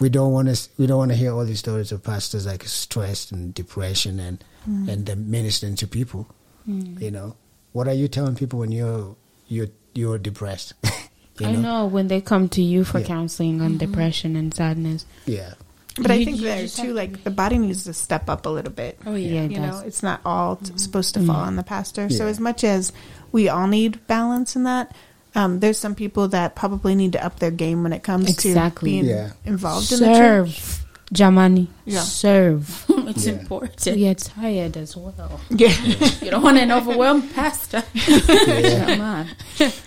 we 0.00 0.08
don't 0.08 0.32
want 0.32 0.48
to 0.48 0.68
we 0.78 0.86
don't 0.86 0.98
want 0.98 1.10
to 1.10 1.16
hear 1.16 1.32
all 1.32 1.44
these 1.44 1.58
stories 1.60 1.92
of 1.92 2.02
pastors 2.02 2.46
like 2.46 2.64
stressed 2.64 3.30
and 3.30 3.54
depression 3.54 4.18
and 4.18 4.42
mm. 4.68 4.88
and 4.88 5.06
them 5.06 5.30
ministering 5.30 5.76
to 5.76 5.86
people. 5.86 6.26
Mm. 6.68 7.00
You 7.00 7.10
know, 7.10 7.36
what 7.72 7.86
are 7.86 7.94
you 7.94 8.08
telling 8.08 8.34
people 8.34 8.58
when 8.58 8.72
you're 8.72 9.14
you're 9.46 9.68
you're 9.94 10.18
depressed? 10.18 10.74
you 11.38 11.46
I 11.46 11.52
know 11.52 11.86
when 11.86 12.08
they 12.08 12.20
come 12.20 12.48
to 12.50 12.62
you 12.62 12.84
for 12.84 12.98
Yeah. 13.00 13.06
counseling 13.06 13.60
on 13.60 13.70
mm-hmm. 13.70 13.78
depression 13.78 14.36
and 14.36 14.52
sadness. 14.54 15.06
Yeah, 15.26 15.54
But 15.96 16.10
I 16.10 16.24
think 16.24 16.38
you 16.38 16.44
there 16.44 16.66
too, 16.68 16.92
like 16.92 17.24
the 17.24 17.30
body 17.30 17.58
needs 17.58 17.84
to 17.84 17.92
step 17.94 18.28
up 18.30 18.46
a 18.46 18.50
little 18.50 18.72
bit. 18.72 18.98
Oh 19.06 19.14
Yeah, 19.14 19.28
yeah. 19.28 19.40
it 19.42 19.50
you 19.52 19.60
know, 19.60 19.82
it's 19.84 20.02
not 20.02 20.20
all 20.24 20.56
t- 20.56 20.66
mm-hmm. 20.66 20.76
supposed 20.76 21.14
to 21.14 21.20
fall 21.20 21.36
mm-hmm. 21.36 21.46
on 21.46 21.56
the 21.56 21.62
pastor. 21.62 22.08
So 22.10 22.26
as 22.26 22.38
much 22.40 22.64
as 22.64 22.92
we 23.32 23.48
all 23.48 23.66
need 23.66 24.06
balance 24.06 24.56
in 24.56 24.64
that, 24.64 24.94
um, 25.34 25.60
there's 25.60 25.78
some 25.78 25.94
people 25.94 26.28
that 26.28 26.56
probably 26.56 26.94
need 26.94 27.12
to 27.12 27.24
up 27.24 27.38
their 27.38 27.52
game 27.52 27.82
when 27.82 27.92
it 27.92 28.02
comes 28.02 28.28
Exactly. 28.28 28.90
to 28.90 29.02
being 29.02 29.04
Yeah. 29.06 29.32
involved 29.44 29.92
in 29.92 30.00
the 30.00 30.06
church. 30.06 30.79
Serve, 31.12 31.32
Jamani. 31.34 31.66
Yeah. 31.84 32.00
Serve. 32.00 32.86
It's 33.10 33.26
Yeah. 33.26 33.32
important. 33.40 33.96
We 33.96 34.06
are 34.08 34.14
tired 34.14 34.76
as 34.76 34.96
well. 34.96 35.40
Yeah. 35.50 35.74
You 36.22 36.30
don't 36.30 36.42
want 36.42 36.58
an 36.58 36.70
overwhelmed 36.70 37.32
pastor. 37.34 37.82
Come 38.06 39.00
on. 39.00 39.26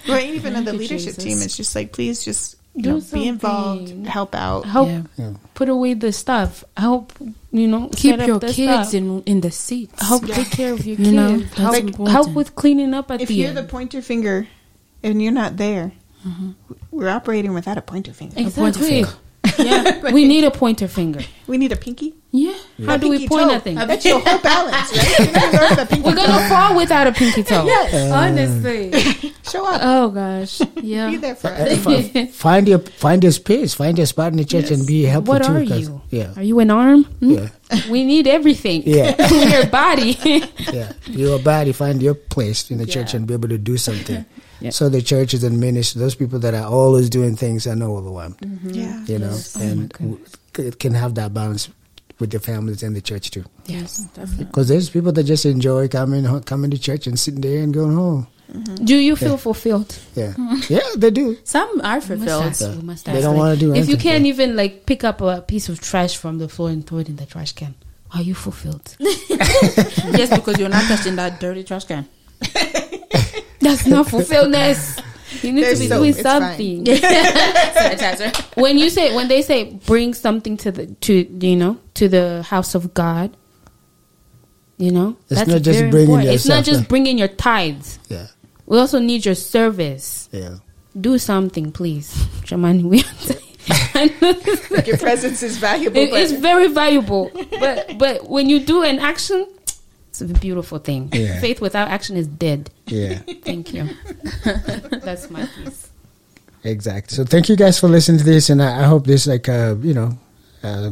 or 0.10 0.20
even 0.20 0.56
in 0.56 0.66
the 0.66 0.74
leadership 0.74 1.16
Jesus. 1.16 1.24
team, 1.24 1.38
it's 1.42 1.56
just 1.56 1.76
like 1.76 1.94
please 1.94 2.24
just 2.26 2.56
you 2.76 2.82
Do 2.84 2.90
know 2.94 3.02
be 3.14 3.28
involved, 3.28 3.90
help 4.08 4.34
out. 4.36 4.66
Help 4.66 4.90
Yeah. 4.90 5.04
yeah, 5.18 5.34
put 5.54 5.70
away 5.70 5.94
the 5.94 6.12
stuff. 6.12 6.64
Help, 6.76 7.14
you 7.52 7.68
know, 7.68 7.88
Keep 7.96 8.14
set 8.14 8.20
up 8.22 8.28
your 8.28 8.40
the 8.40 8.52
kids 8.52 8.90
stuff. 8.90 8.94
in 8.96 9.22
in 9.24 9.42
the 9.42 9.52
seats. 9.52 10.02
help 10.02 10.26
take 10.26 10.50
care 10.52 10.74
of 10.74 10.84
your 10.86 10.98
You 10.98 11.06
kids. 11.06 11.12
know, 11.16 11.40
help, 11.56 11.76
that's 11.86 12.12
help 12.12 12.34
with 12.34 12.56
cleaning 12.56 12.94
up 12.94 13.12
at 13.12 13.18
the 13.20 13.24
If 13.24 13.30
the 13.30 13.36
you're 13.36 13.50
end. 13.50 13.58
the 13.58 13.64
pointer 13.64 14.02
finger 14.02 14.48
and 15.04 15.22
you're 15.22 15.32
not 15.32 15.56
there, 15.58 15.92
mm-hmm. 16.28 16.52
we're 16.92 17.10
operating 17.10 17.54
without 17.54 17.78
a 17.78 17.82
pointer 17.82 18.12
finger. 18.12 18.36
exactly. 18.40 19.06
Yeah. 19.60 20.12
we 20.12 20.26
need 20.28 20.44
a 20.46 20.52
pointer 20.52 20.88
finger. 20.88 21.22
We 21.48 21.58
need 21.58 21.72
a 21.72 21.76
pinky. 21.76 22.14
Yeah. 22.32 22.58
How 22.86 22.96
A 22.96 22.98
do 22.98 23.10
we 23.10 23.28
point 23.28 23.50
toe. 23.50 23.56
at 23.56 23.64
things? 23.64 23.86
That's 23.86 24.04
your 24.06 24.20
whole 24.20 24.40
balance, 24.40 24.90
right? 24.98 25.20
You 25.20 25.32
never 25.32 25.58
learned 25.58 26.04
We're 26.04 26.16
gonna 26.16 26.50
fall 26.50 26.76
without 26.76 27.06
a 27.08 27.12
pinky 27.12 27.44
toe. 27.44 27.66
Yes. 27.74 28.12
Honestly. 28.12 29.34
Show 29.52 29.68
up. 29.68 29.82
Oh 29.84 30.10
gosh. 30.10 30.62
yeah. 30.82 31.08
be 31.08 31.14
Yeah. 31.14 31.18
there 31.20 31.36
for 31.36 31.50
Uh, 31.50 31.66
us. 31.76 31.84
fi- 31.84 32.26
find 32.28 32.68
your 32.68 32.80
find 32.80 33.22
your 33.22 33.32
space, 33.34 33.74
find 33.76 33.98
your 33.98 34.08
spot 34.08 34.32
in 34.32 34.38
the 34.38 34.46
church, 34.46 34.72
and 34.72 34.88
be 34.88 35.04
helpful 35.04 35.34
What 35.36 35.44
too. 35.44 35.54
are 35.54 35.66
'cause- 35.66 35.82
you? 35.90 36.02
Yeah, 36.10 36.34
Are 36.36 36.44
you 36.44 36.60
an 36.60 36.72
arm? 36.72 37.04
Hmm? 37.20 37.32
yeah, 37.34 37.50
We 37.90 38.04
need 38.06 38.26
everything. 38.28 38.84
Yeah. 38.86 39.14
your 39.30 39.68
body. 39.68 40.18
yeah. 40.72 40.94
Your 41.08 41.38
body, 41.40 41.72
find 41.74 42.02
your 42.02 42.14
place 42.16 42.72
in 42.72 42.78
the 42.80 42.86
church, 42.88 43.14
and 43.14 43.28
be 43.28 43.34
able 43.36 43.50
to 43.50 43.58
do 43.60 43.78
something. 43.78 44.26
Yeah. 44.64 44.70
So 44.72 44.90
the 44.90 45.02
churches 45.02 45.44
and 45.44 45.60
ministry, 45.60 46.00
those 46.00 46.16
people 46.16 46.40
that 46.40 46.54
are 46.54 46.66
always 46.66 47.10
doing 47.10 47.36
things, 47.36 47.68
are 47.68 47.76
not 47.76 47.90
overwhelmed. 47.90 48.38
Mm-hmm. 48.40 48.70
Yeah. 48.70 49.04
You 49.06 49.20
know, 49.20 49.36
oh 49.58 49.62
and 49.62 49.90
w- 49.92 50.20
c- 50.56 50.72
can 50.72 50.94
have 50.94 51.16
that 51.16 51.34
balance 51.34 51.70
with 52.20 52.32
their 52.32 52.40
families 52.40 52.82
and 52.82 52.96
the 52.96 53.02
church 53.02 53.30
too. 53.32 53.44
Yes, 53.66 53.98
definitely. 54.16 54.46
Because 54.46 54.68
there's 54.70 54.90
people 54.90 55.12
that 55.12 55.24
just 55.26 55.46
enjoy 55.46 55.88
coming 55.90 56.24
ho- 56.24 56.40
coming 56.40 56.72
to 56.72 56.78
church 56.80 57.08
and 57.08 57.20
sitting 57.20 57.42
there 57.42 57.62
and 57.62 57.74
going 57.74 57.94
home. 57.96 58.28
Mm-hmm. 58.52 58.86
do 58.86 58.96
you 58.96 59.16
feel 59.16 59.38
fulfilled? 59.38 59.98
Yeah, 60.16 60.34
yeah, 60.70 60.80
they 60.98 61.10
do. 61.12 61.38
Some 61.44 61.82
are 61.82 62.00
fulfilled. 62.02 62.44
ask, 62.44 62.62
we 62.62 62.82
must 62.84 63.06
They 63.06 63.22
don't 63.22 63.34
like, 63.36 63.40
wanna 63.40 63.56
do 63.56 63.74
If 63.74 63.90
you 63.90 63.98
can't 63.98 64.26
yeah. 64.26 64.30
even 64.34 64.56
like 64.56 64.86
pick 64.86 65.04
up 65.04 65.22
a 65.22 65.42
piece 65.42 65.70
of 65.70 65.80
trash 65.80 66.16
from 66.18 66.38
the 66.40 66.48
floor 66.50 66.70
and 66.70 66.86
throw 66.86 67.00
it 67.00 67.10
in 67.10 67.16
the 67.16 67.26
trash 67.26 67.54
can, 67.54 67.74
are 68.14 68.22
you 68.22 68.36
fulfilled? 68.36 68.96
Just 70.20 70.32
because 70.36 70.60
you're 70.60 70.70
not 70.70 70.84
touching 70.88 71.16
that 71.16 71.40
dirty 71.40 71.64
trash 71.64 71.86
can. 71.86 72.06
That's 73.64 73.86
not 73.88 74.10
fulfillment. 74.14 74.78
You 75.42 75.52
need 75.52 75.64
There's 75.64 75.80
to 75.80 75.84
be 75.86 75.90
soap, 75.90 75.98
doing 76.00 76.10
it's 76.12 76.22
something. 76.22 76.86
Sanitizer. 76.86 78.58
when 78.62 78.78
you 78.78 78.90
say 78.90 79.16
when 79.16 79.28
they 79.28 79.42
say 79.42 79.74
bring 79.86 80.14
something 80.14 80.58
to 80.58 80.72
the 80.72 80.86
to 80.88 81.14
you 81.46 81.56
know 81.56 81.78
to 81.96 82.08
the 82.08 82.44
house 82.44 82.76
of 82.76 82.94
God, 82.94 83.36
you 84.78 84.92
know 84.92 85.18
It's 85.30 85.48
not 85.48 85.62
just 85.64 85.80
very 85.80 85.90
bringing 85.92 86.10
important. 86.10 86.34
It's 86.36 86.46
not 86.48 86.64
just 86.64 86.82
yeah. 86.82 86.88
bringing 86.88 87.18
your 87.18 87.28
tithes. 87.30 87.98
Yeah, 88.10 88.28
We 88.68 88.78
also 88.78 89.00
need 89.00 89.26
your 89.26 89.36
service. 89.36 90.30
yeah. 90.32 90.58
Do 91.00 91.18
something, 91.18 91.72
please, 91.72 92.14
Jamani. 92.46 92.84
We 92.84 93.04
I 93.96 94.84
Your 94.86 94.98
presence 94.98 95.42
is 95.42 95.58
valuable. 95.58 95.98
it 95.98 96.12
but 96.12 96.30
very 96.40 96.68
valuable, 96.68 97.32
but 97.60 97.98
but 97.98 98.30
when 98.30 98.50
you 98.50 98.60
do 98.60 98.84
an 98.84 99.00
action, 99.00 99.48
it's 100.14 100.22
a 100.22 100.26
beautiful 100.40 100.78
thing. 100.78 101.10
Yeah. 101.12 101.40
Faith 101.42 101.60
without 101.60 101.88
action 101.88 102.18
is 102.18 102.28
dead. 102.28 102.70
Yeah, 102.86 103.18
Thank 103.42 103.74
you. 103.74 103.90
That's 105.02 105.30
my 105.32 105.48
piece. 105.48 105.90
exactly. 106.64 107.16
So 107.16 107.26
thank 107.26 107.50
you 107.50 107.56
guys 107.56 107.80
for 107.80 107.88
listening 107.88 108.20
to 108.20 108.24
this, 108.24 108.50
and 108.52 108.62
I, 108.62 108.82
I 108.82 108.84
hope 108.84 109.08
this 109.08 109.26
like 109.26 109.50
uh, 109.50 109.76
you 109.82 109.94
know 109.96 110.18
uh, 110.62 110.92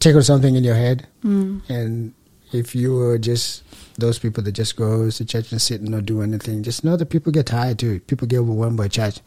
tickle 0.00 0.22
something 0.22 0.56
in 0.56 0.64
your 0.64 0.74
head. 0.74 1.06
And 1.22 2.14
if 2.52 2.74
you 2.74 2.94
were 2.96 3.18
just 3.18 3.62
those 3.98 4.18
people 4.18 4.42
that 4.42 4.52
just 4.52 4.74
goes 4.76 5.18
to 5.18 5.24
church 5.24 5.52
and 5.52 5.60
sit 5.60 5.80
and 5.82 5.90
not 5.90 6.06
do 6.06 6.22
anything, 6.22 6.62
just 6.62 6.82
know 6.82 6.96
that 6.96 7.06
people 7.06 7.30
get 7.30 7.46
tired 7.46 7.78
too. 7.78 8.00
People 8.00 8.26
get 8.26 8.38
overwhelmed 8.38 8.78
by 8.78 8.88
church, 8.88 9.20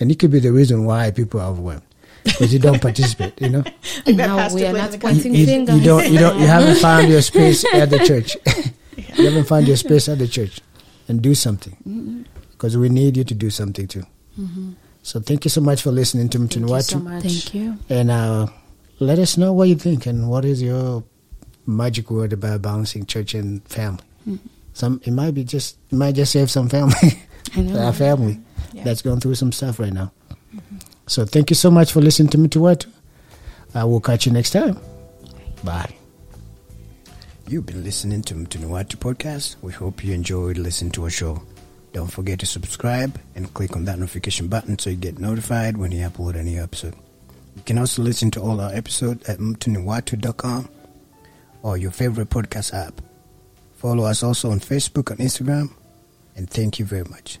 and 0.00 0.10
it 0.10 0.18
could 0.18 0.30
be 0.30 0.40
the 0.40 0.52
reason 0.52 0.84
why 0.86 1.10
people 1.10 1.38
are 1.40 1.50
overwhelmed 1.50 1.82
because 2.24 2.52
you 2.52 2.58
don't 2.58 2.80
participate. 2.80 3.40
You 3.40 3.50
know, 3.50 3.62
that 4.04 4.14
now 4.14 4.52
we 4.54 4.66
are 4.66 4.72
not 4.72 4.90
the 4.92 4.98
pointing 4.98 5.34
you, 5.34 5.46
fingers. 5.46 5.76
you 5.76 5.84
don't, 5.84 6.10
you 6.10 6.18
don't, 6.18 6.38
you 6.38 6.46
haven't 6.56 6.76
found 6.76 7.08
your 7.08 7.22
space 7.22 7.64
at 7.72 7.90
the 7.90 7.98
church. 7.98 8.36
you 9.18 9.24
haven't 9.26 9.44
found 9.44 9.66
your 9.66 9.76
space 9.76 10.08
at 10.08 10.18
the 10.18 10.28
church, 10.28 10.60
and 11.08 11.22
do 11.22 11.34
something 11.34 11.76
mm-hmm. 11.86 12.22
because 12.52 12.76
we 12.76 12.88
need 12.88 13.16
you 13.16 13.24
to 13.24 13.34
do 13.34 13.50
something 13.50 13.86
too. 13.86 14.04
Mm-hmm. 14.38 14.72
So 15.02 15.20
thank 15.20 15.44
you 15.44 15.50
so 15.50 15.60
much 15.60 15.82
for 15.82 15.90
listening 15.90 16.28
to 16.30 16.38
me 16.38 16.46
Thank 16.46 16.68
you 16.68 16.80
so 16.82 16.98
Watu. 16.98 17.02
much. 17.02 17.22
Thank 17.22 17.54
you. 17.54 17.78
And 17.88 18.10
uh, 18.10 18.46
let 18.98 19.18
us 19.18 19.38
know 19.38 19.52
what 19.52 19.68
you 19.68 19.76
think 19.76 20.06
and 20.06 20.28
what 20.28 20.44
is 20.44 20.62
your 20.62 21.02
magic 21.66 22.10
word 22.10 22.32
about 22.32 22.62
balancing 22.62 23.06
church 23.06 23.34
and 23.34 23.66
family. 23.66 24.04
Mm-hmm. 24.28 24.46
Some 24.74 25.00
it 25.04 25.12
might 25.12 25.32
be 25.34 25.44
just 25.44 25.76
it 25.90 25.96
might 25.96 26.14
just 26.14 26.32
save 26.32 26.50
some 26.50 26.68
family, 26.68 27.18
I 27.56 27.60
know. 27.60 27.80
our 27.80 27.92
family 27.92 28.40
that's 28.74 29.02
going 29.02 29.20
through 29.20 29.34
some 29.34 29.52
stuff 29.52 29.78
right 29.78 29.92
now. 29.92 30.12
So 31.10 31.24
thank 31.24 31.50
you 31.50 31.56
so 31.56 31.72
much 31.72 31.90
for 31.90 32.00
listening 32.00 32.28
to 32.30 32.38
Mtu 32.38 32.58
ni 32.58 32.64
Watu. 32.64 32.88
I 33.74 33.82
will 33.84 34.00
catch 34.00 34.26
you 34.26 34.32
next 34.32 34.50
time. 34.52 34.76
Bye. 35.64 35.96
You've 37.48 37.66
been 37.66 37.82
listening 37.82 38.22
to 38.22 38.34
Mtu 38.34 38.58
ni 38.58 38.66
Watu 38.66 38.96
podcast. 38.96 39.56
We 39.62 39.72
hope 39.72 40.06
you 40.06 40.14
enjoyed 40.14 40.56
listening 40.56 40.92
to 40.92 41.02
our 41.02 41.10
show. 41.10 41.42
Don't 41.92 42.12
forget 42.12 42.38
to 42.38 42.46
subscribe 42.46 43.18
and 43.34 43.52
click 43.54 43.76
on 43.76 43.84
that 43.86 43.98
notification 43.98 44.46
button 44.46 44.78
so 44.78 44.90
you 44.90 44.96
get 44.96 45.18
notified 45.18 45.76
when 45.76 45.90
you 45.90 46.06
upload 46.08 46.36
a 46.36 46.44
new 46.44 46.62
episode. 46.62 46.94
You 47.56 47.62
can 47.64 47.78
also 47.78 48.02
listen 48.02 48.30
to 48.30 48.40
all 48.40 48.60
our 48.60 48.72
episodes 48.72 49.28
at 49.28 49.40
mtuniwatu.com 49.40 50.68
or 51.62 51.76
your 51.76 51.90
favorite 51.90 52.30
podcast 52.30 52.72
app. 52.72 53.00
Follow 53.74 54.04
us 54.04 54.22
also 54.22 54.52
on 54.52 54.60
Facebook 54.60 55.10
and 55.10 55.18
Instagram. 55.18 55.70
And 56.36 56.48
thank 56.48 56.78
you 56.78 56.84
very 56.86 57.04
much. 57.10 57.40